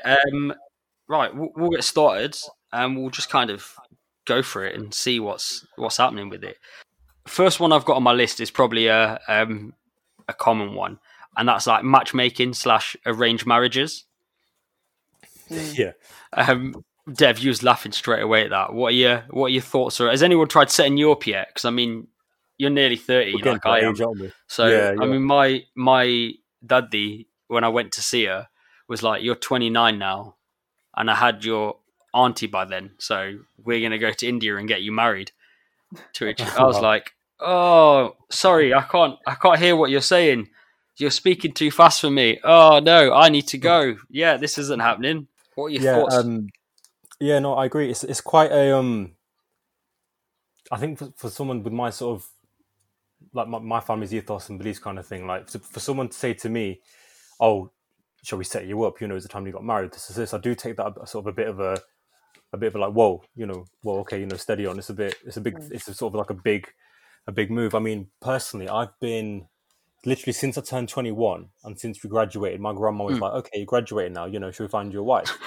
Right. 1.12 1.34
We'll, 1.36 1.50
we'll 1.54 1.68
get 1.68 1.84
started, 1.84 2.34
and 2.72 2.96
we'll 2.96 3.10
just 3.10 3.28
kind 3.28 3.50
of 3.50 3.74
go 4.24 4.42
for 4.42 4.64
it 4.64 4.74
and 4.74 4.94
see 4.94 5.20
what's 5.20 5.66
what's 5.76 5.98
happening 5.98 6.30
with 6.30 6.42
it. 6.42 6.56
First 7.26 7.60
one 7.60 7.70
I've 7.70 7.84
got 7.84 7.96
on 7.98 8.02
my 8.02 8.14
list 8.14 8.40
is 8.40 8.50
probably 8.50 8.86
a 8.86 9.20
um, 9.28 9.74
a 10.26 10.32
common 10.32 10.74
one, 10.74 11.00
and 11.36 11.46
that's 11.46 11.66
like 11.66 11.84
matchmaking 11.84 12.54
slash 12.54 12.96
arranged 13.04 13.44
marriages. 13.44 14.06
Yeah. 15.50 15.92
Um, 16.32 16.82
Dev, 17.12 17.40
you 17.40 17.50
was 17.50 17.62
laughing 17.62 17.92
straight 17.92 18.22
away 18.22 18.44
at 18.44 18.50
that. 18.50 18.72
What 18.72 18.94
are 18.94 18.96
your 18.96 19.24
what 19.28 19.46
are 19.46 19.50
your 19.50 19.60
thoughts? 19.60 20.00
Or 20.00 20.08
has 20.08 20.22
anyone 20.22 20.48
tried 20.48 20.70
setting 20.70 20.96
you 20.96 21.12
up 21.12 21.26
yet? 21.26 21.48
Because 21.48 21.66
I 21.66 21.70
mean, 21.70 22.06
you're 22.56 22.70
nearly 22.70 22.96
thirty, 22.96 23.34
We're 23.34 23.52
like 23.52 23.66
I 23.66 23.80
am. 23.80 23.94
age. 23.94 24.32
So 24.46 24.66
Yeah, 24.66 24.94
I 24.98 25.04
mean, 25.04 25.24
my 25.24 25.64
my 25.74 26.32
dadi 26.64 27.26
when 27.48 27.64
I 27.64 27.68
went 27.68 27.92
to 27.92 28.00
see 28.00 28.24
her 28.24 28.48
was 28.88 29.02
like, 29.02 29.22
"You're 29.22 29.34
29 29.34 29.98
now," 29.98 30.36
and 30.96 31.10
I 31.10 31.14
had 31.14 31.44
your 31.44 31.76
auntie 32.14 32.46
by 32.46 32.64
then. 32.64 32.92
So 32.98 33.38
we're 33.62 33.80
gonna 33.80 33.98
go 33.98 34.12
to 34.12 34.26
India 34.26 34.56
and 34.56 34.68
get 34.68 34.82
you 34.82 34.92
married. 34.92 35.32
To 36.14 36.26
which 36.26 36.40
I 36.40 36.64
was 36.64 36.80
like, 36.90 37.12
"Oh, 37.40 38.16
sorry, 38.30 38.74
I 38.74 38.82
can't 38.82 39.18
I 39.26 39.34
can't 39.34 39.58
hear 39.58 39.76
what 39.76 39.90
you're 39.90 40.00
saying. 40.00 40.48
You're 40.96 41.10
speaking 41.10 41.52
too 41.52 41.70
fast 41.70 42.00
for 42.00 42.10
me. 42.10 42.38
Oh 42.44 42.78
no, 42.78 43.12
I 43.12 43.28
need 43.28 43.48
to 43.48 43.58
go. 43.58 43.96
Yeah, 44.10 44.36
this 44.36 44.58
isn't 44.58 44.80
happening. 44.80 45.28
What 45.54 45.66
are 45.66 45.70
your 45.70 45.82
yeah, 45.82 45.94
thoughts? 45.94 46.16
um, 46.16 46.48
yeah, 47.20 47.38
no, 47.38 47.54
I 47.54 47.66
agree. 47.66 47.90
It's 47.90 48.04
it's 48.04 48.20
quite 48.20 48.50
a 48.50 48.76
um. 48.76 49.12
I 50.70 50.78
think 50.78 50.98
for, 50.98 51.12
for 51.16 51.28
someone 51.28 51.62
with 51.62 51.72
my 51.72 51.90
sort 51.90 52.16
of 52.16 52.28
like 53.34 53.48
my, 53.48 53.58
my 53.58 53.80
family's 53.80 54.14
ethos 54.14 54.48
and 54.48 54.58
beliefs 54.58 54.78
kind 54.78 54.98
of 54.98 55.06
thing, 55.06 55.26
like 55.26 55.48
for, 55.48 55.58
for 55.58 55.80
someone 55.80 56.08
to 56.08 56.16
say 56.16 56.34
to 56.34 56.48
me, 56.48 56.80
"Oh, 57.38 57.70
shall 58.22 58.38
we 58.38 58.44
set 58.44 58.66
you 58.66 58.82
up?" 58.84 59.00
You 59.00 59.08
know, 59.08 59.16
it's 59.16 59.24
the 59.26 59.28
time 59.32 59.46
you 59.46 59.52
got 59.52 59.64
married. 59.64 59.92
This 59.92 60.10
is 60.10 60.16
this. 60.16 60.34
I 60.34 60.38
do 60.38 60.54
take 60.54 60.76
that 60.76 60.94
sort 61.08 61.24
of 61.24 61.26
a 61.28 61.32
bit 61.32 61.48
of 61.48 61.60
a 61.60 61.82
a 62.52 62.58
bit 62.58 62.68
of 62.68 62.76
a 62.76 62.78
like, 62.78 62.92
whoa, 62.92 63.22
you 63.34 63.46
know, 63.46 63.64
well, 63.82 63.96
okay, 63.98 64.20
you 64.20 64.26
know, 64.26 64.36
steady 64.36 64.66
on. 64.66 64.78
It's 64.78 64.90
a 64.90 64.94
bit, 64.94 65.16
it's 65.24 65.36
a 65.36 65.40
big, 65.40 65.58
it's 65.70 65.88
a 65.88 65.94
sort 65.94 66.12
of 66.14 66.18
like 66.18 66.30
a 66.30 66.34
big, 66.34 66.68
a 67.26 67.32
big 67.32 67.50
move. 67.50 67.74
I 67.74 67.78
mean, 67.78 68.10
personally, 68.20 68.68
I've 68.68 68.98
been 69.00 69.48
literally 70.04 70.32
since 70.34 70.58
I 70.58 70.62
turned 70.62 70.88
21 70.88 71.50
and 71.64 71.78
since 71.80 72.02
we 72.02 72.10
graduated, 72.10 72.60
my 72.60 72.74
grandma 72.74 73.04
was 73.04 73.18
Mm. 73.18 73.20
like, 73.20 73.32
okay, 73.34 73.60
you 73.60 73.66
graduated 73.66 74.12
now, 74.14 74.26
you 74.26 74.40
know, 74.40 74.50
should 74.50 74.64
we 74.64 74.68
find 74.68 74.92
you 74.92 75.00
a 75.00 75.04
wife? 75.04 75.30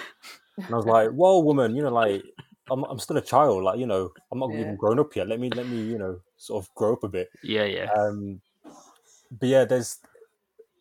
And 0.67 0.73
I 0.75 0.77
was 0.77 0.85
like, 0.87 1.09
whoa, 1.11 1.39
woman, 1.41 1.75
you 1.75 1.83
know, 1.83 1.93
like, 1.93 2.23
I'm, 2.69 2.83
I'm 2.85 2.99
still 2.99 3.17
a 3.17 3.21
child, 3.21 3.63
like, 3.63 3.79
you 3.79 3.85
know, 3.85 4.11
I'm 4.31 4.39
not 4.39 4.51
Yeah. 4.51 4.59
even 4.59 4.75
grown 4.75 4.99
up 4.99 5.15
yet. 5.15 5.27
Let 5.27 5.39
me, 5.39 5.51
let 5.51 5.67
me, 5.67 5.83
you 5.83 5.99
know, 5.99 6.21
sort 6.37 6.65
of 6.65 6.73
grow 6.75 6.93
up 6.93 7.03
a 7.03 7.09
bit. 7.09 7.29
yeah, 7.41 7.63
yeah, 7.65 7.89
Um, 7.97 8.41
but 9.31 9.49
yeah, 9.49 9.65
there's, 9.65 9.99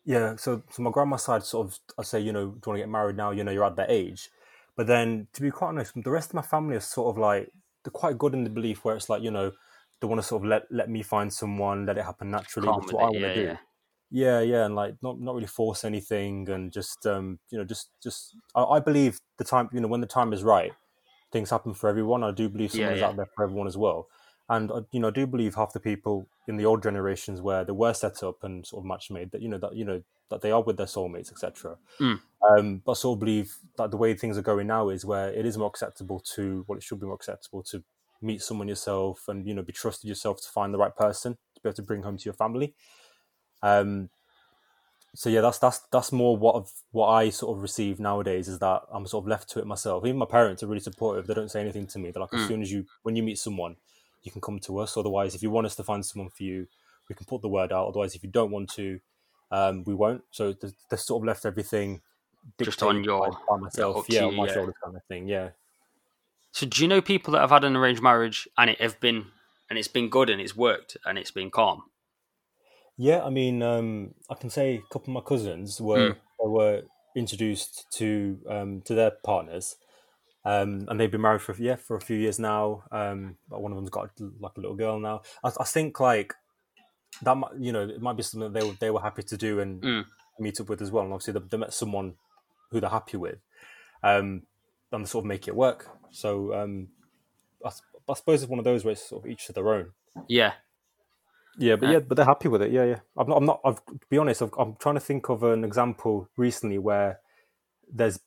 yeah, 0.05 0.35
so, 0.35 0.63
so 0.69 0.83
my 0.83 0.91
grandma's 0.91 1.23
side 1.23 1.43
sort 1.43 1.67
of, 1.67 1.79
I 1.97 2.03
say, 2.03 2.19
you 2.19 2.31
know, 2.31 2.47
do 2.51 2.55
you 2.55 2.61
want 2.67 2.77
to 2.77 2.83
get 2.83 2.89
married 2.89 3.17
now? 3.17 3.31
You 3.31 3.43
know, 3.43 3.51
you're 3.51 3.65
at 3.65 3.75
that 3.77 3.91
age. 3.91 4.29
But 4.75 4.87
then, 4.87 5.27
to 5.33 5.41
be 5.41 5.51
quite 5.51 5.69
honest, 5.69 5.93
the 5.95 6.11
rest 6.11 6.29
of 6.29 6.35
my 6.35 6.41
family 6.41 6.75
is 6.75 6.85
sort 6.85 7.15
of 7.15 7.17
like, 7.19 7.51
they're 7.83 7.91
quite 7.91 8.17
good 8.17 8.33
in 8.33 8.43
the 8.43 8.49
belief 8.49 8.83
where 8.85 8.95
it's 8.95 9.09
like, 9.09 9.23
you 9.23 9.31
know, 9.31 9.51
they 10.01 10.07
want 10.07 10.19
to 10.21 10.27
sort 10.27 10.43
of 10.43 10.47
let, 10.49 10.63
let 10.71 10.89
me 10.89 11.01
find 11.03 11.33
someone, 11.33 11.85
let 11.85 11.97
it 11.97 12.05
happen 12.05 12.29
naturally, 12.31 12.69
Calm 12.69 12.83
with 12.85 12.91
what 12.91 13.05
I 13.05 13.09
it, 13.09 13.11
want 13.11 13.25
to 13.25 13.29
yeah, 13.29 13.43
do. 13.43 13.53
yeah. 13.53 13.57
yeah, 14.11 14.41
yeah, 14.41 14.65
and 14.65 14.75
like 14.75 14.95
not 15.01 15.19
not 15.19 15.35
really 15.35 15.47
force 15.47 15.83
anything, 15.85 16.49
and 16.49 16.71
just 16.71 17.05
um, 17.05 17.39
you 17.51 17.57
know, 17.57 17.65
just 17.65 17.91
just 18.03 18.35
I, 18.55 18.63
I 18.63 18.79
believe 18.79 19.19
the 19.37 19.43
time, 19.45 19.69
you 19.73 19.79
know, 19.81 19.87
when 19.87 20.01
the 20.01 20.07
time 20.07 20.33
is 20.33 20.43
right, 20.43 20.73
things 21.31 21.49
happen 21.49 21.73
for 21.73 21.89
everyone. 21.89 22.23
I 22.23 22.31
do 22.31 22.49
believe 22.49 22.71
someone 22.73 22.93
Yeah, 22.93 22.95
is 22.95 23.01
out 23.03 23.15
there 23.17 23.27
for 23.35 23.43
everyone 23.45 23.67
as 23.67 23.77
well, 23.77 24.07
and 24.49 24.71
I, 24.71 24.79
you 24.91 24.99
know, 24.99 25.07
I 25.07 25.11
do 25.11 25.25
believe 25.27 25.55
half 25.55 25.73
the 25.73 25.79
people 25.79 26.27
in 26.47 26.57
the 26.57 26.65
old 26.65 26.83
generations 26.83 27.41
where 27.41 27.63
they 27.63 27.71
were 27.71 27.93
set 27.93 28.21
up 28.23 28.43
and 28.43 28.65
sort 28.65 28.81
of 28.81 28.85
match 28.85 29.09
made 29.09 29.31
that 29.31 29.41
you 29.41 29.49
know 29.49 29.57
that 29.57 29.75
you 29.75 29.85
know 29.85 30.03
that 30.29 30.41
they 30.41 30.51
are 30.51 30.61
with 30.61 30.77
their 30.77 30.85
soulmates, 30.85 31.31
etc. 31.31 31.77
Mm. 31.99 32.21
Um, 32.47 32.77
but 32.85 32.91
I 32.91 32.95
sort 32.95 33.15
of 33.17 33.19
believe 33.21 33.57
that 33.77 33.91
the 33.91 33.97
way 33.97 34.13
things 34.13 34.37
are 34.37 34.43
going 34.43 34.67
now 34.67 34.89
is 34.89 35.03
where 35.05 35.31
it 35.33 35.45
is 35.45 35.57
more 35.57 35.67
acceptable 35.67 36.19
to 36.35 36.65
well, 36.67 36.77
it 36.77 36.83
should 36.83 36.99
be 36.99 37.05
more 37.07 37.15
acceptable 37.15 37.63
to 37.63 37.83
meet 38.21 38.41
someone 38.41 38.67
yourself 38.67 39.27
and 39.27 39.47
you 39.47 39.53
know 39.53 39.61
be 39.63 39.73
trusted 39.73 40.07
yourself 40.07 40.41
to 40.41 40.49
find 40.49 40.73
the 40.73 40.77
right 40.77 40.95
person 40.95 41.33
to 41.55 41.61
be 41.61 41.69
able 41.69 41.75
to 41.75 41.81
bring 41.81 42.03
home 42.03 42.17
to 42.17 42.25
your 42.25 42.33
family. 42.33 42.75
Um, 43.63 44.09
so 45.13 45.29
yeah, 45.29 45.41
that's 45.41 45.59
that's 45.59 45.79
that's 45.91 46.11
more 46.11 46.35
what 46.35 46.55
I've, 46.57 46.71
what 46.91 47.07
I 47.07 47.29
sort 47.29 47.55
of 47.57 47.61
receive 47.61 47.99
nowadays 47.99 48.49
is 48.49 48.59
that 48.59 48.83
I'm 48.91 49.07
sort 49.07 49.23
of 49.23 49.29
left 49.29 49.49
to 49.51 49.59
it 49.59 49.65
myself. 49.65 50.05
Even 50.05 50.17
my 50.17 50.25
parents 50.25 50.61
are 50.61 50.67
really 50.67 50.81
supportive. 50.81 51.25
They 51.25 51.33
don't 51.33 51.49
say 51.49 51.61
anything 51.61 51.87
to 51.87 51.99
me. 51.99 52.11
They're 52.11 52.21
like, 52.21 52.33
as 52.33 52.41
Mm. 52.41 52.47
soon 52.47 52.61
as 52.61 52.71
you 52.71 52.85
when 53.03 53.15
you 53.15 53.23
meet 53.23 53.39
someone, 53.39 53.77
you 54.25 54.31
can 54.31 54.41
come 54.41 54.59
to 54.59 54.79
us. 54.79 54.97
Otherwise, 54.97 55.35
if 55.35 55.41
you 55.43 55.49
want 55.51 55.65
us 55.67 55.75
to 55.75 55.83
find 55.83 56.05
someone 56.05 56.29
for 56.29 56.43
you, 56.43 56.67
we 57.09 57.15
can 57.15 57.25
put 57.25 57.41
the 57.41 57.47
word 57.49 57.71
out. 57.71 57.87
Otherwise, 57.87 58.15
if 58.15 58.23
you 58.23 58.29
don't 58.29 58.51
want 58.51 58.69
to, 58.73 58.99
um, 59.51 59.83
we 59.85 59.93
won't. 59.93 60.23
So 60.31 60.53
they 60.53 60.97
sort 60.97 61.21
of 61.21 61.25
left 61.27 61.45
everything 61.45 62.01
Just 62.61 62.81
on 62.83 63.03
your- 63.03 63.29
by, 63.29 63.37
by 63.49 63.57
myself. 63.57 64.05
Yeah, 64.09 64.25
on 64.25 64.35
my 64.35 64.47
yeah. 64.47 64.53
shoulders 64.53 64.75
kind 64.83 64.95
of 64.95 65.03
thing. 65.05 65.27
Yeah. 65.27 65.49
So 66.51 66.65
do 66.65 66.81
you 66.81 66.87
know 66.87 67.01
people 67.01 67.33
that 67.33 67.41
have 67.41 67.51
had 67.51 67.63
an 67.63 67.75
arranged 67.75 68.01
marriage 68.01 68.47
and 68.57 68.69
it 68.69 68.79
have 68.81 68.99
been 68.99 69.27
and 69.69 69.77
it's 69.79 69.87
been 69.87 70.09
good 70.09 70.29
and 70.29 70.39
it's 70.41 70.55
worked 70.55 70.95
and 71.05 71.17
it's 71.17 71.31
been 71.31 71.51
calm? 71.51 71.83
Yeah, 72.97 73.23
I 73.23 73.29
mean, 73.29 73.61
um, 73.61 74.13
I 74.29 74.35
can 74.35 74.49
say 74.49 74.75
a 74.75 74.81
couple 74.93 75.09
of 75.15 75.21
my 75.23 75.27
cousins 75.27 75.81
were 75.81 76.11
Mm. 76.11 76.15
they 76.41 76.47
were 76.47 76.81
introduced 77.15 77.85
to 77.97 78.39
um, 78.49 78.81
to 78.81 78.93
their 78.95 79.11
partners, 79.11 79.75
um, 80.45 80.85
and 80.87 80.99
they've 80.99 81.11
been 81.11 81.21
married 81.21 81.41
for 81.41 81.55
yeah 81.57 81.75
for 81.75 81.95
a 81.97 82.01
few 82.01 82.17
years 82.17 82.39
now. 82.39 82.83
Um, 82.91 83.37
but 83.49 83.61
one 83.61 83.71
of 83.71 83.77
them's 83.77 83.89
got 83.89 84.09
like 84.39 84.51
a 84.57 84.59
little 84.61 84.75
girl 84.75 84.99
now. 84.99 85.21
I, 85.43 85.51
I 85.59 85.63
think 85.65 85.99
like 85.99 86.33
that 87.23 87.35
might 87.35 87.51
you 87.59 87.71
know 87.71 87.81
it 87.81 88.01
might 88.01 88.17
be 88.17 88.23
something 88.23 88.51
that 88.51 88.59
they 88.59 88.65
were 88.65 88.75
they 88.79 88.91
were 88.91 89.01
happy 89.01 89.23
to 89.23 89.37
do 89.37 89.59
and 89.59 89.81
Mm. 89.81 90.05
meet 90.39 90.59
up 90.59 90.69
with 90.69 90.81
as 90.81 90.91
well. 90.91 91.03
And 91.03 91.13
obviously 91.13 91.33
they, 91.33 91.45
they 91.49 91.57
met 91.57 91.73
someone 91.73 92.15
who 92.71 92.79
they're 92.79 92.89
happy 92.89 93.17
with, 93.17 93.39
um, 94.03 94.43
and 94.91 95.03
they 95.03 95.07
sort 95.07 95.23
of 95.23 95.27
make 95.27 95.47
it 95.47 95.55
work. 95.55 95.87
So 96.11 96.53
um, 96.53 96.89
I, 97.65 97.69
I 98.09 98.13
suppose 98.13 98.41
it's 98.43 98.49
one 98.49 98.59
of 98.59 98.65
those 98.65 98.83
where 98.85 98.91
it's 98.93 99.07
sort 99.09 99.23
of 99.25 99.29
each 99.31 99.47
to 99.47 99.53
their 99.53 99.73
own. 99.73 99.91
Yeah. 100.27 100.53
Yeah, 101.57 101.77
but 101.77 101.87
Uh, 101.87 101.91
yeah, 101.93 101.99
but 101.99 102.15
they're 102.15 102.25
happy 102.25 102.49
with 102.49 102.61
it. 102.61 102.71
Yeah, 102.71 102.83
yeah. 102.83 102.99
I'm 103.17 103.27
not. 103.29 103.37
I'm 103.37 103.45
not. 103.45 103.61
I've, 103.63 103.85
to 103.85 104.07
be 104.09 104.17
honest, 104.17 104.41
I've, 104.41 104.51
I'm 104.59 104.75
trying 104.75 104.95
to 104.95 105.01
think 105.01 105.29
of 105.29 105.41
an 105.43 105.63
example 105.63 106.27
recently 106.35 106.77
where 106.77 107.21
there's 107.89 108.19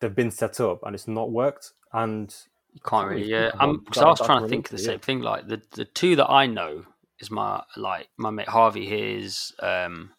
they've 0.00 0.14
been 0.14 0.30
set 0.30 0.60
up 0.60 0.80
and 0.84 0.94
it's 0.94 1.08
not 1.08 1.30
worked, 1.30 1.72
and 1.92 2.34
You 2.74 2.80
can't 2.84 3.08
really, 3.08 3.28
yeah. 3.30 3.50
I'm 3.58 3.78
because 3.78 4.02
I 4.02 4.06
was 4.08 4.20
trying 4.20 4.42
to 4.42 4.48
think 4.48 4.66
of 4.66 4.72
the 4.72 4.78
same 4.78 4.92
yeah. 4.94 4.98
thing. 4.98 5.20
Like 5.20 5.48
the 5.48 5.62
the 5.72 5.84
two 5.84 6.16
that 6.16 6.28
I 6.30 6.46
know 6.46 6.84
is 7.18 7.30
my 7.30 7.62
like 7.76 8.08
my 8.16 8.30
mate 8.30 8.48
Harvey, 8.48 8.86
his 8.86 9.52
um 9.60 10.10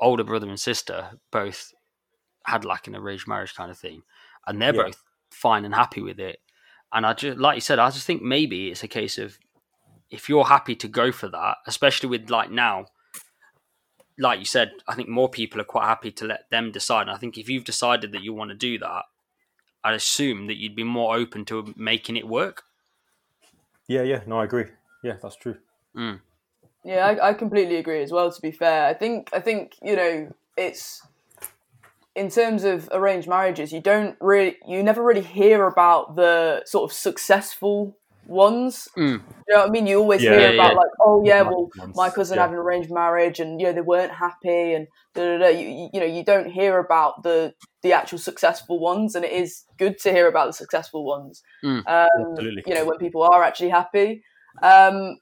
older 0.00 0.24
brother 0.24 0.48
and 0.48 0.58
sister, 0.60 1.18
both 1.30 1.72
had 2.44 2.64
like 2.64 2.86
an 2.86 2.96
arranged 2.96 3.26
marriage 3.28 3.54
kind 3.54 3.70
of 3.70 3.78
thing, 3.78 4.02
and 4.46 4.60
they're 4.60 4.74
Yeah. 4.74 4.82
both 4.84 5.02
fine 5.30 5.64
and 5.64 5.74
happy 5.74 6.02
with 6.02 6.18
it. 6.20 6.40
And 6.92 7.04
I 7.06 7.12
just 7.14 7.38
like 7.38 7.56
you 7.56 7.60
said, 7.60 7.78
I 7.78 7.90
just 7.90 8.06
think 8.06 8.22
maybe 8.22 8.70
it's 8.70 8.82
a 8.82 8.88
case 8.88 9.18
of 9.18 9.38
if 10.10 10.28
you're 10.28 10.44
happy 10.44 10.76
to 10.76 10.88
go 10.88 11.10
for 11.12 11.28
that, 11.28 11.56
especially 11.66 12.08
with 12.08 12.30
like 12.30 12.50
now. 12.50 12.86
Like 14.18 14.38
you 14.38 14.44
said, 14.44 14.72
I 14.88 14.94
think 14.94 15.08
more 15.08 15.28
people 15.28 15.60
are 15.60 15.64
quite 15.64 15.86
happy 15.86 16.10
to 16.12 16.24
let 16.24 16.50
them 16.50 16.72
decide. 16.72 17.02
And 17.02 17.10
I 17.10 17.16
think 17.16 17.36
if 17.36 17.48
you've 17.48 17.64
decided 17.64 18.12
that 18.12 18.22
you 18.22 18.32
want 18.32 18.50
to 18.50 18.56
do 18.56 18.78
that, 18.78 19.04
I'd 19.84 19.94
assume 19.94 20.46
that 20.46 20.56
you'd 20.56 20.74
be 20.74 20.84
more 20.84 21.16
open 21.16 21.44
to 21.46 21.74
making 21.76 22.16
it 22.16 22.26
work. 22.26 22.64
yeah, 23.88 24.02
yeah. 24.02 24.22
No, 24.26 24.38
I 24.40 24.44
agree. 24.44 24.66
Yeah, 25.02 25.16
that's 25.22 25.36
true. 25.36 25.56
Mm. 25.96 26.20
Yeah, 26.84 27.06
I, 27.06 27.28
I 27.28 27.34
completely 27.34 27.76
agree 27.76 28.02
as 28.02 28.10
well. 28.10 28.30
To 28.30 28.40
be 28.40 28.50
fair, 28.50 28.86
I 28.86 28.94
think 28.94 29.30
I 29.32 29.40
think 29.40 29.74
you 29.82 29.96
know 29.96 30.34
it's 30.56 31.02
in 32.16 32.30
terms 32.30 32.64
of 32.64 32.88
arranged 32.92 33.28
marriages, 33.28 33.72
you 33.72 33.80
don't 33.80 34.16
really, 34.20 34.56
you 34.66 34.82
never 34.82 35.02
really 35.02 35.22
hear 35.22 35.66
about 35.66 36.16
the 36.16 36.62
sort 36.64 36.90
of 36.90 36.96
successful 36.96 37.96
ones. 38.26 38.88
Mm. 38.96 39.22
You 39.48 39.54
know 39.54 39.60
what 39.60 39.68
I 39.68 39.70
mean? 39.70 39.86
You 39.86 39.98
always 40.00 40.22
Yeah, 40.22 40.30
hear 40.32 40.40
yeah, 40.48 40.54
about 40.54 40.72
yeah. 40.72 40.78
like, 40.78 40.90
oh 41.00 41.22
yeah, 41.24 41.42
well, 41.42 41.70
my 41.94 42.10
cousin 42.10 42.36
yeah. 42.36 42.42
had 42.42 42.50
an 42.50 42.56
arranged 42.56 42.90
marriage, 42.90 43.40
and 43.40 43.60
you 43.60 43.66
know 43.66 43.72
they 43.72 43.80
weren't 43.80 44.12
happy, 44.12 44.74
and 44.74 44.88
da, 45.14 45.22
da, 45.24 45.38
da. 45.38 45.48
You, 45.48 45.68
you- 45.68 45.90
you 45.92 46.00
know 46.00 46.06
you 46.06 46.24
don't 46.24 46.50
hear 46.50 46.78
about 46.78 47.22
the 47.22 47.54
the 47.82 47.92
actual 47.92 48.18
successful 48.18 48.78
ones, 48.80 49.14
and 49.14 49.24
it 49.24 49.32
is 49.32 49.64
good 49.78 49.98
to 49.98 50.10
hear 50.12 50.26
about 50.28 50.46
the 50.48 50.52
successful 50.52 51.04
ones. 51.04 51.42
Mm. 51.64 51.86
Um, 51.86 52.36
you 52.66 52.74
know 52.74 52.84
when 52.84 52.98
people 52.98 53.22
are 53.22 53.42
actually 53.44 53.70
happy. 53.70 54.22
Um, 54.62 55.18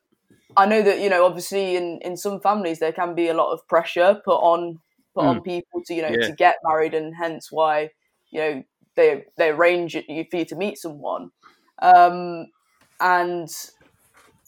I 0.57 0.67
know 0.67 0.83
that 0.83 1.01
you 1.01 1.11
know 1.11 1.25
obviously 1.27 1.77
in 1.77 1.99
in 2.03 2.17
some 2.17 2.41
families 2.41 2.79
there 2.79 2.93
can 2.93 3.15
be 3.15 3.29
a 3.29 3.35
lot 3.35 3.53
of 3.53 3.67
pressure 3.69 4.21
put 4.25 4.37
on 4.39 4.79
put 5.15 5.25
on 5.25 5.43
people 5.43 5.83
to 5.87 5.95
you 5.95 6.03
know 6.03 6.15
Yeah. 6.17 6.27
to 6.29 6.33
get 6.33 6.57
married, 6.65 6.95
and 6.95 7.15
hence 7.15 7.51
why 7.53 7.91
you 8.31 8.41
know 8.41 8.65
they 8.97 9.25
they 9.37 9.51
arrange 9.51 9.97
it 9.97 10.07
for 10.31 10.37
you 10.37 10.45
to 10.47 10.57
meet 10.57 10.79
someone. 10.79 11.31
Um, 11.83 12.47
and 13.01 13.49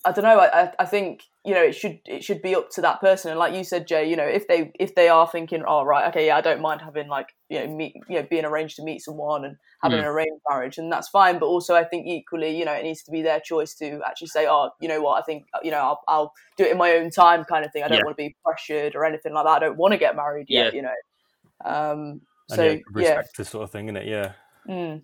I 0.05 0.13
don't 0.13 0.25
know. 0.25 0.39
I, 0.41 0.73
I- 0.79 0.85
think 0.87 1.23
you 1.45 1.55
know 1.55 1.63
it 1.63 1.75
should 1.75 2.01
it 2.07 2.25
should 2.25 2.43
be 2.43 2.55
up 2.57 2.71
to 2.71 2.81
that 2.81 3.01
person. 3.01 3.31
And 3.31 3.39
like 3.39 3.55
you 3.55 3.63
said, 3.65 3.87
Jay, 3.87 4.09
you 4.09 4.17
know 4.17 4.25
if 4.27 4.49
they 4.49 4.73
if 4.81 4.95
they 4.95 5.09
are 5.09 5.29
thinking, 5.29 5.63
oh 5.67 5.85
right, 5.85 6.09
okay, 6.09 6.27
yeah, 6.27 6.37
I 6.37 6.41
don't 6.41 6.61
mind 6.61 6.81
having 6.83 7.09
like 7.09 7.29
you 7.49 7.61
know 7.61 7.69
meet 7.75 7.95
you 8.09 8.17
know 8.21 8.27
being 8.29 8.45
arranged 8.45 8.77
to 8.77 8.83
meet 8.85 9.01
someone 9.03 9.45
and 9.45 9.57
having 9.83 9.99
Mm. 9.99 10.03
an 10.03 10.07
arranged 10.07 10.43
marriage, 10.49 10.79
and 10.79 10.91
that's 10.91 11.09
fine. 11.09 11.39
But 11.39 11.47
also, 11.47 11.75
I 11.75 11.85
think 11.85 12.07
equally, 12.07 12.57
you 12.59 12.65
know, 12.65 12.73
it 12.73 12.83
needs 12.83 13.03
to 13.05 13.11
be 13.13 13.23
their 13.23 13.41
choice 13.41 13.75
to 13.75 14.01
actually 14.07 14.29
say, 14.29 14.47
oh, 14.49 14.71
you 14.81 14.89
know 14.89 15.01
what, 15.01 15.19
I 15.21 15.23
think 15.23 15.45
you 15.63 15.71
know 15.71 15.79
I'll, 15.79 16.01
I'll 16.09 16.33
do 16.57 16.65
it 16.65 16.73
in 16.73 16.79
my 16.79 16.93
own 16.93 17.11
time, 17.11 17.45
kind 17.45 17.65
of 17.65 17.73
thing. 17.73 17.83
I 17.85 17.89
don't 17.89 17.99
Yeah. 17.99 18.05
want 18.05 18.17
to 18.17 18.23
be 18.23 18.35
pressured 18.45 18.95
or 18.97 19.05
anything 19.05 19.33
like 19.35 19.45
that. 19.45 19.51
I 19.51 19.59
don't 19.61 19.77
want 19.77 19.93
to 19.93 19.99
get 19.99 20.17
married 20.17 20.47
yet, 20.49 20.73
Yeah. 20.73 20.77
you 20.77 20.83
know. 20.83 21.71
Um, 21.71 22.21
so 22.49 22.63
yeah, 22.65 22.71
yeah, 22.73 22.79
respect 22.93 23.37
this 23.37 23.49
sort 23.51 23.65
of 23.65 23.71
thing, 23.71 23.87
isn't 23.87 23.97
it? 23.97 24.07
Yeah. 24.07 24.33
Mm. 24.69 25.03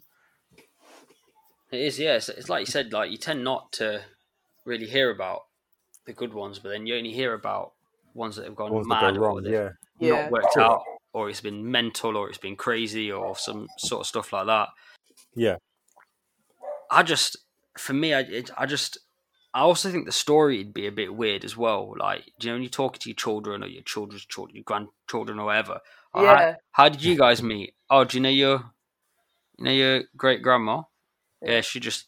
It 1.72 1.80
is, 1.80 1.98
yeah. 1.98 2.16
It's, 2.16 2.28
it's 2.28 2.48
like 2.48 2.61
you 2.61 2.66
said, 2.66 2.92
like 2.92 3.11
you 3.11 3.16
tend 3.16 3.42
not 3.42 3.72
to 3.74 4.02
really 4.64 4.87
hear 4.87 5.11
about 5.11 5.40
the 6.06 6.12
good 6.12 6.35
ones, 6.35 6.58
but 6.58 6.68
then 6.68 6.87
you 6.87 6.96
only 6.96 7.12
hear 7.12 7.32
about 7.35 7.72
ones 8.14 8.37
that 8.37 8.44
have 8.44 8.54
gone 8.54 8.72
Ones 8.72 8.87
mad 8.87 9.14
go 9.14 9.20
or 9.20 9.26
wrong. 9.26 9.42
they've 9.42 9.52
Yeah. 9.52 9.68
yeah, 9.98 10.22
not 10.22 10.30
worked 10.30 10.52
Sure. 10.52 10.62
out, 10.62 10.82
or 11.14 11.30
it's 11.30 11.40
been 11.40 11.70
mental, 11.70 12.16
or 12.16 12.28
it's 12.28 12.38
been 12.38 12.56
crazy, 12.56 13.11
or 13.11 13.35
some 13.37 13.68
sort 13.78 14.00
of 14.02 14.06
stuff 14.06 14.32
like 14.32 14.46
that. 14.46 14.68
Yeah. 15.35 15.56
I 16.90 17.02
just, 17.02 17.38
for 17.78 17.94
me, 17.94 18.12
I, 18.12 18.20
it, 18.20 18.50
I 18.58 18.66
just, 18.66 18.98
I 19.54 19.61
also 19.61 19.90
think 19.90 20.04
the 20.04 20.12
story 20.12 20.58
would 20.58 20.74
be 20.74 20.87
a 20.87 20.92
bit 20.92 21.14
weird 21.14 21.42
as 21.44 21.56
well. 21.56 21.94
Like, 21.98 22.24
do 22.38 22.46
you 22.46 22.52
know, 22.52 22.56
when 22.56 22.62
you 22.62 22.68
talk 22.68 22.98
to 22.98 23.08
your 23.08 23.16
children 23.16 23.62
or 23.64 23.66
your 23.66 23.82
children's 23.82 24.26
children, 24.26 24.56
your 24.56 24.64
grandchildren 24.64 25.38
or 25.38 25.46
whatever. 25.46 25.80
oh, 26.12 26.26
how- 26.26 26.32
yeah, 26.35 26.54
How, 26.72 26.88
did 26.90 27.02
you 27.02 27.16
guys 27.16 27.42
meet? 27.42 27.74
Oh, 27.88 28.04
do 28.04 28.18
you 28.18 28.22
know 28.22 28.28
your, 28.28 28.72
you 29.58 29.64
know 29.64 29.70
your 29.70 30.02
great 30.18 30.42
grandma? 30.42 30.82
Yeah, 31.44 31.61
she 31.61 31.81
just, 31.81 32.07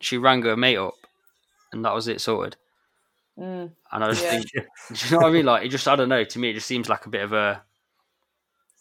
she 0.00 0.18
rang 0.18 0.42
her 0.42 0.56
mate 0.56 0.76
up, 0.78 0.94
and 1.72 1.84
that 1.84 1.94
was 1.94 2.08
it 2.08 2.20
sorted. 2.20 2.56
mm. 3.38 3.70
And 3.92 4.04
I 4.04 4.10
just 4.12 4.24
Yeah. 4.24 4.30
think, 4.30 4.46
do 4.92 5.06
you 5.06 5.10
know 5.12 5.18
what 5.22 5.28
I 5.28 5.32
mean? 5.32 5.46
Like, 5.46 5.64
it 5.64 5.68
just, 5.70 5.88
I 5.88 5.96
don't 5.96 6.08
know. 6.08 6.24
To 6.24 6.38
me, 6.38 6.50
it 6.50 6.54
just 6.54 6.66
seems 6.66 6.88
like 6.88 7.06
a 7.06 7.10
bit 7.10 7.22
of 7.22 7.32
a, 7.32 7.62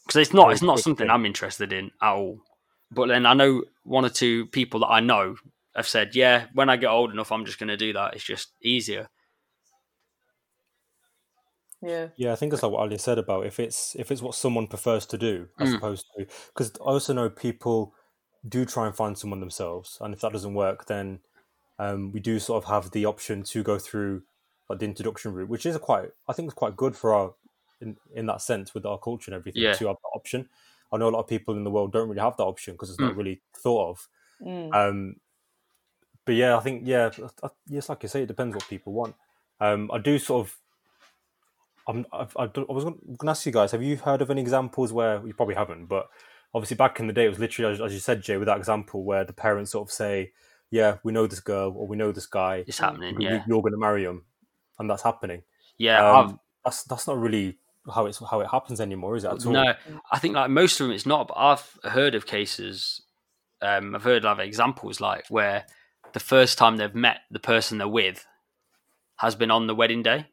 because 0.05 0.21
it's 0.21 0.33
not 0.33 0.51
it's 0.53 0.61
not 0.61 0.79
something. 0.79 1.09
I'm 1.09 1.25
interested 1.25 1.73
in 1.73 1.91
at 2.01 2.13
all. 2.13 2.39
But 2.91 3.07
then 3.07 3.25
I 3.25 3.33
know 3.33 3.63
one 3.83 4.05
or 4.05 4.09
two 4.09 4.45
people 4.47 4.79
that 4.81 4.87
I 4.87 4.99
know 5.01 5.35
have 5.75 5.87
said, 5.87 6.15
yeah, 6.15 6.47
when 6.53 6.69
I 6.69 6.77
get 6.77 6.87
old 6.89 7.11
enough, 7.11 7.31
I'm 7.31 7.45
just 7.45 7.59
going 7.59 7.67
to 7.67 7.77
do 7.77 7.93
that. 7.93 8.13
It's 8.15 8.23
just 8.23 8.53
easier. 8.61 9.09
yeah, 11.81 12.07
Yeah, 12.15 12.31
I 12.31 12.35
think 12.35 12.53
it's 12.53 12.63
like 12.63 12.71
what 12.71 12.79
Ali 12.81 12.97
said 12.97 13.17
about 13.19 13.45
if 13.45 13.59
it's 13.59 13.95
if 13.95 14.11
it's 14.11 14.21
what 14.21 14.35
someone 14.35 14.67
prefers 14.67 15.05
to 15.07 15.17
do 15.17 15.47
as 15.59 15.73
Mm. 15.73 15.77
opposed 15.77 16.05
to 16.17 16.25
because 16.47 16.71
I 16.81 16.85
also 16.85 17.13
know 17.13 17.29
people 17.29 17.93
do 18.47 18.65
try 18.65 18.85
and 18.87 18.95
find 18.95 19.17
someone 19.17 19.39
themselves, 19.39 19.97
and 20.01 20.13
if 20.13 20.21
that 20.21 20.31
doesn't 20.33 20.53
work, 20.53 20.85
then 20.87 21.19
um, 21.79 22.11
we 22.11 22.19
do 22.19 22.39
sort 22.39 22.63
of 22.63 22.69
have 22.69 22.91
the 22.91 23.05
option 23.05 23.43
to 23.43 23.63
go 23.63 23.77
through 23.79 24.23
like 24.69 24.79
the 24.79 24.85
introduction 24.85 25.33
route, 25.33 25.47
which 25.49 25.65
is 25.65 25.75
a 25.75 25.79
quite 25.79 26.09
I 26.27 26.33
think 26.33 26.47
it's 26.47 26.53
quite 26.55 26.75
good 26.75 26.95
for 26.95 27.13
our 27.13 27.33
in 27.79 27.95
in 28.13 28.25
that 28.25 28.41
sense 28.41 28.73
with 28.73 28.85
our 28.85 28.97
culture 28.97 29.31
and 29.31 29.39
everything 29.39 29.61
Yeah. 29.63 29.73
to 29.73 29.87
have 29.87 29.97
that 30.01 30.11
option. 30.15 30.49
I 30.91 30.97
know 30.97 31.09
a 31.09 31.11
lot 31.11 31.19
of 31.21 31.27
people 31.27 31.55
in 31.55 31.63
the 31.63 31.69
world 31.71 31.91
don't 31.93 32.07
really 32.09 32.21
have 32.21 32.37
that 32.37 32.43
option 32.43 32.73
because 32.73 32.89
it's 32.89 32.99
not 32.99 33.13
Mm. 33.13 33.17
really 33.17 33.41
thought 33.55 33.89
of. 33.91 34.07
mm. 34.41 34.73
Um, 34.73 35.15
but 36.25 36.35
yeah, 36.35 36.57
I 36.57 36.59
think 36.61 36.83
yeah, 36.85 37.09
I- 37.43 37.49
yes, 37.67 37.89
like 37.89 38.03
you 38.03 38.09
say, 38.09 38.23
it 38.23 38.27
depends 38.27 38.55
what 38.55 38.67
people 38.67 38.93
want. 38.93 39.15
Um, 39.59 39.89
I 39.93 39.97
do 39.99 40.17
sort 40.19 40.45
of. 40.47 40.57
I'm, 41.87 42.05
I've, 42.11 42.35
I, 42.37 42.47
don't- 42.47 42.69
I 42.69 42.73
was 42.73 42.83
going 42.83 42.99
to 43.21 43.29
ask 43.29 43.45
you 43.45 43.51
guys: 43.51 43.71
Have 43.71 43.81
you 43.83 43.95
heard 43.97 44.21
of 44.21 44.29
any 44.29 44.41
examples 44.41 44.91
where 44.91 45.25
you 45.25 45.33
probably 45.33 45.55
haven't, 45.55 45.85
but 45.85 46.09
obviously 46.53 46.75
back 46.77 46.99
in 46.99 47.07
the 47.07 47.13
day, 47.13 47.25
it 47.25 47.29
was 47.29 47.39
literally 47.39 47.73
as, 47.73 47.81
as 47.81 47.93
you 47.93 47.99
said, 47.99 48.21
Jay, 48.21 48.37
with 48.37 48.47
that 48.47 48.57
example 48.57 49.03
where 49.03 49.23
the 49.23 49.33
parents 49.33 49.71
sort 49.71 49.87
of 49.87 49.91
say, 49.93 50.31
"Yeah, 50.71 50.97
we 51.03 51.11
know 51.11 51.27
this 51.27 51.39
girl 51.39 51.73
or 51.75 51.87
we 51.87 51.97
know 51.97 52.11
this 52.11 52.25
guy. 52.27 52.63
It's 52.67 52.79
happening. 52.79 53.15
we- 53.17 53.25
Yeah. 53.25 53.43
You're 53.47 53.61
going 53.61 53.73
to 53.73 53.77
marry 53.79 54.03
him," 54.03 54.25
and 54.79 54.89
that's 54.89 55.03
happening. 55.03 55.43
Yeah. 55.77 56.09
Um, 56.09 56.15
I've, 56.29 56.35
that's 56.65 56.83
that's 56.83 57.07
not 57.07 57.17
really 57.19 57.57
how 57.93 58.05
it's 58.05 58.19
how 58.29 58.41
it 58.41 58.47
happens 58.49 58.81
anymore, 58.81 59.15
is 59.15 59.23
it 59.23 59.31
at 59.31 59.45
all? 59.45 59.53
No, 59.53 59.73
I 60.11 60.19
think 60.19 60.35
like 60.35 60.49
most 60.49 60.79
of 60.79 60.87
them 60.87 60.93
it's 60.95 61.05
not, 61.05 61.27
but 61.29 61.35
I've 61.37 61.77
heard 61.91 62.15
of 62.15 62.25
cases. 62.25 63.01
Um, 63.61 63.95
I've 63.95 64.03
heard 64.03 64.25
of 64.25 64.39
examples 64.39 64.99
like 65.01 65.25
where 65.29 65.65
the 66.13 66.19
first 66.19 66.57
time 66.57 66.77
they've 66.77 66.93
met 66.93 67.21
the 67.31 67.39
person 67.39 67.77
they're 67.77 67.87
with 67.87 68.25
has 69.17 69.35
been 69.35 69.49
on 69.51 69.67
the 69.67 69.73
wedding 69.75 70.03
day, 70.03 70.27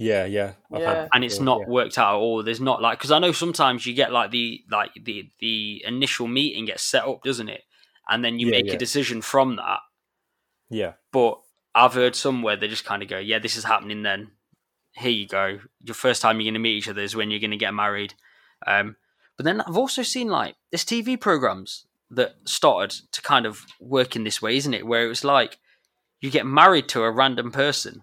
Yeah, 0.00 0.24
yeah. 0.24 0.54
I've 0.72 0.80
Yeah. 0.80 0.94
had 0.94 1.08
and 1.12 1.24
it's 1.24 1.34
before, 1.34 1.44
not 1.44 1.60
yeah. 1.60 1.66
worked 1.68 1.98
out 1.98 2.14
at 2.14 2.18
all. 2.18 2.42
There's 2.42 2.60
not 2.60 2.80
like 2.80 2.98
because 2.98 3.10
I 3.10 3.18
know 3.18 3.32
sometimes 3.32 3.84
you 3.84 3.92
get 3.94 4.10
like 4.12 4.30
the 4.30 4.64
like 4.70 4.92
the 4.94 5.30
the 5.40 5.84
initial 5.86 6.26
meeting 6.26 6.64
gets 6.64 6.82
set 6.82 7.04
up, 7.04 7.22
doesn't 7.22 7.50
it? 7.50 7.62
And 8.08 8.24
then 8.24 8.38
you 8.38 8.46
Yeah, 8.46 8.52
make 8.52 8.66
yeah. 8.66 8.72
a 8.74 8.78
decision 8.78 9.20
from 9.20 9.56
that. 9.56 9.80
Yeah, 10.70 10.94
But 11.12 11.40
I've 11.74 11.94
heard 11.94 12.16
somewhere 12.16 12.56
they 12.56 12.66
just 12.68 12.84
kind 12.84 13.02
of 13.02 13.08
go, 13.08 13.18
"Yeah, 13.18 13.38
this 13.40 13.56
is 13.56 13.64
happening." 13.64 14.02
Then 14.02 14.30
here 14.94 15.10
you 15.10 15.26
go. 15.28 15.60
Your 15.80 15.94
first 15.94 16.22
time 16.22 16.36
you're 16.40 16.46
going 16.46 16.54
to 16.54 16.60
meet 16.60 16.78
each 16.78 16.88
other 16.88 17.02
is 17.02 17.14
when 17.14 17.30
you're 17.30 17.40
going 17.40 17.50
to 17.50 17.56
get 17.56 17.74
married. 17.74 18.14
Um, 18.66 18.96
but 19.36 19.44
then 19.44 19.60
I've 19.60 19.76
also 19.76 20.02
seen 20.02 20.28
like 20.28 20.56
there's 20.70 20.84
TV 20.84 21.20
programs 21.20 21.86
that 22.10 22.36
started 22.44 22.90
to 23.12 23.20
kind 23.22 23.46
of 23.46 23.66
work 23.80 24.16
in 24.16 24.24
this 24.24 24.40
way, 24.40 24.56
isn't 24.56 24.74
it? 24.74 24.86
Where 24.86 25.04
it 25.04 25.08
was 25.08 25.24
like 25.24 25.58
you 26.20 26.30
get 26.30 26.46
married 26.46 26.88
to 26.88 27.02
a 27.02 27.10
random 27.10 27.50
person. 27.52 28.02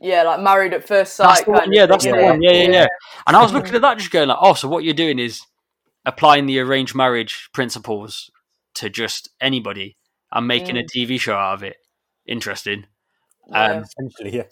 Yeah, 0.00 0.24
like 0.24 0.40
married 0.40 0.74
at 0.74 0.86
first 0.86 1.16
That's 1.16 1.38
sight. 1.38 1.46
the 1.46 1.52
one, 1.52 1.72
yeah, 1.72 1.82
thing, 1.82 1.90
that's 1.90 2.04
the 2.04 2.10
one. 2.12 2.42
Yeah, 2.42 2.50
yeah, 2.52 2.70
yeah. 2.70 2.86
And 3.26 3.36
I 3.36 3.42
was 3.42 3.52
looking 3.52 3.74
at 3.74 3.80
that, 3.80 3.98
just 3.98 4.10
going 4.10 4.28
like, 4.28 4.38
oh, 4.40 4.54
so 4.54 4.68
what 4.68 4.84
you're 4.84 4.94
doing 4.94 5.18
is 5.18 5.40
applying 6.04 6.46
the 6.46 6.60
arranged 6.60 6.94
marriage 6.94 7.48
principles 7.54 8.30
to 8.74 8.90
just 8.90 9.30
anybody 9.40 9.96
and 10.30 10.46
making 10.46 10.76
a 10.76 10.82
TV 10.82 11.18
show 11.18 11.34
out 11.34 11.54
of 11.54 11.62
it. 11.62 11.76
Interesting. 12.26 12.86
Yeah. 13.48 13.64
Um, 13.64 13.84
essentially, 13.84 14.36
yeah. 14.36 14.44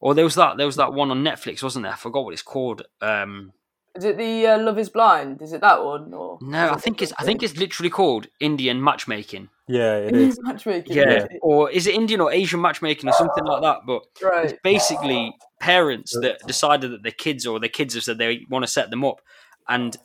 or 0.00 0.14
there 0.14 0.24
was 0.24 0.34
that 0.36 0.56
there 0.56 0.66
was 0.66 0.76
that 0.76 0.92
one 0.92 1.10
on 1.10 1.24
Netflix, 1.24 1.62
wasn't 1.62 1.84
there? 1.84 1.92
I 1.92 1.96
forgot 1.96 2.24
what 2.24 2.34
it's 2.34 2.42
called. 2.42 2.82
Um, 3.00 3.52
Is 3.96 4.04
it 4.04 4.16
the 4.16 4.46
uh, 4.46 4.58
Love 4.58 4.78
Is 4.78 4.88
Blind? 4.88 5.42
Is 5.42 5.52
it 5.52 5.60
that 5.60 5.84
one? 5.84 6.12
Or 6.12 6.38
no, 6.40 6.70
I 6.72 6.76
think 6.76 7.02
it's 7.02 7.12
I 7.18 7.24
think 7.24 7.42
it's 7.42 7.56
literally 7.56 7.90
called 7.90 8.26
Indian 8.40 8.82
matchmaking. 8.82 9.48
Yeah, 9.68 9.96
it 9.96 10.08
Indian 10.08 10.28
is. 10.28 10.38
matchmaking. 10.42 10.96
Yeah, 10.96 11.26
or 11.42 11.70
is 11.70 11.86
it 11.86 11.94
Indian 11.94 12.20
or 12.20 12.32
Asian 12.32 12.60
matchmaking 12.60 13.08
or 13.08 13.12
something 13.12 13.44
like 13.44 13.62
that? 13.62 13.78
But 13.86 14.02
right. 14.22 14.50
it's 14.50 14.60
basically 14.62 15.34
parents 15.60 16.16
that 16.20 16.38
decided 16.46 16.92
that 16.92 17.02
their 17.02 17.12
kids 17.12 17.46
or 17.46 17.58
their 17.58 17.68
kids 17.68 17.94
have 17.94 18.04
said 18.04 18.18
they 18.18 18.42
want 18.48 18.64
to 18.64 18.70
set 18.70 18.90
them 18.90 19.04
up, 19.04 19.20
and 19.68 19.96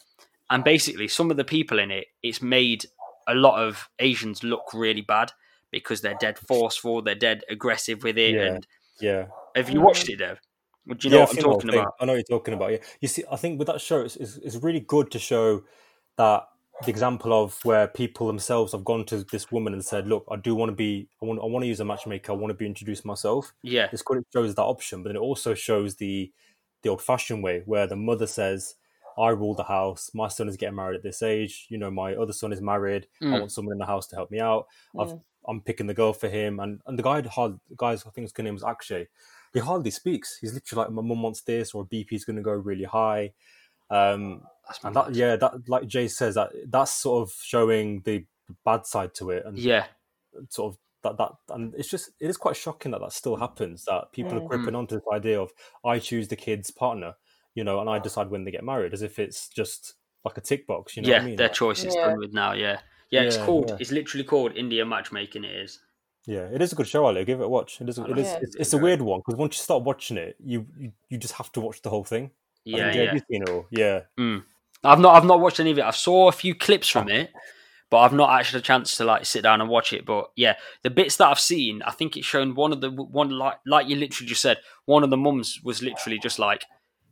and 0.50 0.64
basically 0.64 1.08
some 1.08 1.32
of 1.32 1.38
the 1.38 1.44
people 1.44 1.80
in 1.80 1.92
it, 1.92 2.08
it's 2.24 2.42
made 2.42 2.86
a 3.28 3.36
lot 3.36 3.62
of 3.62 3.90
Asians 4.00 4.44
look 4.44 4.74
really 4.74 5.02
bad 5.02 5.32
because 5.72 6.02
they're 6.02 6.18
dead 6.20 6.38
forceful, 6.38 7.02
they're 7.02 7.16
dead 7.16 7.44
aggressive 7.50 8.04
with 8.04 8.18
it. 8.18 8.36
Yeah. 8.36 8.42
And 8.42 8.68
Yeah. 9.00 9.26
have 9.56 9.70
you 9.70 9.82
watched 9.82 10.10
it, 10.10 10.18
Dev? 10.18 10.40
Do 10.88 10.98
you 11.04 11.10
know 11.12 11.18
yeah, 11.18 11.22
what 11.22 11.30
I've 11.30 11.30
I'm 11.32 11.36
seen 11.36 11.44
the 11.46 11.50
whole 11.50 11.62
talking 11.62 11.70
thing. 11.70 11.80
about? 11.80 11.94
I 12.00 12.06
know 12.06 12.14
what 12.14 12.24
you're 12.28 12.40
talking 12.40 12.54
about. 12.54 12.72
Yeah, 12.72 12.78
you 13.02 13.08
see, 13.08 13.24
I 13.32 13.36
think 13.36 13.60
with 13.60 13.68
that 13.68 13.82
show, 13.82 14.02
it's, 14.02 14.16
it's, 14.16 14.38
it's 14.38 14.56
really 14.58 14.80
good 14.80 15.12
to 15.12 15.20
show 15.20 15.64
that 16.18 16.48
the 16.84 16.90
example 16.90 17.32
of 17.34 17.64
where 17.64 17.88
people 17.88 18.26
themselves 18.28 18.72
have 18.72 18.84
gone 18.84 19.06
to 19.06 19.24
this 19.26 19.52
woman 19.52 19.74
and 19.74 19.86
said, 19.86 20.08
"Look, 20.08 20.26
I 20.32 20.36
do 20.38 20.56
want 20.56 20.70
to 20.70 20.76
be, 20.76 21.08
I 21.22 21.26
want, 21.26 21.40
I 21.40 21.46
want 21.46 21.64
to 21.64 21.68
use 21.68 21.80
a 21.80 21.86
matchmaker. 21.86 22.32
I 22.32 22.36
want 22.36 22.50
to 22.52 22.56
be 22.58 22.66
introduced 22.66 23.06
myself." 23.06 23.54
Yeah, 23.64 23.90
It's 23.92 24.02
good. 24.02 24.20
It 24.20 24.28
shows 24.34 24.56
that 24.56 24.64
option, 24.64 25.04
but 25.04 25.10
then 25.10 25.16
it 25.18 25.20
also 25.20 25.54
shows 25.54 25.96
the 25.98 26.32
the 26.82 26.90
old 26.90 27.02
fashioned 27.02 27.44
way 27.44 27.62
where 27.66 27.86
the 27.86 27.96
mother 27.96 28.26
says, 28.26 28.76
"I 29.18 29.30
rule 29.30 29.54
the 29.54 29.64
house. 29.66 30.10
My 30.16 30.28
son 30.28 30.48
is 30.50 30.58
getting 30.58 30.76
married 30.76 30.96
at 30.98 31.04
this 31.04 31.22
age. 31.22 31.68
You 31.70 31.78
know, 31.78 31.92
my 31.92 32.16
other 32.16 32.34
son 32.34 32.52
is 32.52 32.62
married. 32.62 33.08
I 33.22 33.26
Mm. 33.26 33.40
want 33.40 33.52
someone 33.52 33.74
in 33.74 33.80
the 33.80 33.86
house 33.86 34.08
to 34.08 34.16
help 34.16 34.32
me 34.32 34.40
out. 34.40 34.66
I've, 34.98 35.14
Mm. 35.14 35.22
I'm 35.48 35.62
picking 35.62 35.86
the 35.88 35.94
girl 35.94 36.14
for 36.14 36.30
him." 36.30 36.60
And 36.60 36.82
and 36.88 36.98
the 36.98 37.04
guy, 37.04 37.22
hard, 37.22 37.60
the 37.70 37.76
guy's, 37.76 38.06
I 38.08 38.10
think 38.10 38.26
his 38.26 38.44
name 38.44 38.56
was 38.56 38.64
Akshay. 38.64 39.08
He 39.54 39.60
hardly 39.60 39.92
speaks. 39.92 40.38
He's 40.40 40.54
literally 40.54 40.84
like, 40.86 40.92
"My 40.94 41.02
mum 41.02 41.22
wants 41.22 41.42
this," 41.42 41.74
or 41.74 41.86
"BP 41.86 42.14
is 42.14 42.26
going 42.26 42.38
to 42.38 42.42
go 42.42 42.54
really 42.54 42.86
high." 42.86 43.34
Um, 43.90 44.44
that's 44.68 44.80
and 44.84 44.96
that, 44.96 45.16
yeah, 45.16 45.36
that 45.38 45.68
like 45.70 45.88
Jay 45.88 46.08
says, 46.08 46.36
that 46.36 46.52
that's 46.68 46.94
sort 46.94 47.24
of 47.28 47.34
showing 47.34 48.02
the 48.04 48.26
bad 48.66 48.86
side 48.86 49.14
to 49.16 49.32
it, 49.32 49.46
and 49.46 49.58
yeah, 49.58 49.88
sort 50.50 50.74
of 50.74 50.80
that 51.04 51.18
that 51.18 51.32
and 51.56 51.74
it's 51.76 51.90
just 51.90 52.12
it 52.20 52.30
is 52.30 52.38
quite 52.38 52.56
shocking 52.56 52.92
that 52.92 53.02
that 53.02 53.12
still 53.14 53.36
happens 53.38 53.86
that 53.86 54.12
people 54.14 54.38
are 54.38 54.42
Mm. 54.42 54.48
gripping 54.50 54.76
onto 54.76 54.96
this 54.96 55.04
idea 55.14 55.42
of 55.42 55.52
I 55.86 56.00
choose 56.00 56.28
the 56.28 56.36
kid's 56.36 56.72
partner, 56.72 57.16
you 57.56 57.64
know, 57.64 57.80
and 57.82 57.90
I 57.90 58.00
decide 58.00 58.30
when 58.30 58.44
they 58.44 58.52
get 58.52 58.64
married, 58.64 58.94
as 58.94 59.02
if 59.02 59.20
it's 59.20 59.50
just 59.50 59.96
like 60.26 60.38
a 60.38 60.42
tick 60.42 60.68
box, 60.68 60.96
you 60.96 61.02
know 61.04 61.10
yeah, 61.10 61.14
what 61.14 61.22
I 61.22 61.26
mean? 61.26 61.38
their 61.38 61.50
Like, 61.50 61.58
choice 61.58 61.84
is 61.84 61.96
Yeah. 61.96 62.02
done 62.04 62.18
with 62.18 62.34
now. 62.34 62.54
Yeah, 62.54 62.80
yeah, 63.10 63.22
it's 63.24 63.36
Yeah, 63.36 63.46
called. 63.46 63.72
yeah. 63.72 63.80
It's 63.80 63.92
literally 63.92 64.24
called 64.24 64.56
India 64.56 64.86
matchmaking. 64.86 65.44
It 65.44 65.56
is. 65.56 65.80
Yeah, 66.26 66.48
it 66.52 66.62
is 66.62 66.72
a 66.72 66.76
good 66.76 66.88
show, 66.88 67.06
Ali. 67.06 67.26
Give 67.26 67.42
it 67.42 67.46
a 67.46 67.50
watch. 67.50 67.82
It 67.82 67.90
is. 67.90 67.98
I 67.98 68.04
It 68.04 68.10
know. 68.10 68.22
is. 68.22 68.28
Yeah. 68.28 68.40
It's, 68.42 68.56
it's 68.56 68.74
a 68.74 68.78
weird 68.78 69.02
one 69.02 69.20
because 69.20 69.38
once 69.38 69.58
you 69.58 69.64
start 69.64 69.84
watching 69.84 70.18
it, 70.18 70.36
you, 70.44 70.68
you 70.78 70.92
you 71.10 71.18
just 71.18 71.34
have 71.36 71.52
to 71.54 71.62
watch 71.62 71.82
the 71.82 71.90
whole 71.90 72.04
thing. 72.04 72.32
Yeah, 72.64 72.92
think, 72.92 72.96
yeah. 72.96 73.14
you 73.14 73.20
seen 73.30 73.44
it 73.44 73.50
all? 73.50 73.66
Yeah, 73.72 74.02
mm. 74.20 74.44
I've 74.84 75.00
not 75.00 75.16
I've 75.16 75.26
not 75.26 75.40
watched 75.40 75.60
any 75.60 75.72
of 75.72 75.80
it. 75.80 75.84
I 75.84 75.92
saw 75.92 76.28
a 76.28 76.32
few 76.32 76.54
clips 76.54 76.88
from 76.88 77.08
ah. 77.10 77.16
it, 77.16 77.32
but 77.90 78.00
I've 78.00 78.14
not 78.14 78.30
actually 78.30 78.58
had 78.58 78.64
a 78.64 78.66
chance 78.66 78.98
to 78.98 79.04
like 79.04 79.26
sit 79.26 79.42
down 79.44 79.62
and 79.62 79.70
watch 79.70 79.94
it. 79.94 80.06
But 80.06 80.30
yeah, 80.36 80.56
the 80.84 80.92
bits 80.92 81.18
that 81.18 81.28
I've 81.28 81.40
seen, 81.40 81.82
I 81.82 81.92
think 81.92 82.16
it's 82.16 82.26
shown 82.26 82.54
one 82.54 82.72
of 82.72 82.82
the 82.82 82.92
one 82.92 83.32
like 83.32 83.58
like 83.66 83.88
you 83.88 83.96
literally 83.96 84.30
just 84.30 84.42
said, 84.42 84.58
one 84.86 85.04
of 85.04 85.10
the 85.10 85.18
mums 85.18 85.60
was 85.64 85.82
literally 85.82 86.20
just 86.20 86.38
like, 86.38 86.66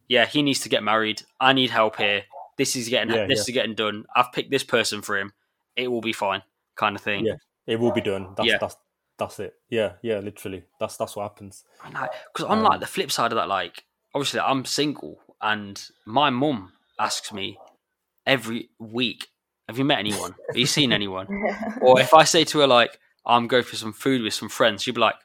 yeah, 0.08 0.26
he 0.26 0.44
needs 0.44 0.60
to 0.62 0.70
get 0.70 0.84
married. 0.84 1.24
I 1.40 1.54
need 1.54 1.72
help 1.72 1.96
here. 1.96 2.24
This 2.58 2.76
is 2.76 2.90
getting 2.90 3.14
Yeah, 3.14 3.26
this 3.26 3.40
yeah. 3.40 3.42
is 3.42 3.50
getting 3.50 3.76
done. 3.76 4.06
I've 4.16 4.32
picked 4.34 4.52
this 4.52 4.64
person 4.64 5.02
for 5.02 5.18
him. 5.18 5.34
It 5.76 5.88
will 5.88 6.02
be 6.02 6.14
fine, 6.14 6.44
kind 6.76 6.96
of 6.96 7.02
thing. 7.02 7.26
Yeah. 7.26 7.36
it 7.66 7.80
will 7.80 7.92
be 7.92 8.02
done. 8.02 8.34
That's 8.36 8.50
Yeah. 8.50 8.58
that's 8.60 8.76
that's 9.20 9.40
it. 9.40 9.54
Yeah, 9.70 9.94
yeah, 10.02 10.20
literally. 10.20 10.64
That's 10.80 10.98
that's 10.98 11.16
what 11.16 11.24
happens. 11.24 11.64
Because 11.84 12.46
on 12.48 12.64
like 12.64 12.80
the 12.80 12.88
flip 12.88 13.12
side 13.12 13.32
of 13.32 13.36
that, 13.36 13.48
like 13.48 13.84
obviously 14.16 14.40
I'm 14.40 14.66
single, 14.66 15.20
and 15.42 15.82
my 16.06 16.30
mum 16.30 16.74
asks 16.98 17.32
me 17.32 17.58
every 18.26 18.70
week, 18.80 19.28
"Have 19.68 19.78
you 19.78 19.86
met 19.86 20.00
anyone? 20.00 20.34
Have 20.48 20.58
you 20.58 20.66
seen 20.66 20.92
anyone?" 20.92 21.28
or 21.82 22.00
if 22.00 22.14
I 22.14 22.24
say 22.24 22.44
to 22.46 22.60
her 22.60 22.68
like, 22.68 22.98
"I'm 23.26 23.48
going 23.48 23.64
for 23.64 23.76
some 23.76 23.94
food 23.94 24.22
with 24.22 24.34
some 24.34 24.50
friends," 24.50 24.82
she'd 24.84 24.96
be 24.96 25.02
like, 25.02 25.16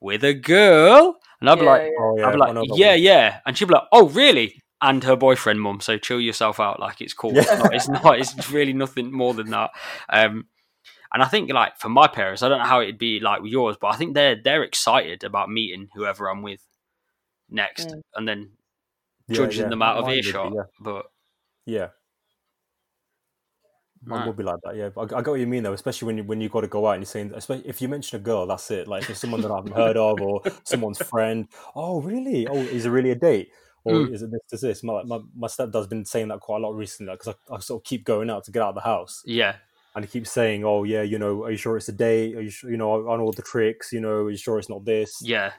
"With 0.00 0.24
a 0.24 0.34
girl," 0.34 1.18
and 1.40 1.50
I'd 1.50 1.58
be 1.58 1.64
Yeah, 1.64 1.70
like, 1.70 1.82
yeah. 1.82 1.88
Oh 1.98 2.16
yeah, 2.18 2.26
"I'd 2.26 2.32
be 2.32 2.38
like, 2.38 2.54
yeah, 2.74 2.90
one. 2.90 3.02
yeah," 3.02 3.40
and 3.46 3.58
she'd 3.58 3.68
be 3.68 3.74
like, 3.74 3.88
"Oh, 3.92 4.08
really?" 4.08 4.62
And 4.80 5.04
her 5.04 5.14
boyfriend, 5.14 5.60
mum. 5.60 5.80
So 5.80 5.96
chill 5.96 6.20
yourself 6.20 6.58
out. 6.58 6.80
Like 6.80 7.00
it's 7.00 7.14
cool. 7.14 7.38
It's, 7.38 7.48
not, 7.48 7.72
it's 7.74 7.88
not. 7.88 8.18
It's 8.18 8.50
really 8.50 8.72
nothing 8.72 9.12
more 9.12 9.32
than 9.32 9.50
that. 9.50 9.70
Um, 10.08 10.46
and 11.12 11.22
I 11.22 11.26
think 11.28 11.52
like 11.52 11.78
for 11.78 11.88
my 11.88 12.06
parents, 12.08 12.42
I 12.42 12.48
don't 12.48 12.58
know 12.58 12.64
how 12.64 12.80
it'd 12.80 12.98
be 12.98 13.20
like 13.20 13.42
with 13.42 13.52
yours, 13.52 13.76
but 13.80 13.88
I 13.88 13.96
think 13.96 14.14
they're 14.14 14.36
they're 14.42 14.62
excited 14.62 15.24
about 15.24 15.50
meeting 15.50 15.88
whoever 15.94 16.28
I'm 16.30 16.42
with 16.42 16.62
next, 17.50 17.88
Mm. 17.88 18.02
and 18.16 18.28
then 18.28 18.50
Yeah, 19.28 19.36
judging 19.36 19.64
yeah. 19.64 19.68
them 19.70 19.82
out 19.82 19.96
of 19.98 20.04
Mine 20.04 20.16
would 20.16 20.26
earshot. 20.26 20.52
yeah. 20.54 20.62
But 20.80 21.06
Yeah. 21.66 21.88
Mine 24.04 24.18
Right. 24.18 24.26
would 24.26 24.36
be 24.36 24.42
like 24.42 24.60
that, 24.64 24.74
yeah. 24.74 24.88
But 24.88 25.12
I, 25.12 25.18
I 25.18 25.22
get 25.22 25.30
what 25.30 25.38
you 25.40 25.46
mean 25.46 25.62
though, 25.62 25.74
especially 25.74 26.06
when 26.06 26.16
you 26.18 26.24
when 26.24 26.40
you 26.40 26.48
got 26.48 26.62
to 26.62 26.66
go 26.68 26.86
out 26.88 26.92
and 26.94 27.02
you're 27.02 27.06
saying, 27.06 27.32
especially 27.36 27.68
if 27.68 27.80
you 27.80 27.88
mention 27.88 28.18
a 28.20 28.22
girl, 28.22 28.46
that's 28.46 28.68
it. 28.72 28.88
Like 28.88 29.02
if 29.04 29.10
it's 29.10 29.20
someone 29.20 29.40
that 29.42 29.50
I 29.52 29.56
haven't 29.56 29.76
heard 29.76 29.96
of 29.96 30.20
or 30.20 30.42
someone's 30.64 30.98
friend. 30.98 31.46
Oh, 31.76 32.00
really? 32.00 32.48
Oh, 32.48 32.56
is 32.56 32.84
it 32.86 32.90
really 32.90 33.12
a 33.12 33.14
date? 33.14 33.50
Or 33.84 33.94
Mm. 33.94 34.12
is 34.14 34.22
it 34.22 34.30
this? 34.32 34.40
Is 34.52 34.60
this? 34.60 34.82
My 34.82 35.02
my 35.04 35.20
my 35.36 35.46
stepdad's 35.46 35.86
been 35.86 36.04
saying 36.04 36.28
that 36.28 36.40
quite 36.40 36.58
a 36.58 36.66
lot 36.66 36.74
recently 36.74 37.12
because 37.14 37.34
I, 37.50 37.54
I 37.54 37.60
sort 37.60 37.80
of 37.80 37.84
keep 37.84 38.04
going 38.04 38.28
out 38.28 38.42
to 38.44 38.50
get 38.50 38.62
out 38.62 38.70
of 38.70 38.74
the 38.76 38.80
house, 38.80 39.22
yeah, 39.24 39.56
and 39.94 40.04
he 40.04 40.10
keeps 40.10 40.32
saying, 40.32 40.64
"Oh, 40.64 40.84
yeah, 40.84 41.02
you 41.02 41.18
know, 41.18 41.44
are 41.44 41.50
you 41.50 41.56
sure 41.56 41.76
it's 41.76 41.88
a 41.88 41.92
date? 41.92 42.36
Are 42.36 42.40
you 42.40 42.50
sure, 42.50 42.70
you 42.70 42.76
know, 42.76 43.08
on 43.08 43.20
all 43.20 43.32
the 43.32 43.42
tricks? 43.42 43.92
You 43.92 44.00
know, 44.00 44.22
are 44.22 44.30
you 44.30 44.36
sure 44.36 44.58
it's 44.58 44.68
not 44.68 44.84
this?" 44.84 45.20
yeah, 45.22 45.52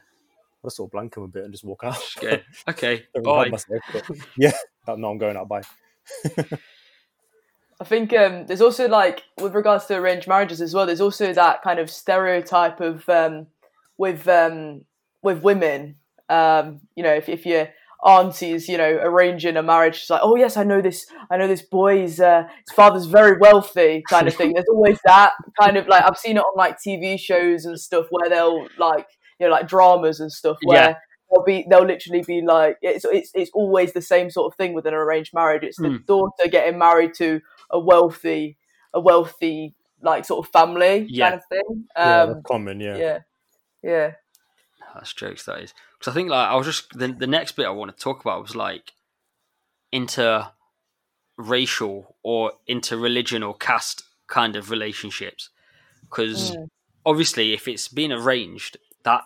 I 0.64 0.68
just 0.68 0.78
sort 0.78 0.88
of 0.88 0.92
blank 0.92 1.18
him 1.18 1.24
a 1.24 1.28
bit 1.28 1.44
and 1.44 1.54
just 1.54 1.64
walk 1.64 1.84
out. 1.84 2.02
okay, 2.18 2.44
okay, 2.70 3.04
bye. 3.24 3.50
myself, 3.50 3.82
but 3.92 4.10
yeah, 4.38 4.54
no, 4.88 5.10
I'm 5.10 5.18
going 5.18 5.38
out. 5.38 5.50
Bye. 5.50 5.62
I 7.82 7.86
think 7.86 8.14
um, 8.14 8.46
there's 8.46 8.62
also 8.62 8.88
like 8.88 9.24
with 9.42 9.56
regards 9.56 9.86
to 9.88 9.96
arranged 9.96 10.28
marriages 10.28 10.62
as 10.62 10.74
well. 10.74 10.86
There's 10.86 11.02
also 11.02 11.34
that 11.34 11.62
kind 11.64 11.80
of 11.80 11.90
stereotype 11.90 12.80
of 12.80 13.08
um, 13.10 13.48
with 13.98 14.28
um, 14.28 14.86
with 15.22 15.44
women. 15.44 15.96
Um, 16.30 16.80
you 16.96 17.04
know, 17.04 17.14
if 17.14 17.28
if 17.28 17.46
your 17.46 17.68
aunties, 18.06 18.68
you 18.68 18.78
know, 18.78 19.00
arranging 19.02 19.58
a 19.58 19.64
marriage, 19.64 19.96
She's 20.02 20.10
like, 20.10 20.22
oh 20.24 20.36
yes, 20.36 20.58
I 20.58 20.64
know 20.64 20.82
this. 20.82 21.06
I 21.32 21.38
know 21.38 21.48
this 21.48 21.62
boy's 21.62 22.20
uh, 22.20 22.44
his 22.68 22.76
father's 22.76 23.06
very 23.06 23.38
wealthy, 23.40 24.04
kind 24.10 24.28
of 24.28 24.36
thing. 24.36 24.54
There's 24.54 24.66
always 24.70 25.00
that 25.06 25.34
kind 25.60 25.78
of 25.78 25.88
like 25.88 26.04
I've 26.04 26.18
seen 26.18 26.38
it 26.38 26.42
on 26.42 26.58
like 26.58 26.78
TV 26.80 27.20
shows 27.20 27.66
and 27.66 27.80
stuff 27.80 28.08
where 28.10 28.30
they'll 28.30 28.68
like 28.78 29.08
you 29.40 29.48
know 29.48 29.52
like 29.52 29.68
dramas 29.68 30.20
and 30.20 30.32
stuff 30.32 30.58
where. 30.64 30.78
Yeah. 30.90 30.96
They'll 31.32 31.44
be. 31.46 31.66
They'll 31.68 31.84
literally 31.86 32.22
be 32.22 32.42
like. 32.44 32.78
It's. 32.84 33.06
It's. 33.06 33.32
It's 33.34 33.50
always 33.56 33.92
the 33.94 34.04
same 34.04 34.30
sort 34.30 34.54
of 34.54 34.56
thing 34.56 34.74
with 34.74 34.86
an 34.86 34.94
arranged 34.94 35.34
marriage. 35.34 35.64
It's 35.64 35.78
the 35.82 35.88
Mm. 35.88 36.06
daughter 36.06 36.48
getting 36.48 36.78
married 36.78 37.16
to 37.16 37.42
a 37.72 37.80
wealthy, 37.80 38.56
a 38.94 39.00
wealthy 39.00 39.74
like 40.04 40.26
sort 40.26 40.46
of 40.46 40.52
family 40.52 41.08
Yeah. 41.10 41.32
kind 41.32 41.42
of 41.42 41.46
thing. 41.50 41.86
Um, 41.96 42.34
that's 42.34 42.46
common. 42.46 42.80
Yeah. 42.80 42.98
yeah, 42.98 43.20
yeah, 43.82 44.12
That's 44.94 45.12
jokes. 45.14 45.46
That 45.46 45.62
is 45.62 45.74
because 46.04 46.12
I 46.12 46.16
think 46.16 46.30
like 46.30 46.50
I 46.50 46.56
was 46.56 46.66
just 46.66 46.98
the 46.98 47.08
the 47.08 47.28
next 47.28 47.54
bit 47.54 47.66
I 47.66 47.72
want 47.72 47.96
to 47.96 48.04
talk 48.04 48.22
about 48.22 48.42
was 48.42 48.56
like 48.56 48.94
inter-racial 49.92 52.16
or 52.24 52.54
inter-religion 52.68 53.44
or 53.44 53.56
caste 53.56 54.04
kind 54.28 54.56
of 54.56 54.72
relationships 54.72 55.50
because 56.02 56.52
Mm. 56.52 56.70
obviously 57.06 57.54
if 57.54 57.68
it's 57.68 57.88
been 57.88 58.12
arranged 58.12 58.78
that 59.04 59.24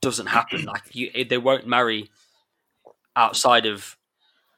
doesn't 0.00 0.26
happen 0.26 0.64
like 0.64 0.94
you 0.94 1.24
they 1.24 1.38
won't 1.38 1.66
marry 1.66 2.10
outside 3.16 3.66
of 3.66 3.96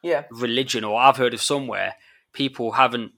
yeah, 0.03 0.25
religion, 0.31 0.85
or 0.85 1.01
I've 1.01 1.17
heard 1.17 1.35
of 1.35 1.43
somewhere 1.43 1.95
people 2.33 2.73
haven't. 2.73 3.13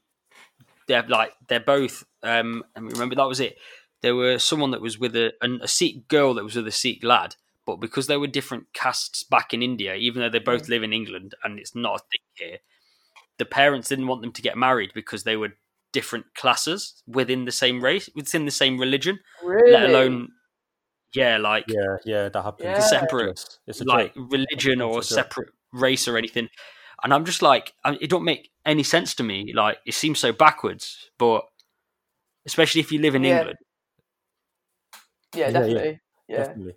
They're 0.86 1.06
like 1.08 1.32
they're 1.48 1.60
both. 1.60 2.04
Um, 2.22 2.64
and 2.76 2.92
remember 2.92 3.14
that 3.14 3.28
was 3.28 3.40
it. 3.40 3.56
There 4.02 4.14
were 4.14 4.38
someone 4.38 4.72
that 4.72 4.82
was 4.82 4.98
with 4.98 5.16
a, 5.16 5.32
a 5.40 5.68
Sikh 5.68 6.08
girl 6.08 6.34
that 6.34 6.44
was 6.44 6.56
with 6.56 6.68
a 6.68 6.72
Sikh 6.72 7.02
lad, 7.02 7.36
but 7.66 7.76
because 7.76 8.06
they 8.06 8.16
were 8.16 8.26
different 8.26 8.66
castes 8.74 9.22
back 9.24 9.54
in 9.54 9.62
India, 9.62 9.94
even 9.94 10.20
though 10.22 10.28
they 10.28 10.38
both 10.38 10.68
live 10.68 10.82
in 10.82 10.92
England 10.92 11.34
and 11.42 11.58
it's 11.58 11.74
not 11.74 11.96
a 11.96 11.98
thing 11.98 12.20
here, 12.48 12.58
the 13.38 13.44
parents 13.44 13.88
didn't 13.88 14.06
want 14.06 14.20
them 14.22 14.32
to 14.32 14.42
get 14.42 14.56
married 14.56 14.90
because 14.94 15.24
they 15.24 15.36
were 15.36 15.54
different 15.92 16.26
classes 16.34 17.02
within 17.06 17.44
the 17.44 17.52
same 17.52 17.82
race, 17.82 18.08
within 18.14 18.44
the 18.44 18.50
same 18.50 18.78
religion, 18.78 19.18
really. 19.42 19.72
let 19.72 19.84
alone 19.90 20.28
yeah, 21.14 21.38
like 21.38 21.64
Yeah, 21.68 21.96
yeah, 22.04 22.28
that 22.28 22.42
happens. 22.42 22.66
Yeah. 22.66 22.80
separate 22.80 23.58
It's 23.68 23.80
a 23.80 23.84
like 23.84 24.14
joke. 24.14 24.32
religion 24.32 24.80
or 24.80 24.96
a 24.96 24.98
It's 24.98 25.12
a 25.12 25.14
joke. 25.16 25.24
separate 25.24 25.48
race 25.72 26.08
or 26.08 26.16
anything. 26.18 26.48
And 27.02 27.14
I'm 27.14 27.24
just 27.24 27.40
like, 27.42 27.72
I- 27.84 27.98
it 28.00 28.10
don't 28.10 28.24
make 28.24 28.50
any 28.66 28.82
sense 28.82 29.14
to 29.16 29.22
me. 29.22 29.52
Like, 29.54 29.78
it 29.86 29.94
seems 29.94 30.18
so 30.18 30.32
backwards, 30.32 31.10
but 31.18 31.44
especially 32.46 32.80
if 32.80 32.90
you 32.90 32.98
live 33.00 33.14
in 33.14 33.22
Yeah. 33.24 33.38
England. 33.38 33.58
yeah, 35.34 35.40
Yeah, 35.40 35.46
yeah. 35.46 35.52
definitely. 35.52 36.00
Yeah, 36.28 36.36
Definitely. 36.38 36.74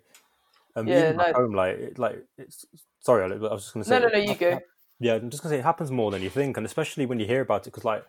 Um, 0.78 0.88
Yeah, 0.88 1.10
even 1.10 1.16
no. 1.16 1.32
home, 1.34 1.52
like, 1.52 1.76
it- 1.78 1.98
like 1.98 2.24
it's 2.36 2.64
sorry, 3.00 3.24
I 3.24 3.36
was 3.36 3.62
just 3.62 3.74
going 3.74 3.84
to 3.84 3.88
say. 3.88 4.00
no, 4.00 4.08
no, 4.08 4.12
no, 4.12 4.18
you 4.18 4.34
go. 4.36 4.60
Yeah, 5.00 5.14
I'm 5.14 5.30
just 5.30 5.42
gonna 5.42 5.54
say 5.54 5.60
it 5.60 5.64
happens 5.64 5.90
more 5.90 6.10
than 6.10 6.22
you 6.22 6.30
think, 6.30 6.56
and 6.56 6.66
especially 6.66 7.06
when 7.06 7.20
you 7.20 7.26
hear 7.26 7.40
about 7.42 7.62
it, 7.66 7.70
because 7.70 7.84
like, 7.84 8.04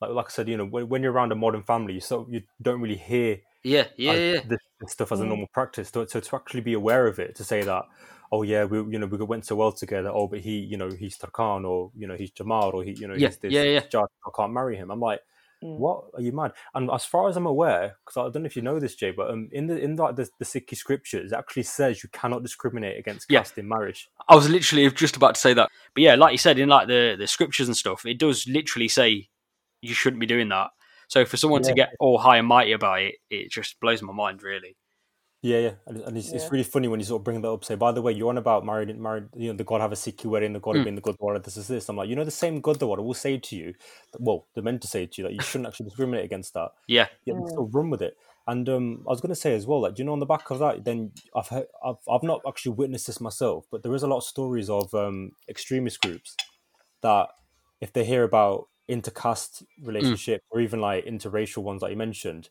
like, 0.00 0.10
like 0.12 0.26
I 0.26 0.30
said, 0.30 0.48
you 0.48 0.56
know, 0.56 0.64
when, 0.64 0.88
when 0.88 1.02
you're 1.02 1.12
around 1.12 1.32
a 1.32 1.34
modern 1.34 1.62
family, 1.62 1.94
you 1.94 2.00
so 2.00 2.26
you 2.30 2.42
don't 2.62 2.80
really 2.80 2.96
hear 2.96 3.38
Yeah, 3.62 3.84
yeah, 3.98 4.12
like, 4.14 4.22
yeah. 4.32 4.40
this, 4.48 4.58
this 4.80 4.92
stuff 4.92 5.12
as 5.12 5.20
a 5.20 5.24
Mm. 5.24 5.28
normal 5.28 5.46
practice. 5.52 5.90
So, 5.92 6.06
so 6.06 6.20
to 6.20 6.36
actually 6.36 6.62
be 6.62 6.72
aware 6.72 7.06
of 7.06 7.18
it, 7.18 7.34
to 7.36 7.44
say 7.44 7.62
that, 7.62 7.84
oh 8.32 8.42
yeah, 8.42 8.64
we 8.64 8.78
you 8.78 8.98
know 8.98 9.06
we 9.06 9.18
went 9.18 9.44
so 9.44 9.56
well 9.56 9.72
together. 9.72 10.10
Oh, 10.12 10.28
but 10.28 10.40
he, 10.40 10.58
you 10.60 10.78
know, 10.78 10.88
he's 10.90 11.18
Tarkhan, 11.18 11.68
or 11.68 11.90
you 11.94 12.06
know, 12.06 12.14
he's 12.16 12.30
Jamal, 12.30 12.70
or 12.72 12.84
he, 12.84 12.92
you 12.92 13.06
know, 13.06 13.16
Yeah, 13.16 13.28
he's 13.28 13.36
this. 13.38 13.52
yeah, 13.52 13.62
yeah. 13.64 14.00
I 14.02 14.30
can't 14.34 14.52
marry 14.52 14.76
him. 14.76 14.90
I'm 14.90 15.00
like, 15.00 15.20
Mm. 15.62 15.76
what 15.76 16.04
are 16.14 16.22
you 16.22 16.32
mad? 16.32 16.52
And 16.74 16.90
as 16.90 17.04
far 17.04 17.28
as 17.28 17.36
I'm 17.36 17.46
aware, 17.46 17.96
because 18.04 18.16
I 18.16 18.30
don't 18.30 18.42
know 18.42 18.46
if 18.46 18.56
you 18.56 18.62
know 18.62 18.80
this, 18.80 18.94
Jay, 18.94 19.10
but 19.10 19.30
um, 19.30 19.48
in 19.52 19.66
the 19.66 19.78
in 19.78 19.96
like 19.96 20.16
the, 20.16 20.28
the 20.38 20.44
Sikh 20.44 20.70
scriptures, 20.74 21.32
it 21.32 21.36
actually 21.36 21.64
says 21.64 22.02
you 22.02 22.08
cannot 22.12 22.42
discriminate 22.42 22.98
against 22.98 23.26
Yeah. 23.28 23.40
caste 23.40 23.58
in 23.58 23.68
marriage. 23.68 24.08
I 24.28 24.34
was 24.34 24.48
literally 24.48 24.90
just 24.90 25.16
about 25.16 25.34
to 25.34 25.40
say 25.40 25.52
that. 25.54 25.68
But 25.94 26.02
yeah, 26.02 26.14
like 26.14 26.32
you 26.32 26.38
said, 26.38 26.58
in 26.58 26.70
like 26.70 26.88
the, 26.88 27.16
the 27.18 27.26
scriptures 27.26 27.68
and 27.68 27.76
stuff, 27.76 28.06
it 28.06 28.18
does 28.18 28.46
literally 28.48 28.88
say 28.88 29.28
you 29.82 29.94
shouldn't 29.94 30.20
be 30.20 30.26
doing 30.26 30.48
that. 30.48 30.68
So 31.08 31.24
for 31.24 31.36
someone 31.36 31.62
to 31.62 31.74
get 31.74 31.90
all 31.98 32.18
high 32.18 32.36
and 32.36 32.46
mighty 32.46 32.72
about 32.72 33.02
it, 33.02 33.16
it 33.30 33.50
just 33.50 33.80
blows 33.80 34.00
my 34.00 34.12
mind, 34.12 34.42
really. 34.42 34.76
Yeah, 35.42 35.58
yeah, 35.58 35.74
and, 35.86 35.96
and 36.02 36.18
it's, 36.18 36.32
Yeah. 36.32 36.34
it's 36.34 36.50
really 36.52 36.64
funny 36.64 36.86
when 36.86 37.00
you 37.00 37.06
sort 37.06 37.20
of 37.20 37.24
bring 37.24 37.40
that 37.40 37.48
up. 37.50 37.64
Say, 37.64 37.74
by 37.74 37.92
the 37.92 38.02
way, 38.02 38.12
you're 38.12 38.28
on 38.28 38.36
about 38.36 38.66
married, 38.66 38.94
married. 38.98 39.28
You 39.34 39.52
know, 39.52 39.56
the 39.56 39.64
God 39.64 39.80
have 39.80 39.90
a 39.92 39.96
Sikh 39.96 40.20
wedding, 40.24 40.52
the 40.52 40.60
God 40.60 40.74
Mm. 40.74 40.78
have 40.78 40.84
been 40.84 40.96
the 40.96 41.00
Gurdwara. 41.00 41.42
This 41.42 41.56
is 41.56 41.66
this. 41.66 41.88
I'm 41.88 41.96
like, 41.96 42.10
you 42.10 42.16
know, 42.16 42.24
the 42.24 42.30
same 42.30 42.60
Gurdwara 42.60 43.02
will 43.02 43.14
say 43.14 43.38
to 43.38 43.56
you, 43.56 43.72
that, 44.12 44.20
well, 44.20 44.48
they're 44.54 44.62
meant 44.62 44.82
to 44.82 44.88
say 44.88 45.06
to 45.06 45.22
you 45.22 45.28
that 45.28 45.34
you 45.34 45.40
shouldn't 45.40 45.68
actually 45.68 45.84
discriminate 45.84 46.26
against 46.26 46.52
that. 46.54 46.72
Yeah, 46.86 47.08
Yet 47.24 47.36
they 47.36 47.42
Mm. 47.42 47.48
still 47.48 47.68
run 47.72 47.88
with 47.88 48.02
it. 48.02 48.18
And 48.46 48.68
um, 48.68 49.04
I 49.06 49.10
was 49.10 49.22
going 49.22 49.30
to 49.30 49.34
say 49.34 49.54
as 49.54 49.66
well, 49.66 49.80
like, 49.80 49.94
do 49.94 50.02
you 50.02 50.04
know, 50.06 50.12
on 50.12 50.18
the 50.20 50.26
back 50.26 50.50
of 50.50 50.58
that, 50.58 50.84
then 50.84 51.12
I've 51.34 51.48
heard, 51.48 51.66
I've 51.84 51.96
I've 52.10 52.22
not 52.22 52.42
actually 52.46 52.72
witnessed 52.72 53.06
this 53.06 53.20
myself, 53.20 53.66
but 53.70 53.82
there 53.82 53.94
is 53.94 54.02
a 54.02 54.08
lot 54.08 54.18
of 54.18 54.24
stories 54.24 54.68
of 54.68 54.92
um 54.94 55.32
extremist 55.48 56.00
groups 56.00 56.36
that 57.02 57.28
if 57.80 57.92
they 57.92 58.04
hear 58.04 58.24
about 58.24 58.68
intercaste 58.88 59.62
relationship 59.82 60.42
or 60.50 60.60
even 60.60 60.80
like 60.80 61.04
interracial 61.06 61.62
ones 61.62 61.82
like 61.82 61.90
you 61.92 61.96
mentioned, 61.96 62.50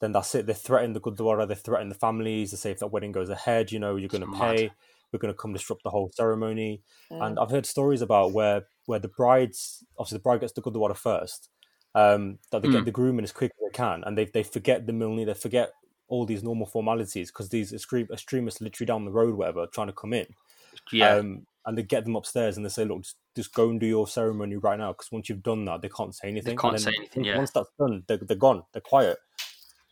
then 0.00 0.12
that's 0.12 0.34
it. 0.34 0.46
They 0.46 0.52
threaten 0.54 0.92
the 0.92 1.00
Gurdwara, 1.00 1.46
they 1.48 1.54
threaten 1.54 1.88
the 1.88 1.94
families. 1.94 2.50
They 2.50 2.56
say 2.56 2.70
if 2.72 2.78
that 2.80 2.88
wedding 2.88 3.12
goes 3.12 3.30
ahead, 3.30 3.72
you 3.72 3.78
know, 3.78 3.96
you're 3.96 4.08
going 4.08 4.24
to 4.30 4.38
pay. 4.38 4.70
We're 5.12 5.18
going 5.20 5.32
to 5.32 5.38
come 5.38 5.52
disrupt 5.52 5.84
the 5.84 5.90
whole 5.90 6.10
ceremony. 6.14 6.82
Mm. 7.10 7.26
And 7.26 7.38
I've 7.38 7.50
heard 7.50 7.64
stories 7.66 8.02
about 8.02 8.32
where 8.32 8.66
where 8.86 8.98
the 8.98 9.08
brides, 9.08 9.84
obviously 9.98 10.18
the 10.18 10.22
bride 10.22 10.40
gets 10.40 10.52
the 10.52 10.62
Gurdwara 10.62 10.96
first, 10.96 11.48
um, 11.94 12.38
that 12.50 12.62
they 12.62 12.68
Mm. 12.68 12.72
get 12.72 12.84
the 12.84 12.90
groom 12.90 13.18
in 13.18 13.24
as 13.24 13.32
quick 13.32 13.52
as 13.52 13.70
they 13.70 13.76
can, 13.76 14.02
and 14.04 14.18
they 14.18 14.26
they 14.26 14.42
forget 14.42 14.86
the 14.86 14.92
milni, 14.92 15.24
they 15.24 15.34
forget 15.34 15.72
all 16.08 16.24
these 16.26 16.42
normal 16.44 16.66
formalities 16.66 17.30
because 17.32 17.48
these 17.48 17.72
extreme 17.72 18.06
extremists 18.12 18.60
literally 18.60 18.86
down 18.86 19.04
the 19.04 19.10
road, 19.10 19.34
whatever, 19.34 19.66
trying 19.66 19.88
to 19.88 19.92
come 19.92 20.12
in. 20.12 20.26
yeah, 20.92 21.14
Um, 21.16 21.46
and 21.64 21.76
they 21.76 21.82
get 21.82 22.04
them 22.04 22.14
upstairs 22.14 22.56
and 22.56 22.64
they 22.64 22.68
say, 22.70 22.84
look, 22.84 23.02
just, 23.02 23.16
just 23.34 23.52
go 23.52 23.70
and 23.70 23.80
do 23.80 23.86
your 23.86 24.06
ceremony 24.06 24.54
right 24.56 24.78
now 24.78 24.92
because 24.92 25.10
once 25.10 25.28
you've 25.28 25.42
done 25.42 25.64
that, 25.64 25.82
they 25.82 25.88
can't 25.88 26.14
say 26.14 26.28
anything. 26.28 26.54
They 26.54 26.60
can't 26.60 26.74
And 26.74 26.82
say 26.82 26.92
anything, 26.96 27.22
once- 27.22 27.26
yeah. 27.26 27.36
Once 27.38 27.50
that's 27.50 27.70
done, 27.76 28.04
they're, 28.06 28.18
they're 28.18 28.36
gone. 28.36 28.62
They're 28.72 28.82
quiet. 28.82 29.18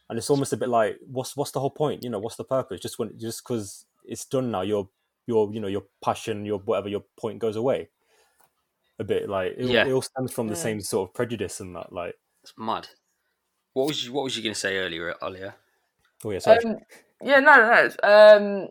And 0.09 0.19
it's 0.19 0.29
almost 0.31 0.53
a 0.53 0.57
bit 0.57 0.69
like, 0.69 0.99
what's 1.07 1.37
what's 1.37 1.51
the 1.53 1.61
whole 1.61 1.71
point? 1.71 2.03
You 2.03 2.11
know, 2.11 2.19
what's 2.19 2.37
the 2.37 2.45
purpose? 2.45 2.81
Just 2.81 2.99
when 2.99 3.19
just 3.19 3.43
because 3.43 3.87
it's 4.05 4.25
done 4.25 4.51
now, 4.51 4.61
your 4.63 4.89
your 5.27 5.53
you 5.53 5.61
know 5.61 5.69
your 5.69 5.85
passion, 6.03 6.45
your 6.45 6.59
whatever 6.59 6.89
your 6.89 7.05
point 7.17 7.39
goes 7.39 7.57
away. 7.57 7.89
A 8.99 9.05
bit 9.05 9.29
like 9.29 9.55
it, 9.57 9.67
Yeah. 9.67 9.87
it 9.87 9.93
all 9.93 10.03
stems 10.03 10.33
from 10.33 10.49
the 10.49 10.55
Yeah. 10.55 10.61
same 10.63 10.81
sort 10.81 11.09
of 11.09 11.15
prejudice 11.15 11.59
and 11.61 11.75
that. 11.75 11.93
Like, 11.93 12.15
it's 12.43 12.53
mad. 12.57 12.89
What 13.73 13.89
was 13.89 14.05
you, 14.05 14.13
what 14.13 14.23
was 14.25 14.37
you 14.37 14.43
going 14.43 14.55
to 14.55 14.61
say 14.61 14.77
earlier, 14.77 15.15
Alia? 15.23 15.57
oh 16.25 16.31
yeah, 16.31 16.39
sorry. 16.39 16.59
Um, 16.65 16.77
yeah, 17.23 17.41
no, 17.41 17.57
no, 17.57 17.89
no. 18.03 18.63
Um, 18.63 18.69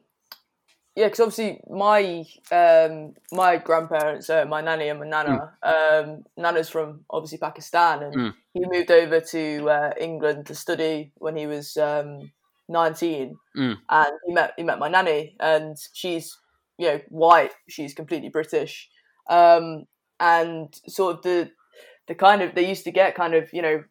yeah, 0.95 1.07
because 1.07 1.19
obviously 1.19 1.59
my 1.69 2.23
um, 2.51 3.13
my 3.31 3.57
grandparents, 3.57 4.29
uh, 4.29 4.45
my 4.45 4.61
nanny 4.61 4.89
and 4.89 4.99
my 4.99 5.07
nana, 5.07 5.57
um, 5.63 6.23
nana's 6.37 6.69
from 6.69 7.05
obviously 7.09 7.39
Pakistan, 7.39 8.03
and 8.03 8.13
Mm. 8.15 8.33
he 8.53 8.61
moved 8.65 8.91
over 8.91 9.19
to 9.19 9.69
uh, 9.69 9.91
England 9.99 10.45
to 10.47 10.55
study 10.55 11.11
when 11.15 11.35
he 11.35 11.47
was 11.47 11.77
um, 11.77 12.31
nineteen, 12.69 13.37
Mm. 13.57 13.77
and 13.89 14.11
he 14.25 14.33
met 14.33 14.53
he 14.57 14.63
met 14.63 14.79
my 14.79 14.87
nanny, 14.87 15.35
and 15.39 15.77
she's 15.93 16.37
you 16.77 16.87
know 16.87 17.01
white, 17.09 17.53
she's 17.67 17.93
completely 17.95 18.29
British, 18.29 18.89
um, 19.29 19.85
and 20.19 20.79
sort 20.87 21.15
of 21.17 21.21
the 21.23 21.51
the 22.07 22.15
kind 22.15 22.41
of 22.41 22.53
they 22.53 22.69
used 22.69 22.83
to 22.83 22.91
get 22.91 23.15
kind 23.15 23.33
of 23.33 23.51
you 23.51 23.61
know 23.61 23.83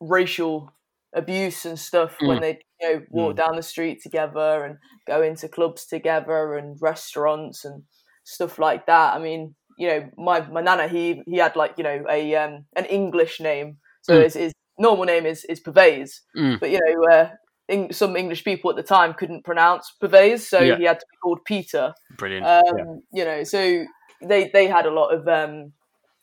racial 0.00 0.72
abuse 1.14 1.64
and 1.64 1.78
stuff 1.78 2.16
when 2.20 2.40
they 2.40 2.58
you 2.80 2.88
know 2.92 3.02
walk 3.10 3.32
Mm. 3.34 3.36
down 3.36 3.56
the 3.56 3.62
street 3.62 4.02
together 4.02 4.64
and 4.64 4.78
go 5.06 5.22
into 5.22 5.48
clubs 5.48 5.86
together 5.86 6.56
and 6.56 6.76
restaurants 6.80 7.64
and 7.64 7.84
stuff 8.24 8.58
like 8.58 8.86
that. 8.86 9.14
I 9.14 9.18
mean, 9.18 9.54
you 9.78 9.88
know, 9.88 10.10
my 10.16 10.40
my 10.48 10.60
nana 10.60 10.88
he 10.88 11.22
he 11.26 11.36
had 11.38 11.56
like 11.56 11.74
you 11.78 11.84
know 11.84 12.04
a 12.10 12.34
um 12.36 12.64
an 12.76 12.84
English 12.86 13.40
name, 13.40 13.78
so 14.02 14.14
Mm. 14.18 14.22
his, 14.24 14.34
his 14.34 14.52
normal 14.78 15.04
name 15.04 15.26
is 15.26 15.44
is 15.44 15.60
Pervez, 15.60 16.20
Mm. 16.36 16.58
but 16.60 16.70
you 16.70 16.80
know. 16.80 17.04
Uh, 17.16 17.28
Eng- 17.66 17.94
some 17.94 18.14
English 18.14 18.44
people 18.44 18.68
at 18.68 18.76
the 18.76 18.82
time 18.82 19.14
couldn't 19.14 19.42
pronounce 19.42 19.90
Pervez, 19.98 20.46
so 20.46 20.58
Yeah. 20.60 20.76
he 20.76 20.84
had 20.84 21.00
to 21.00 21.06
be 21.10 21.16
called 21.22 21.42
Peter. 21.46 21.94
Brilliant. 22.18 22.44
Um, 22.44 23.00
You 23.10 23.24
know, 23.24 23.42
so 23.42 23.86
they 24.20 24.50
they 24.52 24.66
had 24.66 24.84
a 24.84 24.90
lot 24.90 25.14
of 25.14 25.26
um, 25.26 25.72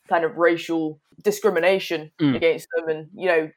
kind 0.08 0.24
of 0.24 0.36
racial 0.36 1.00
discrimination 1.24 2.12
Mm. 2.20 2.36
against 2.36 2.68
them, 2.76 2.88
and 2.88 3.08
you 3.14 3.26
know, 3.26 3.50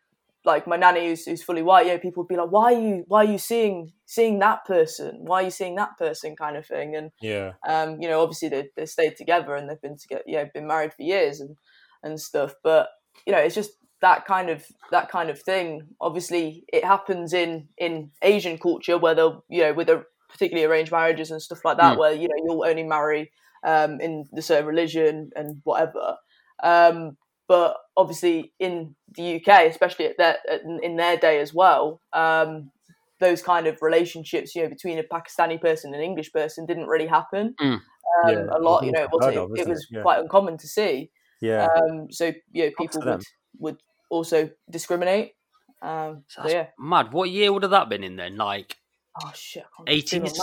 like 0.46 0.68
my 0.68 0.76
nanny 0.78 1.08
who's, 1.08 1.26
who's 1.26 1.44
fully 1.44 1.62
white, 1.64 1.86
you 1.88 1.94
know, 1.94 2.00
people 2.00 2.24
would 2.24 2.28
be 2.28 2.38
like, 2.38 2.52
"Why 2.52 2.74
are 2.74 2.80
you 2.80 3.04
why 3.08 3.20
are 3.26 3.32
you 3.32 3.38
seeing 3.38 3.94
seeing 4.06 4.40
that 4.40 4.66
person? 4.66 5.20
Why 5.22 5.42
are 5.42 5.46
you 5.46 5.52
seeing 5.52 5.76
that 5.76 5.98
person?" 5.98 6.36
kind 6.36 6.58
of 6.58 6.66
thing, 6.66 6.96
and 6.96 7.12
yeah, 7.22 7.54
um, 7.68 8.02
you 8.02 8.08
know, 8.08 8.22
obviously 8.22 8.50
they 8.50 8.70
they 8.76 8.86
stayed 8.86 9.16
together 9.18 9.56
and 9.56 9.70
they've 9.70 9.82
been 9.82 9.98
together, 9.98 10.24
yeah, 10.28 10.44
been 10.54 10.68
married 10.68 10.94
for 10.94 11.04
years 11.04 11.40
and 11.40 11.58
and 12.04 12.20
stuff, 12.20 12.54
but 12.64 12.90
you 13.26 13.34
know, 13.34 13.40
it's 13.40 13.56
just 13.56 13.72
that 14.02 14.26
kind 14.26 14.50
of 14.50 14.66
that 14.92 15.10
kind 15.10 15.30
of 15.30 15.42
thing. 15.42 15.88
Obviously, 16.02 16.64
it 16.72 16.84
happens 16.84 17.34
in 17.34 17.68
in 17.78 18.12
Asian 18.22 18.58
culture 18.58 18.98
where 18.98 19.16
they'll 19.16 19.44
you 19.50 19.62
know 19.62 19.74
with 19.74 19.90
a 19.90 20.04
particularly 20.30 20.66
arranged 20.66 20.92
marriages 20.92 21.32
and 21.32 21.42
stuff 21.42 21.64
like 21.66 21.78
that, 21.78 21.96
Mm. 21.96 22.00
where 22.00 22.14
you 22.14 22.28
know 22.28 22.36
you'll 22.46 22.66
only 22.66 22.84
marry 22.84 23.32
um, 23.64 24.00
in 24.02 24.26
the 24.32 24.42
certain 24.42 24.66
religion 24.68 25.32
and 25.36 25.62
whatever. 25.64 26.18
Um, 26.64 27.18
but 27.48 27.78
obviously, 27.98 28.54
in 28.60 28.96
the 29.16 29.36
UK, 29.36 29.68
especially 29.68 30.06
at 30.08 30.18
their 30.18 30.38
in- 30.52 30.84
in 30.84 30.96
their 30.98 31.18
day 31.18 31.40
as 31.40 31.54
well, 31.54 32.02
um, 32.14 32.72
those 33.20 33.42
kind 33.42 33.66
of 33.68 33.78
relationships, 33.82 34.54
you 34.56 34.64
know, 34.64 34.70
between 34.70 35.00
a 35.00 35.04
Pakistani 35.04 35.60
person 35.60 35.94
and 35.94 36.02
an 36.02 36.10
English 36.10 36.32
person, 36.34 36.66
didn't 36.66 36.88
really 36.88 37.08
happen. 37.08 37.56
Mm. 37.62 37.74
Um, 37.74 37.82
Yeah, 38.28 38.46
a 38.52 38.60
lot, 38.60 38.86
you 38.86 38.92
know, 38.92 39.04
it 39.04 39.10
wasn't. 39.12 39.38
of, 39.38 39.52
it 39.52 39.60
isn't 39.62 39.70
was 39.72 39.84
it? 39.84 39.96
Yeah. 39.98 40.02
quite 40.02 40.20
uncommon 40.20 40.58
to 40.58 40.68
see. 40.68 41.12
yeah. 41.42 41.66
Um, 41.68 42.12
so 42.12 42.34
you 42.52 42.66
know, 42.66 42.72
people 42.78 43.02
would 43.06 43.24
would 43.60 43.78
also 44.10 44.50
discriminate. 44.70 45.34
Um, 45.82 46.24
so 46.28 46.42
That's 46.42 46.54
yeah. 46.54 46.68
mad. 46.80 47.12
What 47.14 47.30
year 47.30 47.52
would 47.54 47.64
have 47.64 47.72
that 47.72 47.90
been 47.90 48.04
in 48.04 48.16
then? 48.16 48.38
Like 48.38 48.78
Oh 49.24 49.32
shit! 49.34 49.64
I 49.80 49.86
can't 49.94 50.08
do 50.08 50.20
my 50.22 50.28
80s? 50.28 50.42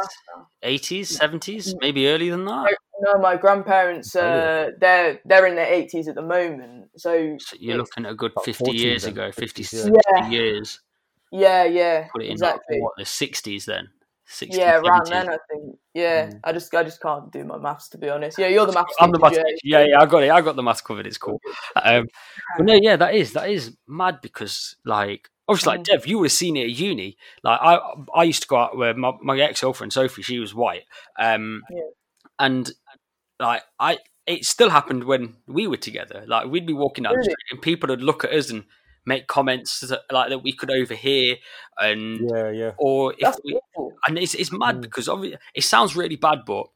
80s, 0.63 1.19
70s, 1.21 1.75
maybe 1.81 2.09
earlier 2.09 2.31
than 2.33 2.47
that? 2.47 2.75
No, 3.05 3.19
my 3.19 3.37
grandparents, 3.37 4.15
uh, 4.15 4.71
they're 4.79 5.21
they're 5.25 5.47
in 5.47 5.57
their 5.57 5.67
eighties 5.73 6.07
at 6.07 6.15
the 6.15 6.23
moment. 6.23 6.91
So 6.97 7.37
So 7.41 7.57
you're 7.59 7.77
looking 7.77 8.07
at 8.07 8.13
a 8.13 8.15
good 8.15 8.33
50 8.45 8.65
40s 8.65 8.75
years 8.79 9.03
then, 9.03 9.13
ago, 9.13 9.31
50s, 9.31 9.69
50, 9.71 9.93
yeah. 10.17 10.31
Years. 10.31 10.81
yeah, 11.33 11.65
yeah, 11.65 12.07
Put 12.13 12.23
it 12.23 12.27
in 12.27 12.33
exactly. 12.33 12.77
like, 12.77 12.83
what, 12.83 12.93
the 12.97 13.03
60s 13.05 13.65
then? 13.65 13.89
60s, 14.29 14.57
yeah, 14.57 14.77
around 14.79 15.07
then 15.11 15.29
I 15.29 15.37
think. 15.51 15.77
Yeah, 15.95 16.27
Mm. 16.31 16.41
I 16.45 16.53
just 16.53 16.75
I 16.75 16.85
just 16.85 17.03
can't 17.03 17.31
do 17.33 17.45
my 17.45 17.59
maths 17.59 17.89
to 17.91 17.99
be 17.99 18.09
honest. 18.09 18.39
Yeah, 18.39 18.47
you're 18.49 18.67
the 18.67 18.73
maths 18.73 18.95
I'm 19.01 19.11
the 19.11 19.19
maths 19.19 19.39
Yeah, 19.65 19.85
yeah, 19.85 20.01
I 20.01 20.07
got 20.07 20.23
it. 20.23 20.31
I 20.31 20.41
got 20.41 20.57
the 20.57 20.63
maths 20.63 20.81
covered. 20.81 21.07
It's 21.07 21.19
cool. 21.19 21.41
Um, 21.77 22.07
but 22.57 22.67
no, 22.67 22.75
yeah, 22.75 22.97
that 22.97 23.15
is 23.15 23.33
that 23.35 23.51
is 23.51 23.77
mad 23.87 24.21
because 24.23 24.77
like 24.85 25.29
obviously 25.49 25.73
like 25.73 25.81
Mm. 25.81 25.85
Dev, 25.85 26.07
you 26.07 26.19
would 26.19 26.27
have 26.27 26.33
seen 26.33 26.57
it 26.57 26.65
at 26.65 26.71
uni. 26.71 27.17
Like 27.43 27.59
I 27.61 27.81
I 28.15 28.23
used 28.25 28.43
to 28.43 28.49
go 28.49 28.57
out 28.57 28.77
with 28.77 28.97
my, 28.97 29.13
my 29.21 29.39
ex 29.41 29.61
girlfriend 29.61 29.93
Sophie. 29.93 30.23
She 30.23 30.39
was 30.39 30.55
white, 30.55 30.85
um, 31.19 31.63
Yeah. 31.71 31.83
and 32.39 32.71
like 33.43 33.63
I, 33.79 33.99
it 34.27 34.45
still 34.45 34.71
happened 34.71 35.05
when 35.05 35.37
we 35.47 35.67
were 35.67 35.77
together. 35.77 36.25
Like 36.27 36.47
we'd 36.47 36.67
be 36.67 36.73
walking 36.73 37.05
down 37.05 37.15
the 37.17 37.23
street 37.25 37.37
and 37.51 37.61
people 37.61 37.89
would 37.89 38.03
look 38.03 38.25
at 38.25 38.33
us 38.33 38.51
and 38.51 38.65
make 39.05 39.27
comments 39.27 39.81
that, 39.81 40.03
like 40.13 40.29
that 40.31 40.39
we 40.45 40.53
could 40.53 40.71
overhear, 40.71 41.37
and 41.79 42.21
Yeah, 42.31 42.51
yeah. 42.51 42.71
or 42.79 43.13
if 43.15 43.19
That's 43.21 43.41
we, 43.45 43.59
and 44.07 44.19
it's 44.19 44.35
it's 44.35 44.53
mad 44.53 44.77
Mm. 44.77 44.83
because 44.83 45.09
obviously 45.09 45.39
it 45.55 45.65
sounds 45.65 45.97
really 45.97 46.17
bad, 46.17 46.45
but 46.47 46.67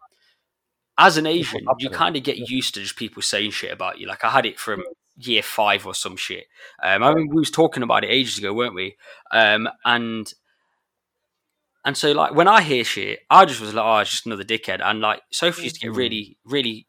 as 0.98 1.16
an 1.18 1.26
Asian, 1.26 1.64
you 1.78 1.90
kind 1.90 2.16
of 2.16 2.22
get 2.22 2.38
used 2.50 2.74
to 2.74 2.80
just 2.80 2.96
people 2.96 3.22
saying 3.22 3.50
shit 3.50 3.70
about 3.72 3.98
you. 3.98 4.06
Like 4.06 4.24
I 4.24 4.30
had 4.30 4.46
it 4.46 4.58
from 4.58 4.82
year 5.18 5.42
five 5.42 5.86
or 5.86 5.94
some 5.94 6.16
shit. 6.16 6.46
Um, 6.82 7.02
I 7.02 7.14
mean, 7.14 7.28
we 7.28 7.36
was 7.40 7.50
talking 7.50 7.82
about 7.82 8.04
it 8.04 8.10
ages 8.10 8.38
ago, 8.38 8.52
weren't 8.54 8.74
we? 8.74 8.96
Um, 9.30 9.68
and 9.84 10.32
and 11.86 11.96
so 11.96 12.10
like 12.10 12.34
when 12.34 12.48
I 12.48 12.62
hear 12.62 12.82
shit, 12.82 13.20
I 13.30 13.44
just 13.44 13.60
was 13.60 13.72
like, 13.72 13.84
oh, 13.84 13.98
it's 13.98 14.10
just 14.10 14.26
another 14.26 14.42
dickhead. 14.42 14.80
And 14.82 15.00
like 15.00 15.22
Sophie 15.30 15.62
used 15.62 15.76
to 15.76 15.82
get 15.82 15.94
really, 15.94 16.36
really 16.44 16.88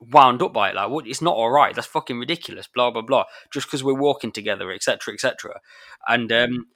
wound 0.00 0.40
up 0.40 0.54
by 0.54 0.70
it. 0.70 0.74
Like, 0.74 0.88
what? 0.88 1.06
It's 1.06 1.20
not 1.20 1.36
all 1.36 1.50
right. 1.50 1.74
That's 1.74 1.86
fucking 1.86 2.18
ridiculous. 2.18 2.66
Blah 2.66 2.90
blah 2.90 3.02
blah. 3.02 3.24
Just 3.52 3.66
because 3.66 3.84
we're 3.84 3.92
walking 3.92 4.32
together, 4.32 4.72
etc. 4.72 5.12
etc. 5.12 5.60
And 6.08 6.32
um, 6.32 6.68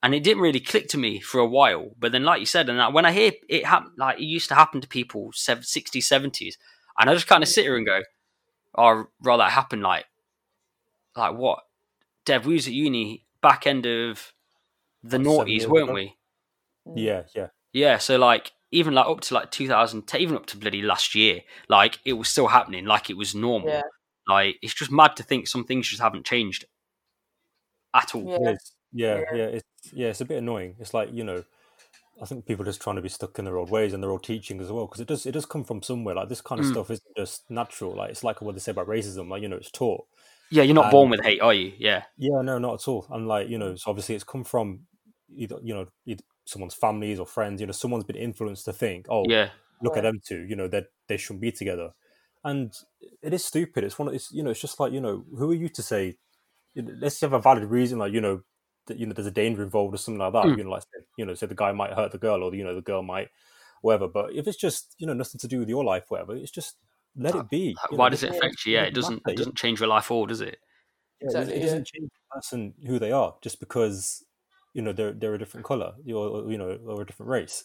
and 0.00 0.14
it 0.14 0.22
didn't 0.22 0.44
really 0.44 0.60
click 0.60 0.86
to 0.90 0.98
me 0.98 1.18
for 1.18 1.40
a 1.40 1.46
while. 1.46 1.90
But 1.98 2.12
then, 2.12 2.22
like 2.22 2.38
you 2.38 2.46
said, 2.46 2.68
and 2.68 2.78
like, 2.78 2.94
when 2.94 3.04
I 3.04 3.10
hear 3.10 3.32
it 3.48 3.66
happen, 3.66 3.90
like 3.98 4.20
it 4.20 4.24
used 4.24 4.48
to 4.50 4.54
happen 4.54 4.80
to 4.80 4.86
people 4.86 5.32
sev- 5.34 5.62
60s, 5.62 6.04
70s, 6.04 6.54
and 7.00 7.10
I 7.10 7.14
just 7.14 7.26
kind 7.26 7.42
of 7.42 7.48
sit 7.48 7.64
here 7.64 7.76
and 7.76 7.84
go, 7.84 8.02
"Oh, 8.78 9.06
rather 9.20 9.42
that 9.42 9.50
happened 9.50 9.82
like, 9.82 10.04
like 11.16 11.34
what? 11.34 11.64
Dev, 12.24 12.46
we 12.46 12.54
was 12.54 12.68
at 12.68 12.74
uni 12.74 13.24
back 13.40 13.66
end 13.66 13.86
of 13.86 14.32
the 15.02 15.18
noughties, 15.18 15.66
weren't 15.66 15.92
we? 15.92 16.14
Yeah, 16.94 17.22
yeah. 17.34 17.48
Yeah, 17.72 17.98
so 17.98 18.18
like 18.18 18.52
even 18.70 18.94
like 18.94 19.06
up 19.06 19.20
to 19.22 19.34
like 19.34 19.50
2010, 19.50 20.20
even 20.20 20.36
up 20.36 20.46
to 20.46 20.56
bloody 20.56 20.82
last 20.82 21.14
year, 21.14 21.40
like 21.68 21.98
it 22.04 22.14
was 22.14 22.28
still 22.28 22.48
happening, 22.48 22.84
like 22.86 23.10
it 23.10 23.16
was 23.16 23.34
normal. 23.34 23.68
Yeah. 23.68 23.82
Like 24.28 24.56
it's 24.62 24.74
just 24.74 24.90
mad 24.92 25.16
to 25.16 25.22
think 25.22 25.46
some 25.48 25.64
things 25.64 25.88
just 25.88 26.02
haven't 26.02 26.26
changed 26.26 26.64
at 27.94 28.14
all. 28.14 28.24
Yeah. 28.24 28.50
It 28.50 28.52
is. 28.54 28.72
Yeah, 28.92 29.16
Yeah. 29.18 29.34
yeah, 29.34 29.44
it's 29.44 29.64
yeah, 29.92 30.08
it's 30.08 30.20
a 30.20 30.24
bit 30.26 30.38
annoying. 30.38 30.76
It's 30.78 30.92
like 30.94 31.10
you 31.12 31.24
know, 31.24 31.44
I 32.20 32.26
think 32.26 32.44
people 32.46 32.62
are 32.62 32.66
just 32.66 32.82
trying 32.82 32.96
to 32.96 33.02
be 33.02 33.08
stuck 33.08 33.38
in 33.38 33.46
their 33.46 33.56
old 33.56 33.70
ways 33.70 33.94
and 33.94 34.02
their 34.02 34.10
old 34.10 34.22
teaching 34.22 34.60
as 34.60 34.70
well 34.70 34.86
because 34.86 35.00
it 35.00 35.08
does 35.08 35.24
it 35.26 35.32
does 35.32 35.46
come 35.46 35.64
from 35.64 35.82
somewhere. 35.82 36.14
Like 36.14 36.28
this 36.28 36.40
kind 36.42 36.60
of 36.60 36.66
Mm. 36.66 36.72
stuff 36.72 36.90
isn't 36.90 37.16
just 37.16 37.50
natural. 37.50 37.96
Like 37.96 38.10
it's 38.10 38.22
like 38.24 38.42
what 38.42 38.54
they 38.54 38.60
say 38.60 38.72
about 38.72 38.86
racism. 38.88 39.28
Like 39.30 39.42
you 39.42 39.48
know, 39.48 39.56
it's 39.56 39.70
taught. 39.70 40.04
Yeah, 40.50 40.62
you're 40.64 40.74
not 40.74 40.90
born 40.90 41.08
with 41.08 41.22
hate, 41.22 41.40
are 41.40 41.54
you? 41.54 41.72
Yeah, 41.78 42.02
Yeah, 42.18 42.42
no, 42.42 42.58
not 42.58 42.74
at 42.74 42.86
all. 42.88 43.06
And 43.10 43.26
like 43.26 43.48
you 43.48 43.56
know, 43.56 43.74
so 43.76 43.90
obviously 43.90 44.14
it's 44.14 44.24
come 44.24 44.44
from 44.44 44.80
either 45.34 45.56
you 45.62 45.72
know 45.74 45.86
either 46.06 46.22
someone's 46.44 46.74
families 46.74 47.18
or 47.18 47.26
friends. 47.26 47.60
You 47.60 47.66
know, 47.66 47.72
someone's 47.72 48.04
been 48.04 48.16
influenced 48.16 48.64
to 48.66 48.72
think, 48.72 49.06
oh, 49.08 49.24
yeah, 49.28 49.50
look 49.82 49.96
at 49.96 50.02
them 50.02 50.20
two. 50.26 50.40
You 50.42 50.56
know, 50.56 50.68
that 50.68 50.86
they 51.08 51.16
shouldn't 51.16 51.40
be 51.40 51.52
together. 51.52 51.90
And 52.44 52.72
it 53.22 53.32
is 53.32 53.44
stupid. 53.44 53.84
It's 53.84 53.98
one. 53.98 54.08
Of, 54.08 54.14
it's 54.14 54.32
you 54.32 54.42
know, 54.42 54.50
it's 54.50 54.60
just 54.60 54.80
like 54.80 54.92
you 54.92 55.00
know, 55.00 55.24
who 55.36 55.50
are 55.50 55.54
you 55.54 55.68
to 55.68 55.82
say? 55.82 56.16
you 56.74 56.82
know, 56.82 56.92
Let's 56.98 57.20
have 57.20 57.32
a 57.32 57.38
valid 57.38 57.64
reason, 57.64 57.98
like 57.98 58.12
you 58.12 58.20
know, 58.20 58.42
that 58.86 58.98
you 58.98 59.06
know, 59.06 59.12
there's 59.12 59.26
a 59.26 59.30
danger 59.30 59.62
involved 59.62 59.94
or 59.94 59.98
something 59.98 60.18
like 60.18 60.32
that. 60.32 60.44
Mm. 60.46 60.58
You 60.58 60.64
know, 60.64 60.70
like 60.70 60.82
you 61.16 61.24
know, 61.24 61.34
say 61.34 61.46
the 61.46 61.54
guy 61.54 61.72
might 61.72 61.92
hurt 61.92 62.12
the 62.12 62.18
girl, 62.18 62.42
or 62.42 62.54
you 62.54 62.64
know, 62.64 62.74
the 62.74 62.82
girl 62.82 63.02
might, 63.02 63.28
whatever. 63.80 64.08
But 64.08 64.34
if 64.34 64.48
it's 64.48 64.56
just 64.56 64.94
you 64.98 65.06
know 65.06 65.12
nothing 65.14 65.38
to 65.38 65.48
do 65.48 65.60
with 65.60 65.68
your 65.68 65.84
life, 65.84 66.04
whatever, 66.08 66.34
it's 66.34 66.50
just 66.50 66.76
let 67.16 67.34
it 67.34 67.48
be. 67.50 67.76
Like, 67.80 67.92
you 67.92 67.96
why 67.98 68.06
know, 68.06 68.10
does 68.10 68.22
it 68.24 68.30
affect 68.30 68.64
you? 68.66 68.74
Yeah, 68.74 68.82
it 68.84 68.94
doesn't 68.94 68.94
doesn't. 68.94 69.26
matter, 69.26 69.34
It 69.34 69.36
doesn't 69.38 69.56
change 69.56 69.80
your 69.80 69.88
life 69.88 70.10
at 70.10 70.14
all, 70.14 70.26
does 70.26 70.40
it? 70.40 70.56
Yeah, 71.20 71.28
it 71.28 71.32
doesn't- 71.32 71.52
it 71.52 71.56
yeah. 71.58 71.64
doesn't 71.64 71.86
change 71.86 72.08
the 72.10 72.34
person 72.34 72.74
who 72.86 72.98
they 72.98 73.12
are 73.12 73.36
just 73.42 73.60
because 73.60 74.24
you 74.74 74.82
know 74.82 74.92
they're 74.92 75.12
they're 75.12 75.34
a 75.34 75.38
different 75.38 75.66
color, 75.66 75.94
or 76.06 76.50
you 76.50 76.58
know, 76.58 76.78
or 76.86 77.02
a 77.02 77.06
different 77.06 77.30
race. 77.30 77.64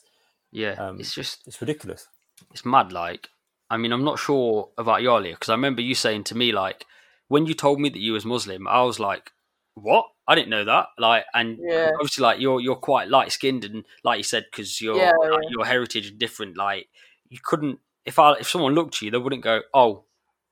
Yeah, 0.51 0.75
Um, 0.77 0.99
it's 0.99 1.13
just 1.13 1.47
It's 1.47 1.61
ridiculous. 1.61 2.07
it's 2.51 2.65
mad. 2.65 2.91
Like, 2.91 3.29
I 3.69 3.77
mean, 3.77 3.91
I'm 3.91 4.03
not 4.03 4.19
sure 4.19 4.69
about 4.77 5.01
you 5.01 5.11
earlier 5.11 5.33
because 5.33 5.49
I 5.49 5.53
remember 5.53 5.81
you 5.81 5.95
saying 5.95 6.25
to 6.25 6.35
me 6.37 6.51
like 6.51 6.85
when 7.27 7.45
you 7.45 7.53
told 7.53 7.79
me 7.79 7.89
that 7.89 7.99
you 7.99 8.13
was 8.13 8.25
Muslim, 8.25 8.67
I 8.67 8.83
was 8.83 8.99
like, 8.99 9.31
"What? 9.75 10.05
I 10.27 10.35
didn't 10.35 10.49
know 10.49 10.65
that." 10.65 10.87
Like, 10.97 11.25
and 11.33 11.59
Yeah. 11.59 11.91
obviously, 11.99 12.23
like 12.23 12.39
you're 12.39 12.61
you're 12.61 12.75
quite 12.75 13.09
light 13.09 13.31
skinned 13.31 13.65
and 13.65 13.85
like 14.03 14.17
you 14.17 14.23
said, 14.23 14.45
because 14.51 14.79
your 14.81 14.95
Yeah, 14.97 15.11
like, 15.11 15.43
yeah. 15.43 15.49
your 15.49 15.65
heritage 15.65 16.05
is 16.05 16.11
different. 16.11 16.57
Like, 16.57 16.87
you 17.29 17.39
couldn't 17.43 17.79
if 18.05 18.19
I 18.19 18.33
if 18.33 18.49
someone 18.49 18.73
looked 18.75 18.95
at 18.95 19.01
you, 19.01 19.11
they 19.11 19.17
wouldn't 19.17 19.43
go, 19.43 19.61
"Oh, 19.73 20.05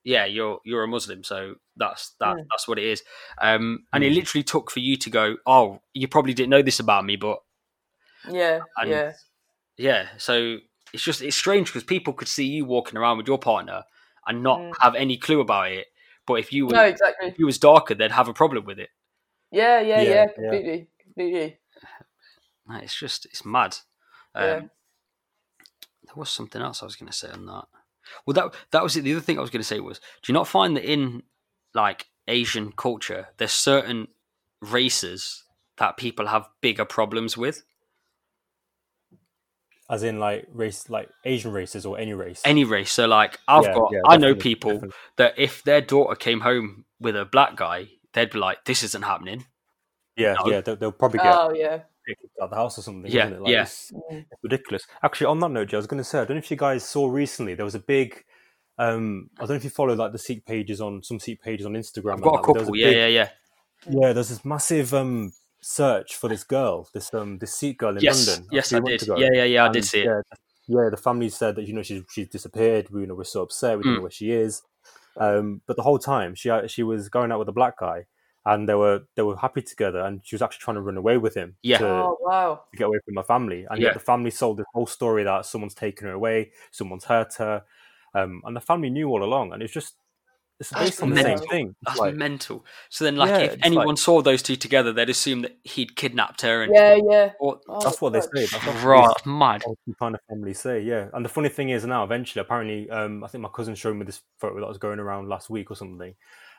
yeah, 0.06 0.24
you're 0.26 0.60
you're 0.64 0.84
a 0.84 0.88
Muslim," 0.88 1.24
so 1.26 1.56
that's 1.76 2.12
that 2.22 2.38
Mm. 2.38 2.46
that's 2.52 2.68
what 2.68 2.80
it 2.80 2.86
is. 2.86 3.04
Um, 3.42 3.86
and 3.92 4.04
it 4.04 4.12
Mm. 4.12 4.16
literally 4.16 4.44
took 4.44 4.72
for 4.72 4.80
you 4.80 4.96
to 4.96 5.10
go, 5.10 5.36
"Oh, 5.46 5.82
you 5.94 6.08
probably 6.08 6.34
didn't 6.34 6.52
know 6.52 6.62
this 6.62 6.80
about 6.80 7.04
me, 7.04 7.18
but 7.18 7.40
Yeah. 8.32 8.62
And- 8.78 8.90
yeah. 8.90 9.14
yeah." 9.78 10.08
So 10.18 10.60
it's 10.94 11.04
just 11.04 11.22
it's 11.22 11.36
strange 11.36 11.68
because 11.68 11.84
people 11.84 12.14
could 12.14 12.30
see 12.30 12.46
you 12.46 12.64
walking 12.66 12.98
around 12.98 13.18
with 13.18 13.28
your 13.28 13.40
partner 13.40 13.84
and 14.28 14.42
not 14.42 14.60
Mm. 14.60 14.74
have 14.80 14.96
any 14.96 15.18
clue 15.18 15.42
about 15.42 15.72
it. 15.72 15.88
But 16.28 16.36
if 16.36 16.54
you 16.54 16.66
were 16.68 16.74
No, 16.74 16.86
exactly. 16.86 17.28
if 17.28 17.38
you 17.38 17.46
was 17.46 17.60
darker, 17.60 17.94
they'd 17.96 18.12
have 18.12 18.28
a 18.30 18.34
problem 18.34 18.66
with 18.66 18.80
it. 18.80 18.90
Yeah, 19.52 19.80
yeah, 19.80 20.02
Yeah, 20.02 20.10
yeah, 20.10 20.14
yeah. 20.14 20.28
completely, 20.34 20.88
completely. 21.00 21.60
It's 22.82 22.98
just 23.00 23.26
it's 23.26 23.44
mad. 23.46 23.78
Um, 24.34 24.44
Yeah. 24.44 24.62
There 26.04 26.16
was 26.16 26.30
something 26.30 26.62
else 26.62 26.82
I 26.82 26.86
was 26.86 26.96
going 26.96 27.12
to 27.12 27.18
say 27.18 27.30
on 27.32 27.46
that. 27.48 27.66
Well, 28.26 28.34
that 28.34 28.54
that 28.72 28.84
was 28.84 28.96
it. 28.96 29.02
The 29.04 29.14
other 29.14 29.22
thing 29.22 29.38
I 29.38 29.42
was 29.42 29.50
going 29.50 29.62
to 29.62 29.68
say 29.68 29.80
was, 29.80 30.00
do 30.00 30.32
you 30.32 30.34
not 30.34 30.48
find 30.48 30.76
that 30.78 30.90
in 30.90 31.24
like 31.74 32.08
Asian 32.28 32.72
culture, 32.72 33.28
there's 33.38 33.52
certain 33.52 34.08
races 34.62 35.44
that 35.78 35.98
people 35.98 36.28
have 36.28 36.48
bigger 36.62 36.86
problems 36.86 37.38
with? 37.38 37.64
As 39.90 40.02
in, 40.02 40.20
like 40.20 40.48
race, 40.52 40.90
like 40.90 41.10
Asian 41.26 41.52
races 41.52 41.86
or 41.86 42.00
any 42.00 42.14
race. 42.14 42.42
Any 42.44 42.64
race. 42.64 42.92
So, 42.92 43.06
like, 43.06 43.40
I've 43.48 43.66
Yeah, 43.66 43.74
got, 43.76 43.92
yeah, 43.94 44.00
I 44.08 44.18
know 44.18 44.34
people 44.34 44.72
definitely. 44.72 44.96
that 45.18 45.34
if 45.38 45.64
their 45.64 45.82
daughter 45.82 46.16
came 46.16 46.40
home 46.40 46.86
with 47.00 47.16
a 47.16 47.26
black 47.26 47.56
guy, 47.56 47.90
they'd 48.14 48.32
be 48.32 48.40
like, 48.40 48.66
"This 48.66 48.82
isn't 48.82 49.04
happening." 49.04 49.46
Yeah, 50.16 50.36
No. 50.40 50.52
yeah, 50.52 50.62
they'll, 50.62 50.76
they'll 50.76 50.92
probably 50.92 51.20
get 51.20 51.36
Oh, 51.38 51.54
yeah. 51.54 51.82
Kicked 52.08 52.38
out 52.42 52.50
the 52.52 52.56
house 52.56 52.78
or 52.78 52.82
something. 52.82 53.12
Yeah, 53.12 53.28
it? 53.28 53.42
Like, 53.42 53.52
yeah. 53.52 53.62
It's, 53.64 53.92
Mm. 53.92 54.26
it's 54.32 54.44
ridiculous. 54.44 54.86
Actually, 55.04 55.28
on 55.28 55.40
that 55.40 55.50
note, 55.52 55.70
Joe, 55.70 55.78
I 55.78 55.80
was 55.80 55.88
going 55.88 55.98
to 56.00 56.04
say, 56.04 56.20
I 56.20 56.26
don't 56.26 56.36
know 56.36 56.40
if 56.40 56.52
you 56.52 56.58
guys 56.58 56.84
saw 56.84 57.08
recently, 57.08 57.56
there 57.56 57.66
was 57.66 57.76
a 57.76 57.80
big. 57.80 58.24
Um, 58.78 59.30
I 59.38 59.42
don't 59.42 59.52
know 59.52 59.56
if 59.56 59.64
you 59.64 59.70
follow 59.70 59.96
like 59.96 60.12
the 60.12 60.18
Sikh 60.20 60.46
pages 60.46 60.82
on 60.82 61.02
some 61.02 61.20
Sikh 61.20 61.42
pages 61.42 61.66
on 61.66 61.74
Instagram. 61.74 62.16
I've 62.16 62.22
got 62.22 62.40
a 62.40 62.44
couple. 62.44 62.76
Yeah, 62.76 62.88
big- 62.88 62.98
yeah, 62.98 63.08
yeah. 63.08 63.30
yeah. 63.90 64.14
There's 64.14 64.30
this 64.30 64.44
massive 64.44 64.94
um 64.94 65.32
search 65.62 66.16
for 66.16 66.28
this 66.28 66.44
girl, 66.44 66.88
this 66.94 67.14
um 67.14 67.38
this 67.40 67.54
Sikh 67.54 67.78
girl 67.80 67.96
in 67.96 68.04
Yes, 68.04 68.28
London. 68.28 68.48
yes, 68.52 68.74
I 68.74 68.80
did. 68.82 69.02
ago. 69.04 69.18
Yeah, 69.18 69.30
yeah, 69.34 69.44
yeah. 69.46 69.64
I 69.66 69.68
did 69.70 69.78
And, 69.78 69.86
see 69.86 70.00
it. 70.02 70.06
Yeah, 70.06 70.22
yeah, 70.84 70.90
the 70.90 70.98
family 70.98 71.30
said 71.30 71.56
that 71.56 71.68
you 71.68 71.74
know 71.74 71.84
she's 71.84 72.04
she's 72.12 72.28
disappeared. 72.28 72.90
We 72.92 73.02
you 73.02 73.08
know 73.08 73.16
we're 73.16 73.24
so 73.24 73.44
upset. 73.44 73.78
We 73.78 73.84
don't 73.86 73.94
Mm. 73.94 73.96
know 73.98 74.02
where 74.02 74.12
she 74.12 74.32
is. 74.32 74.62
Um, 75.18 75.62
but 75.66 75.78
the 75.78 75.84
whole 75.84 75.98
time 76.00 76.36
she 76.36 76.52
she 76.68 76.84
was 76.84 77.08
going 77.08 77.32
out 77.32 77.40
with 77.40 77.48
a 77.48 77.54
black 77.54 77.80
guy, 77.80 78.08
and 78.46 78.70
they 78.70 78.76
were 78.76 79.04
they 79.16 79.22
were 79.24 79.36
happy 79.38 79.62
together, 79.62 80.00
and 80.00 80.22
she 80.24 80.36
was 80.36 80.42
actually 80.42 80.64
trying 80.64 80.76
to 80.76 80.82
run 80.82 80.98
away 80.98 81.18
with 81.18 81.34
him. 81.36 81.56
Yeah. 81.64 81.80
to, 81.80 81.88
Oh, 81.88 82.18
wow. 82.22 82.64
to 82.72 82.78
get 82.78 82.86
away 82.88 83.00
from 83.06 83.16
her 83.16 83.24
family. 83.24 83.66
And 83.70 83.80
Yeah. 83.80 83.88
yet 83.88 83.94
the 83.96 84.00
family 84.00 84.32
sold 84.32 84.58
this 84.58 84.66
whole 84.74 84.88
story 84.88 85.24
that 85.24 85.46
someone's 85.46 85.74
taken 85.76 86.08
her 86.08 86.14
away, 86.14 86.52
someone's 86.72 87.06
hurt 87.06 87.34
her, 87.36 87.64
um, 88.14 88.42
and 88.46 88.56
the 88.56 88.62
family 88.62 88.90
knew 88.90 89.10
all 89.10 89.24
along. 89.24 89.54
And 89.54 89.62
it's 89.64 89.74
just 89.74 89.96
it's 90.58 90.70
That's 90.70 90.84
based 90.86 91.04
on 91.04 91.10
the 91.10 91.22
same 91.22 91.38
thing. 91.38 91.76
That's 91.86 92.00
like, 92.00 92.16
mental. 92.16 92.66
So 92.90 93.04
then, 93.04 93.18
like, 93.18 93.30
Yeah, 93.30 93.38
if 93.40 93.58
anyone 93.62 93.88
like- 93.88 93.98
saw 93.98 94.22
those 94.22 94.42
two 94.42 94.56
together, 94.56 94.94
they'd 94.94 95.10
assume 95.10 95.42
that 95.42 95.58
he'd 95.66 95.98
kidnapped 95.98 96.44
her. 96.44 96.64
And 96.64 96.74
Yeah, 96.74 96.96
yeah. 97.10 97.32
or, 97.42 97.60
Oh, 97.68 97.82
that's 97.82 98.00
what 98.00 98.14
they 98.14 98.22
God. 98.22 98.30
say. 98.34 98.46
That's 98.46 98.84
right, 98.86 99.02
these 99.02 99.08
that's 99.16 99.26
mad. 99.26 99.64
old 99.66 99.78
kind 100.00 100.16
of 100.16 100.22
families 100.30 100.60
say. 100.62 100.80
Yeah. 100.80 101.10
And 101.14 101.26
the 101.26 101.30
funny 101.30 101.50
thing 101.50 101.72
is 101.72 101.84
now, 101.86 102.06
eventually, 102.06 102.40
apparently, 102.42 102.90
um, 102.90 103.22
I 103.22 103.28
think 103.28 103.42
my 103.42 103.50
cousin 103.50 103.76
showed 103.76 103.98
me 103.98 104.06
this 104.06 104.22
photo 104.40 104.62
that 104.62 104.68
was 104.70 104.78
going 104.78 105.00
around 105.00 105.28
last 105.28 105.50
week 105.50 105.70
or 105.72 105.76
something. 105.76 106.16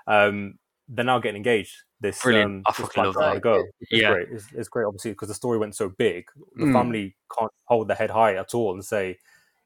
Um, 0.07 0.59
they're 0.89 1.05
now 1.05 1.19
getting 1.19 1.37
engaged. 1.37 1.75
This 2.01 2.23
Brilliant. 2.23 2.47
um, 2.51 2.63
I 2.67 2.73
this 2.73 2.81
fucking 2.87 3.05
love 3.05 3.15
that. 3.15 3.33
and 3.33 3.43
girl. 3.43 3.65
It's 3.81 4.03
Yeah. 4.03 4.13
great. 4.13 4.29
It's, 4.31 4.45
it's 4.55 4.69
great, 4.69 4.85
obviously, 4.85 5.13
because 5.13 5.29
the 5.29 5.35
story 5.35 5.59
went 5.59 5.75
so 5.75 5.89
big. 5.89 6.27
The 6.57 6.67
Mm. 6.67 6.73
family 6.73 7.17
can't 7.37 7.51
hold 7.65 7.89
their 7.89 7.97
head 7.97 8.11
high 8.11 8.35
at 8.35 8.55
all 8.55 8.73
and 8.75 8.85
say, 8.85 9.19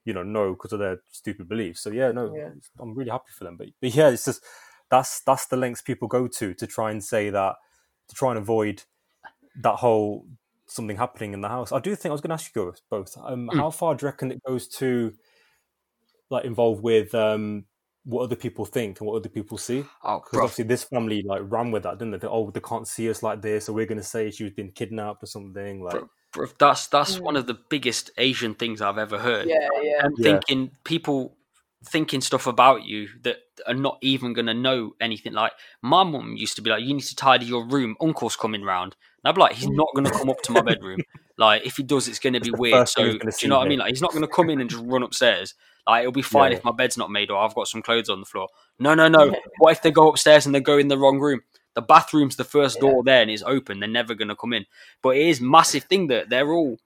you 0.05 0.13
know, 0.15 0.23
no, 0.23 0.53
because 0.55 0.73
of 0.73 0.79
their 0.79 1.01
stupid 1.11 1.49
beliefs. 1.49 1.81
So 1.83 1.91
yeah, 1.91 2.11
no, 2.13 2.35
Yeah. 2.35 2.51
I'm 2.79 2.95
really 2.95 3.11
happy 3.11 3.33
for 3.37 3.45
them. 3.45 3.57
But, 3.57 3.69
but 3.81 3.95
yeah, 3.95 4.11
it's 4.11 4.25
just 4.25 4.45
that's 4.91 5.21
that's 5.21 5.47
the 5.47 5.57
lengths 5.57 5.83
people 5.83 6.09
go 6.09 6.27
to 6.27 6.55
to 6.55 6.67
try 6.67 6.91
and 6.91 7.03
say 7.05 7.31
that 7.31 7.57
to 8.09 8.15
try 8.15 8.31
and 8.31 8.39
avoid 8.39 8.83
that 9.57 9.77
whole 9.77 10.27
something 10.67 10.97
happening 10.97 11.33
in 11.35 11.41
the 11.41 11.49
house. 11.49 11.73
I 11.73 11.81
do 11.81 11.95
think 11.97 12.11
I 12.11 12.13
was 12.13 12.21
going 12.21 12.31
to 12.31 12.35
ask 12.35 12.55
you 12.55 12.73
both. 12.89 13.17
Um, 13.19 13.49
Mm. 13.53 13.57
How 13.57 13.71
far 13.71 13.95
do 13.95 14.05
you 14.05 14.09
reckon 14.11 14.31
it 14.33 14.43
goes 14.45 14.69
to 14.79 15.13
like 16.31 16.45
involved 16.45 16.83
with 16.83 17.15
um, 17.15 17.67
what 18.05 18.23
other 18.23 18.37
people 18.37 18.65
think 18.65 18.99
and 19.01 19.07
what 19.07 19.17
other 19.17 19.29
people 19.29 19.59
see? 19.59 19.85
Oh, 20.03 20.19
Because 20.21 20.31
bro. 20.33 20.43
obviously 20.45 20.65
this 20.65 20.85
family 20.85 21.23
like 21.23 21.43
ran 21.45 21.71
with 21.71 21.83
that, 21.83 21.99
didn't 21.99 22.13
they? 22.13 22.19
They- 22.19 22.29
Oh, 22.29 22.51
they 22.51 22.61
can't 22.61 22.89
see 22.89 23.11
us 23.11 23.23
like 23.23 23.43
this, 23.43 23.67
so 23.67 23.73
we're 23.73 23.87
going 23.87 23.99
to 23.99 24.05
say 24.05 24.31
she's 24.31 24.53
been 24.53 24.71
kidnapped 24.71 25.23
or 25.23 25.27
something. 25.27 25.83
Like, 25.83 25.93
Bro, 25.93 26.11
bro, 26.33 26.47
that's 26.59 26.87
that's 26.87 27.17
Mm. 27.19 27.21
one 27.23 27.37
of 27.37 27.47
the 27.47 27.59
biggest 27.69 28.11
Asian 28.17 28.55
things 28.55 28.81
I've 28.81 28.99
ever 28.99 29.19
heard. 29.19 29.49
Yeah, 29.49 29.69
yeah. 29.83 30.05
And 30.07 30.15
Yeah. 30.19 30.33
thinking 30.33 30.71
people 30.85 31.37
thinking 31.85 32.21
stuff 32.21 32.47
about 32.47 32.85
you 32.85 33.09
that 33.23 33.39
are 33.67 33.73
not 33.75 33.97
even 34.03 34.35
going 34.35 34.45
to 34.47 34.53
know 34.53 34.93
anything. 35.01 35.33
Like 35.33 35.53
my 35.81 36.05
mum 36.05 36.37
used 36.37 36.57
to 36.57 36.63
be 36.63 36.69
like, 36.69 36.83
"You 36.85 36.93
need 36.93 37.05
to 37.05 37.17
tidy 37.17 37.47
your 37.47 37.65
room. 37.67 37.97
Uncle's 38.03 38.37
coming 38.37 38.63
round." 38.63 38.97
And 39.23 39.29
I'd 39.31 39.35
be 39.35 39.41
like, 39.41 39.53
he's 39.55 39.69
not 39.69 39.89
going 39.95 40.07
to 40.07 40.11
come 40.11 40.31
up 40.31 40.41
to 40.43 40.53
my 40.53 40.63
bedroom. 40.63 41.01
Like, 41.37 41.65
if 41.67 41.77
he 41.77 41.83
does, 41.83 42.07
it's 42.09 42.19
going 42.19 42.35
to 42.35 42.41
be 42.41 42.51
weird. 42.51 42.89
So, 42.89 43.03
do 43.03 43.19
you 43.41 43.49
know 43.49 43.59
what 43.59 43.67
I 43.67 43.69
mean? 43.69 43.79
Like, 43.79 43.91
he's 43.91 44.03
not 44.03 44.11
going 44.13 44.23
to 44.23 44.29
come 44.29 44.51
in 44.51 44.61
and 44.61 44.69
just 44.69 44.83
run 44.85 45.03
upstairs. 45.03 45.55
Like, 45.87 46.01
it'll 46.01 46.13
be 46.13 46.23
fine 46.23 46.53
Yeah, 46.53 46.59
if 46.59 46.65
my 46.65 46.73
bed's 46.73 46.99
not 46.99 47.11
made 47.11 47.31
or 47.31 47.39
I've 47.39 47.55
got 47.55 47.67
some 47.67 47.81
clothes 47.83 48.09
on 48.11 48.21
the 48.21 48.27
floor. 48.27 48.49
No, 48.79 48.95
no, 48.95 49.09
no. 49.09 49.35
what 49.59 49.73
if 49.73 49.83
they 49.83 49.91
go 49.91 50.09
upstairs 50.09 50.45
and 50.47 50.55
they 50.55 50.61
go 50.61 50.77
in 50.79 50.89
the 50.89 50.99
wrong 50.99 51.19
room? 51.19 51.41
The 51.75 51.83
bathroom's 51.83 52.37
the 52.37 52.45
first 52.45 52.77
Yeah. 52.77 52.91
door 52.91 53.03
there 53.05 53.23
and 53.23 53.31
it's 53.31 53.43
open. 53.43 53.81
They're 53.81 53.89
never 53.89 54.15
going 54.15 54.29
to 54.29 54.37
come 54.37 54.53
in. 54.53 54.67
But 55.03 55.17
it 55.17 55.27
is 55.29 55.41
massive 55.41 55.85
thing 55.85 56.09
that 56.09 56.29
they're 56.29 56.53
all 56.53 56.77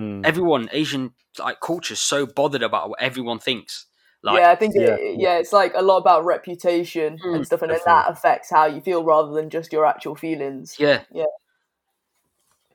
Mm. 0.00 0.24
everyone 0.24 0.70
Asian 0.72 1.12
like 1.38 1.60
culture's 1.60 2.00
so 2.00 2.24
bothered 2.24 2.62
about 2.62 2.88
what 2.88 3.02
everyone 3.02 3.38
thinks. 3.38 3.86
Like, 4.22 4.40
yeah, 4.40 4.50
I 4.50 4.54
think 4.56 4.74
Yeah. 4.74 4.94
it, 4.94 5.20
yeah, 5.20 5.36
it's 5.36 5.52
like 5.52 5.72
a 5.74 5.82
lot 5.82 5.98
about 5.98 6.24
reputation 6.24 7.18
Mm, 7.18 7.34
and 7.36 7.46
stuff, 7.46 7.60
and 7.60 7.70
then 7.72 7.80
that 7.84 8.08
affects 8.10 8.48
how 8.50 8.64
you 8.64 8.80
feel 8.80 9.04
rather 9.04 9.32
than 9.32 9.50
just 9.50 9.70
your 9.72 9.84
actual 9.84 10.14
feelings. 10.14 10.76
yeah, 10.78 11.02
Yeah. 11.12 11.24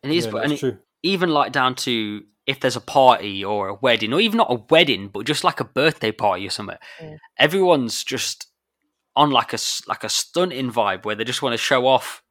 And 0.03 0.11
it 0.11 0.17
is, 0.17 0.25
Yeah, 0.27 0.37
and 0.41 0.53
it, 0.53 0.59
true. 0.59 0.77
even 1.03 1.29
like 1.29 1.51
down 1.51 1.75
to 1.75 2.23
if 2.45 2.59
there's 2.61 2.75
a 2.77 2.81
party 2.81 3.43
or 3.43 3.67
a 3.67 3.73
wedding, 3.75 4.13
or 4.13 4.21
even 4.21 4.37
not 4.37 4.51
a 4.51 4.63
wedding, 4.69 5.09
but 5.09 5.25
just 5.25 5.43
like 5.43 5.59
a 5.59 5.65
birthday 5.65 6.11
party 6.11 6.47
or 6.47 6.49
something, 6.49 6.77
Mm. 7.01 7.17
everyone's 7.37 8.03
just 8.03 8.47
on 9.15 9.31
like 9.31 9.51
a 9.51 9.55
s- 9.55 9.81
like 9.87 10.03
a 10.03 10.09
stunting 10.09 10.71
vibe 10.71 11.03
where 11.03 11.15
they 11.15 11.23
just 11.25 11.41
want 11.41 11.53
to 11.53 11.57
show 11.57 11.85
off 11.87 12.21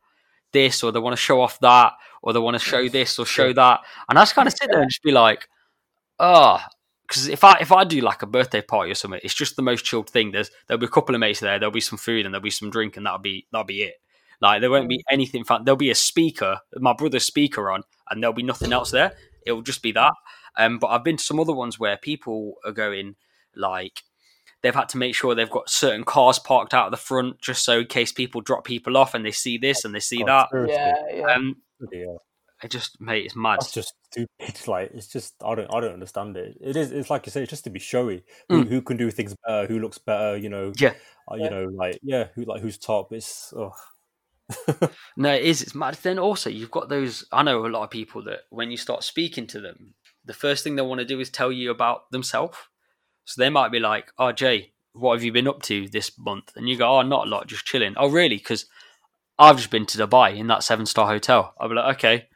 this 0.52 0.82
or 0.82 0.90
they 0.92 1.00
want 1.00 1.12
to 1.12 1.20
show 1.22 1.40
off 1.42 1.58
that 1.60 1.92
or 2.22 2.32
they 2.32 2.38
want 2.38 2.54
to 2.54 2.64
show 2.64 2.88
this 2.88 3.18
or 3.18 3.26
show 3.26 3.52
that, 3.52 3.80
and 4.08 4.18
I 4.18 4.22
just 4.22 4.34
kind 4.34 4.48
of 4.48 4.54
sit 4.54 4.70
there 4.70 4.80
and 4.80 4.90
just 4.90 5.02
be 5.02 5.12
like, 5.12 5.48
oh. 6.18 6.60
Because 7.08 7.28
if 7.28 7.44
I 7.44 7.58
if 7.60 7.70
I 7.70 7.84
do 7.84 8.00
like 8.00 8.22
a 8.22 8.26
birthday 8.26 8.60
party 8.62 8.90
or 8.90 8.94
something, 8.96 9.20
it's 9.22 9.32
just 9.34 9.54
the 9.54 9.62
most 9.62 9.84
chilled 9.84 10.10
thing. 10.10 10.32
There's 10.32 10.50
there'll 10.66 10.80
be 10.80 10.86
a 10.86 10.88
couple 10.90 11.14
of 11.14 11.20
mates 11.20 11.38
there, 11.38 11.56
there'll 11.58 11.70
be 11.70 11.80
some 11.80 11.98
food 11.98 12.26
and 12.26 12.34
there'll 12.34 12.42
be 12.42 12.50
some 12.50 12.68
drink, 12.68 12.96
and 12.96 13.06
that'll 13.06 13.20
be 13.20 13.46
that'll 13.52 13.64
be 13.64 13.82
it. 13.84 13.94
Like 14.40 14.60
there 14.60 14.70
won't 14.70 14.88
be 14.88 15.02
anything 15.10 15.44
fun. 15.44 15.64
There'll 15.64 15.76
be 15.76 15.90
a 15.90 15.94
speaker, 15.94 16.58
my 16.76 16.92
brother's 16.92 17.24
speaker 17.24 17.70
on, 17.70 17.82
and 18.10 18.22
there'll 18.22 18.34
be 18.34 18.42
nothing 18.42 18.72
else 18.72 18.90
there. 18.90 19.12
It'll 19.46 19.62
just 19.62 19.82
be 19.82 19.92
that. 19.92 20.12
Um, 20.56 20.78
but 20.78 20.88
I've 20.88 21.04
been 21.04 21.16
to 21.16 21.24
some 21.24 21.38
other 21.40 21.54
ones 21.54 21.78
where 21.78 21.96
people 21.96 22.54
are 22.64 22.72
going 22.72 23.16
like 23.54 24.02
they've 24.62 24.74
had 24.74 24.88
to 24.90 24.98
make 24.98 25.14
sure 25.14 25.34
they've 25.34 25.50
got 25.50 25.70
certain 25.70 26.02
cars 26.04 26.38
parked 26.38 26.74
out 26.74 26.86
at 26.86 26.90
the 26.90 26.96
front 26.96 27.40
just 27.40 27.64
so 27.64 27.80
in 27.80 27.86
case 27.86 28.10
people 28.12 28.40
drop 28.40 28.64
people 28.64 28.96
off 28.96 29.14
and 29.14 29.24
they 29.24 29.30
see 29.30 29.58
this 29.58 29.84
and 29.84 29.94
they 29.94 30.00
see 30.00 30.22
that. 30.24 30.48
Conspiracy. 30.50 30.74
Yeah, 30.74 31.14
yeah. 31.14 31.34
Um, 31.34 31.56
Yeah. 31.92 32.16
it 32.62 32.70
just 32.70 33.00
mate, 33.00 33.26
it's 33.26 33.36
mad. 33.36 33.58
It's 33.60 33.72
just 33.72 33.94
stupid. 34.10 34.30
Like 34.66 34.90
it's 34.94 35.06
just 35.06 35.34
I 35.44 35.54
don't 35.54 35.72
I 35.72 35.80
don't 35.80 35.92
understand 35.92 36.36
it. 36.36 36.56
It 36.60 36.76
is 36.76 36.90
it's 36.90 37.10
like 37.10 37.26
you 37.26 37.30
say, 37.32 37.42
it's 37.42 37.50
just 37.50 37.64
to 37.64 37.70
be 37.70 37.78
showy. 37.78 38.24
Who, 38.48 38.62
who 38.64 38.82
can 38.82 38.96
do 38.96 39.10
things 39.10 39.34
better? 39.46 39.66
Who 39.66 39.78
looks 39.78 39.98
better? 39.98 40.36
You 40.36 40.48
know. 40.48 40.70
Mm. 40.72 40.80
Yeah. 40.80 40.94
uh, 41.30 41.36
you 41.36 41.44
Yeah. 41.44 41.50
know, 41.50 41.64
like 41.66 42.00
yeah, 42.02 42.28
who 42.34 42.44
like 42.44 42.62
who's 42.62 42.78
top? 42.78 43.12
It's 43.12 43.52
oh 43.56 43.72
No, 45.16 45.32
it 45.32 45.44
is. 45.44 45.62
It's 45.62 45.74
mad. 45.74 45.94
Then 46.02 46.18
also, 46.18 46.50
you've 46.50 46.70
got 46.70 46.88
those. 46.88 47.24
I 47.32 47.42
know 47.42 47.64
a 47.64 47.68
lot 47.68 47.84
of 47.84 47.90
people 47.90 48.22
that 48.24 48.40
when 48.50 48.70
you 48.70 48.76
start 48.76 49.02
speaking 49.04 49.46
to 49.48 49.60
them, 49.60 49.94
the 50.24 50.34
first 50.34 50.62
thing 50.62 50.76
they 50.76 50.82
want 50.82 50.98
to 51.00 51.04
do 51.04 51.20
is 51.20 51.30
tell 51.30 51.50
you 51.50 51.70
about 51.70 52.10
themselves. 52.10 52.56
So 53.24 53.40
they 53.40 53.50
might 53.50 53.72
be 53.72 53.80
like, 53.80 54.12
"Oh, 54.18 54.32
Jay, 54.32 54.72
what 54.92 55.14
have 55.14 55.24
you 55.24 55.32
been 55.32 55.48
up 55.48 55.62
to 55.62 55.88
this 55.88 56.16
month?" 56.18 56.52
And 56.56 56.68
you 56.68 56.76
go, 56.76 56.88
"Oh, 56.98 57.02
not 57.02 57.26
a 57.26 57.30
lot, 57.30 57.46
just 57.48 57.64
chilling." 57.66 57.94
Oh, 57.96 58.08
really? 58.08 58.36
Because 58.36 58.66
I've 59.38 59.56
just 59.56 59.70
been 59.70 59.86
to 59.86 59.98
Dubai 59.98 60.36
in 60.36 60.46
that 60.48 60.62
seven 60.62 60.86
star 60.86 61.06
hotel. 61.08 61.54
I'll 61.58 61.68
be 61.68 61.74
like, 61.74 61.96
"Okay, 61.96 62.28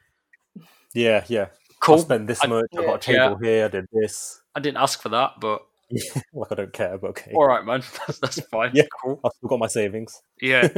yeah, 0.94 1.24
yeah. 1.28 1.44
I 1.52 1.56
cool." 1.80 1.98
spent 1.98 2.26
this 2.26 2.42
I- 2.42 2.48
much. 2.48 2.66
I 2.72 2.84
got 2.84 3.08
a 3.08 3.12
Yeah. 3.12 3.28
table 3.28 3.38
here. 3.42 3.64
I 3.66 3.68
did 3.68 3.86
this. 3.92 4.40
I 4.54 4.60
didn't 4.60 4.78
ask 4.78 5.00
for 5.00 5.10
that, 5.10 5.34
but 5.40 5.62
like 6.34 6.52
I 6.52 6.54
don't 6.54 6.72
care, 6.72 6.98
but 6.98 7.08
okay. 7.10 7.32
all 7.34 7.46
right, 7.46 7.64
man. 7.64 7.82
That's, 8.06 8.18
that's 8.20 8.40
fine. 8.50 8.70
Yeah. 8.74 8.84
cool. 9.02 9.20
I've 9.24 9.32
still 9.32 9.48
got 9.48 9.58
my 9.58 9.66
savings. 9.66 10.20
Yeah, 10.40 10.68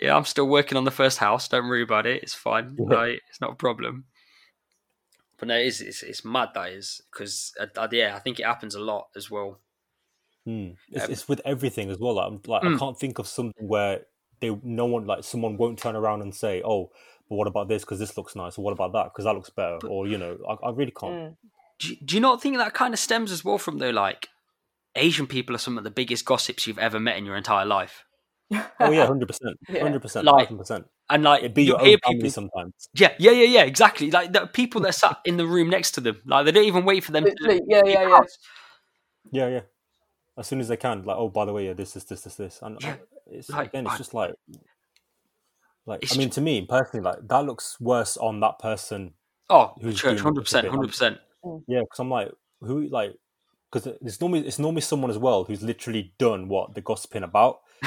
yeah. 0.00 0.16
I'm 0.16 0.24
still 0.24 0.46
working 0.48 0.76
on 0.76 0.84
the 0.84 0.90
first 0.90 1.18
house. 1.18 1.48
Don't 1.48 1.68
worry 1.68 1.82
about 1.82 2.06
it. 2.06 2.22
It's 2.22 2.34
fine. 2.34 2.76
Yeah. 2.78 2.96
Right? 2.96 3.20
It's 3.30 3.40
not 3.40 3.52
a 3.52 3.56
problem. 3.56 4.04
But 5.38 5.48
no, 5.48 5.56
it 5.56 5.66
is. 5.66 5.80
It's, 5.80 6.02
it's 6.02 6.24
mad 6.24 6.48
that 6.54 6.70
is 6.70 7.00
because 7.12 7.52
uh, 7.60 7.66
uh, 7.76 7.88
yeah, 7.92 8.16
I 8.16 8.18
think 8.18 8.40
it 8.40 8.46
happens 8.46 8.74
a 8.74 8.80
lot 8.80 9.06
as 9.16 9.30
well. 9.30 9.60
Hmm. 10.44 10.70
It's, 10.90 11.04
Um, 11.04 11.10
it's 11.12 11.28
with 11.28 11.40
everything 11.44 11.90
as 11.90 11.98
well. 11.98 12.14
Like, 12.14 12.26
I'm, 12.26 12.40
like 12.46 12.64
I 12.64 12.66
Mm. 12.68 12.78
can't 12.78 12.98
think 12.98 13.18
of 13.18 13.28
something 13.28 13.68
where 13.68 14.00
they 14.40 14.56
no 14.62 14.86
one 14.86 15.06
like 15.06 15.22
someone 15.24 15.56
won't 15.56 15.78
turn 15.78 15.94
around 15.96 16.22
and 16.22 16.34
say, 16.34 16.62
"Oh, 16.64 16.90
but 17.28 17.36
what 17.36 17.46
about 17.46 17.68
this? 17.68 17.82
Because 17.84 17.98
this 18.00 18.16
looks 18.16 18.34
nice." 18.34 18.58
Or 18.58 18.64
what 18.64 18.72
about 18.72 18.92
that? 18.94 19.04
Because 19.12 19.24
that 19.26 19.34
looks 19.34 19.50
better. 19.50 19.78
But- 19.80 19.88
or 19.90 20.06
you 20.08 20.18
know, 20.18 20.38
I, 20.48 20.66
I 20.66 20.70
really 20.72 20.92
can't. 20.92 21.14
Mm. 21.14 21.36
Do 21.78 21.88
you, 21.90 21.96
do 22.04 22.14
you 22.16 22.20
not 22.20 22.42
think 22.42 22.56
that 22.56 22.74
kind 22.74 22.92
of 22.92 23.00
stems 23.00 23.30
as 23.32 23.44
well 23.44 23.58
from 23.58 23.78
though 23.78 23.90
like 23.90 24.28
Asian 24.96 25.26
people 25.26 25.54
are 25.54 25.58
some 25.60 25.78
of 25.78 25.84
the 25.84 25.90
biggest 25.90 26.24
gossips 26.24 26.66
you've 26.66 26.78
ever 26.78 26.98
met 26.98 27.16
in 27.16 27.24
your 27.24 27.36
entire 27.36 27.64
life, 27.66 28.04
Oh 28.52 28.90
yeah, 28.90 29.06
hundred 29.06 29.26
percent, 29.26 29.56
hundred 29.70 30.00
percent, 30.02 30.24
Like, 30.26 30.46
thousand 30.48 30.58
percent. 30.58 30.86
and 31.10 31.22
like 31.22 31.40
It'd 31.40 31.54
be 31.54 31.64
your 31.64 31.78
hear 31.78 31.92
own 31.92 31.98
family 32.04 32.18
people. 32.18 32.30
sometimes. 32.30 32.88
Yeah, 32.94 33.12
yeah, 33.18 33.30
yeah, 33.30 33.44
yeah. 33.44 33.62
Exactly. 33.62 34.10
Like 34.10 34.32
the 34.32 34.46
people 34.46 34.80
that 34.82 34.94
sat 34.94 35.18
in 35.24 35.36
the 35.36 35.46
room 35.46 35.68
next 35.70 35.92
to 35.92 36.00
them, 36.00 36.20
like 36.26 36.46
they 36.46 36.52
don't 36.52 36.64
even 36.64 36.84
wait 36.84 37.04
for 37.04 37.12
them 37.12 37.24
Literally, 37.24 37.58
to. 37.60 37.64
yeah, 37.68 37.82
yeah, 37.84 38.02
yeah. 38.02 38.16
house. 38.16 38.38
Yeah, 39.30 39.48
yeah. 39.48 39.60
As 40.36 40.46
soon 40.46 40.60
as 40.60 40.68
they 40.68 40.76
can, 40.76 41.04
like, 41.04 41.16
oh, 41.16 41.28
by 41.28 41.44
the 41.44 41.52
way, 41.52 41.66
yeah, 41.66 41.74
this, 41.74 41.92
this, 41.92 42.04
this, 42.04 42.22
this, 42.22 42.36
this, 42.36 42.58
and 42.62 42.78
Yeah. 42.80 42.92
uh, 42.92 42.96
it's 43.26 43.50
Like, 43.50 43.68
again, 43.68 43.84
it's 43.86 43.94
I- 43.94 43.98
just 43.98 44.14
like, 44.14 44.34
like 45.86 46.02
It's 46.02 46.14
I 46.14 46.18
mean, 46.18 46.30
to 46.30 46.40
me 46.40 46.64
personally, 46.66 47.04
like 47.04 47.28
that 47.28 47.44
looks 47.44 47.78
worse 47.80 48.16
on 48.16 48.40
that 48.40 48.58
person. 48.58 49.14
Oh, 49.50 49.74
Who's 49.80 49.96
church, 50.00 50.20
hundred 50.20 50.42
percent, 50.42 50.66
hundred 50.68 50.88
percent. 50.88 51.18
Yeah, 51.66 51.80
because 51.80 51.98
I'm 51.98 52.10
like, 52.10 52.30
who, 52.60 52.88
like, 52.88 53.14
because 53.70 53.86
it's 54.02 54.20
normally 54.20 54.46
it's 54.46 54.58
normally 54.58 54.80
someone 54.80 55.10
as 55.10 55.18
well 55.18 55.44
who's 55.44 55.62
literally 55.62 56.12
done 56.18 56.48
what 56.48 56.74
they're 56.74 56.82
gossiping 56.82 57.22
about. 57.22 57.60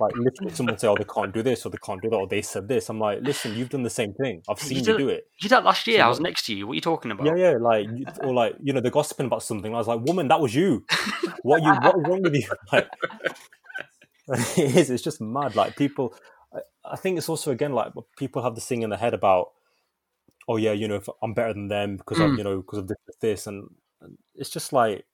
like 0.00 0.14
literally, 0.16 0.52
someone 0.52 0.76
say, 0.78 0.88
oh, 0.88 0.96
they 0.96 1.04
can't 1.04 1.32
do 1.32 1.42
this 1.42 1.64
or 1.64 1.70
they 1.70 1.78
can't 1.82 2.02
do 2.02 2.10
that 2.10 2.16
or 2.16 2.26
they 2.26 2.42
said 2.42 2.68
this. 2.68 2.88
I'm 2.88 2.98
like, 2.98 3.20
listen, 3.22 3.54
you've 3.54 3.68
done 3.70 3.82
the 3.84 3.90
same 3.90 4.12
thing. 4.14 4.42
I've 4.48 4.58
seen 4.58 4.78
you 4.78 4.84
don't- 4.84 4.98
do 4.98 5.08
it. 5.08 5.28
You 5.38 5.48
did 5.48 5.50
that 5.56 5.64
last 5.64 5.86
year. 5.86 5.98
So 5.98 6.04
I 6.04 6.08
was 6.08 6.20
next 6.20 6.46
to 6.46 6.54
you. 6.54 6.66
What 6.66 6.72
are 6.72 6.74
you 6.74 6.80
talking 6.80 7.10
about? 7.12 7.26
Yeah, 7.26 7.36
yeah, 7.36 7.56
like 7.58 7.86
you- 7.86 8.04
or 8.22 8.34
like 8.34 8.56
you 8.62 8.72
know 8.72 8.80
they're 8.80 8.90
gossiping 8.90 9.26
about 9.26 9.42
something. 9.42 9.72
I 9.74 9.78
was 9.78 9.86
like, 9.86 10.00
woman, 10.00 10.28
that 10.28 10.40
was 10.40 10.54
you. 10.54 10.84
What 11.42 11.62
you? 11.62 11.70
What 11.72 11.96
is 11.96 12.02
wrong 12.08 12.22
with 12.22 12.34
you? 12.34 12.48
Like, 12.72 12.88
it 14.58 14.76
is. 14.76 14.90
It's 14.90 15.02
just 15.04 15.20
mad. 15.20 15.54
Like 15.54 15.76
people, 15.76 16.14
I, 16.52 16.58
I 16.84 16.96
think 16.96 17.16
it's 17.18 17.28
also 17.28 17.52
again 17.52 17.72
like 17.72 17.92
people 18.18 18.42
have 18.42 18.54
this 18.56 18.66
thing 18.66 18.82
in 18.82 18.90
their 18.90 18.98
head 18.98 19.14
about, 19.14 19.52
oh 20.48 20.56
yeah, 20.56 20.72
you 20.72 20.88
know, 20.88 20.96
if 20.96 21.08
I'm 21.22 21.34
better 21.34 21.52
than 21.52 21.68
them 21.68 21.96
because 21.96 22.20
I'm 22.20 22.34
Mm. 22.34 22.38
you 22.38 22.44
know 22.44 22.56
because 22.60 22.78
of 22.80 22.88
this, 22.88 22.98
this, 23.20 23.46
and, 23.46 23.68
it's 24.34 24.50
just 24.50 24.72
like. 24.72 25.04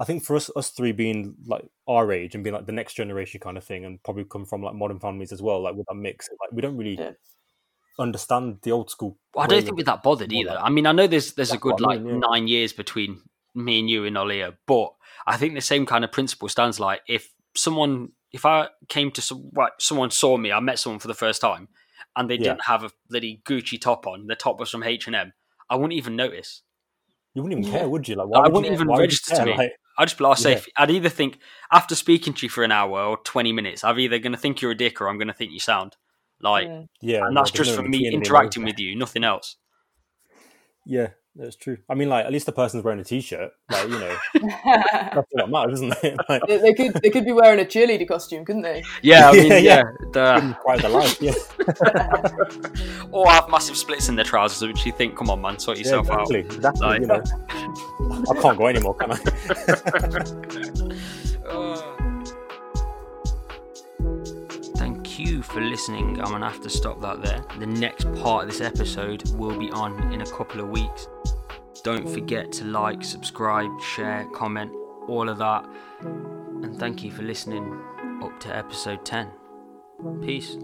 I 0.00 0.04
think 0.04 0.24
for 0.24 0.34
us, 0.36 0.50
us 0.56 0.70
three 0.70 0.92
being 0.92 1.36
like 1.46 1.64
our 1.86 2.10
age 2.12 2.34
and 2.34 2.42
being 2.42 2.54
like 2.54 2.66
the 2.66 2.72
next 2.72 2.94
generation 2.94 3.40
kind 3.40 3.56
of 3.56 3.64
thing, 3.64 3.84
and 3.84 4.02
probably 4.02 4.24
come 4.24 4.44
from 4.44 4.62
like 4.62 4.74
modern 4.74 4.98
families 4.98 5.32
as 5.32 5.40
well, 5.40 5.62
like 5.62 5.74
with 5.74 5.86
that 5.88 5.94
mix, 5.94 6.28
like 6.40 6.50
we 6.52 6.60
don't 6.60 6.76
really 6.76 6.96
Yeah. 6.98 7.12
understand 7.98 8.58
the 8.62 8.72
old 8.72 8.90
school. 8.90 9.16
I 9.36 9.46
don't 9.46 9.62
think 9.64 9.76
we're 9.76 9.84
that 9.84 10.02
bothered 10.02 10.32
either. 10.32 10.50
like- 10.50 10.64
I 10.64 10.70
mean, 10.70 10.86
I 10.86 10.92
know 10.92 11.06
there's 11.06 11.32
there's 11.34 11.52
a 11.52 11.58
good 11.58 11.74
what 11.80 11.84
I 11.84 11.86
like 11.94 12.02
mean, 12.02 12.14
yeah. 12.14 12.28
nine 12.28 12.48
years 12.48 12.72
between 12.72 13.22
me 13.54 13.78
and 13.80 13.88
you 13.88 14.04
and 14.04 14.16
Olia, 14.16 14.56
but 14.66 14.92
I 15.26 15.36
think 15.36 15.54
the 15.54 15.60
same 15.60 15.86
kind 15.86 16.04
of 16.04 16.12
principle 16.12 16.48
stands. 16.48 16.78
Like 16.80 17.00
if 17.08 17.32
someone, 17.54 18.12
if 18.32 18.44
I 18.44 18.68
came 18.88 19.10
to 19.12 19.22
some, 19.22 19.50
right, 19.52 19.72
someone 19.78 20.10
saw 20.10 20.36
me, 20.36 20.52
I 20.52 20.60
met 20.60 20.78
someone 20.78 20.98
for 21.00 21.08
the 21.08 21.14
first 21.14 21.40
time, 21.40 21.68
and 22.16 22.28
they 22.30 22.34
Yeah. 22.36 22.44
didn't 22.52 22.64
have 22.64 22.82
a 22.82 22.90
bloody 23.08 23.42
Gucci 23.44 23.80
top 23.80 24.06
on, 24.06 24.26
the 24.26 24.34
top 24.34 24.58
was 24.58 24.70
from 24.70 24.82
H 24.82 25.06
and 25.06 25.14
M, 25.14 25.32
I 25.70 25.76
wouldn't 25.76 25.92
even 25.92 26.16
notice. 26.16 26.62
You 27.34 27.42
wouldn't 27.42 27.60
even 27.60 27.72
Yeah. 27.72 27.80
care, 27.80 27.88
would 27.88 28.08
you? 28.08 28.14
Like, 28.16 28.28
I 28.34 28.40
would 28.44 28.52
wouldn't 28.54 28.66
you- 28.66 28.72
even 28.72 28.88
why 28.88 28.96
would 28.96 29.02
register 29.02 29.36
to 29.36 29.44
me. 29.44 29.56
Like, 29.56 29.72
I'd 29.98 30.06
just 30.08 30.18
be 30.18 30.24
like, 30.24 30.38
Yeah. 30.38 30.42
safe. 30.42 30.66
I'd 30.76 30.90
either 30.90 31.08
think 31.08 31.38
after 31.70 31.94
speaking 31.94 32.32
to 32.34 32.46
you 32.46 32.50
for 32.50 32.64
an 32.64 32.72
hour 32.72 33.00
or 33.02 33.16
twenty 33.18 33.52
minutes, 33.52 33.84
I'm 33.84 33.98
either 33.98 34.18
going 34.18 34.32
to 34.32 34.38
think 34.38 34.60
you're 34.62 34.70
a 34.72 34.76
dick 34.76 35.00
or 35.00 35.08
I'm 35.08 35.18
going 35.18 35.28
to 35.28 35.34
think 35.34 35.52
you 35.52 35.60
sound 35.60 35.96
like, 36.40 36.66
yeah, 37.00 37.24
and 37.26 37.34
no, 37.34 37.40
that's 37.42 37.50
there's 37.52 37.66
just 37.68 37.76
no 37.78 37.82
from 37.82 37.90
me 37.90 38.06
interacting 38.08 38.64
with 38.64 38.78
you, 38.78 38.94
nothing 38.96 39.24
else. 39.24 39.56
Yeah, 40.84 41.08
that's 41.38 41.56
true. 41.56 41.78
I 41.88 41.94
mean, 41.94 42.08
like, 42.08 42.24
at 42.24 42.32
least 42.32 42.46
the 42.46 42.52
person's 42.52 42.82
wearing 42.82 42.98
a 43.00 43.04
t-shirt. 43.04 43.52
Like, 43.70 43.84
you 43.88 43.98
know, 43.98 44.16
that's 44.64 45.26
what 45.30 45.50
matters, 45.50 45.74
isn't 45.82 45.94
it? 46.02 46.16
Like, 46.28 46.42
they, 46.48 46.58
they 46.58 46.74
could 46.74 46.94
they 46.94 47.10
could 47.10 47.24
be 47.24 47.32
wearing 47.32 47.60
a 47.60 47.64
cheerleader 47.64 48.08
costume, 48.08 48.44
couldn't 48.44 48.62
they? 48.62 48.82
Yeah, 49.02 49.28
I 49.28 49.32
mean, 49.32 49.46
Yeah, 49.50 49.58
yeah, 49.58 49.60
yeah. 49.60 49.82
the- 50.12 50.56
quite 50.60 50.80
the 50.82 50.88
life. 50.88 51.20
Yeah, 51.20 51.34
or 53.12 53.28
have 53.30 53.48
massive 53.50 53.76
splits 53.76 54.08
in 54.08 54.16
their 54.16 54.24
trousers, 54.24 54.66
which 54.66 54.84
you 54.86 54.92
think, 54.92 55.16
come 55.16 55.30
on, 55.30 55.40
man, 55.40 55.58
sort 55.58 55.76
yeah 55.78 55.84
yourself 55.84 56.08
exactly. 56.08 56.40
out. 56.40 56.54
Exactly. 56.54 56.86
Like- 56.86 57.00
you 57.00 57.06
know, 57.06 58.24
I 58.30 58.34
can't 58.42 58.58
go 58.58 58.66
anymore, 58.66 58.94
can 58.94 59.12
I? 59.12 59.18
Oh. 61.48 61.92
Thank 64.76 65.18
you 65.18 65.42
for 65.42 65.60
listening. 65.60 66.20
I'm 66.20 66.30
gonna 66.30 66.48
have 66.50 66.60
to 66.62 66.70
stop 66.70 67.00
that 67.00 67.22
there. 67.22 67.44
The 67.58 67.66
next 67.66 68.12
part 68.16 68.44
of 68.44 68.50
this 68.50 68.60
episode 68.60 69.28
will 69.32 69.56
be 69.58 69.70
on 69.70 70.12
in 70.12 70.20
a 70.22 70.26
couple 70.26 70.60
of 70.60 70.68
weeks. 70.68 71.08
Don't 71.86 72.08
forget 72.08 72.50
to 72.54 72.64
like, 72.64 73.04
subscribe, 73.04 73.80
share, 73.80 74.26
comment, 74.34 74.72
all 75.06 75.28
of 75.28 75.38
that. 75.38 75.64
And 76.00 76.76
thank 76.80 77.04
you 77.04 77.12
for 77.12 77.22
listening 77.22 77.80
up 78.24 78.40
to 78.40 78.56
episode 78.56 79.04
10. 79.04 79.30
Peace. 80.20 80.56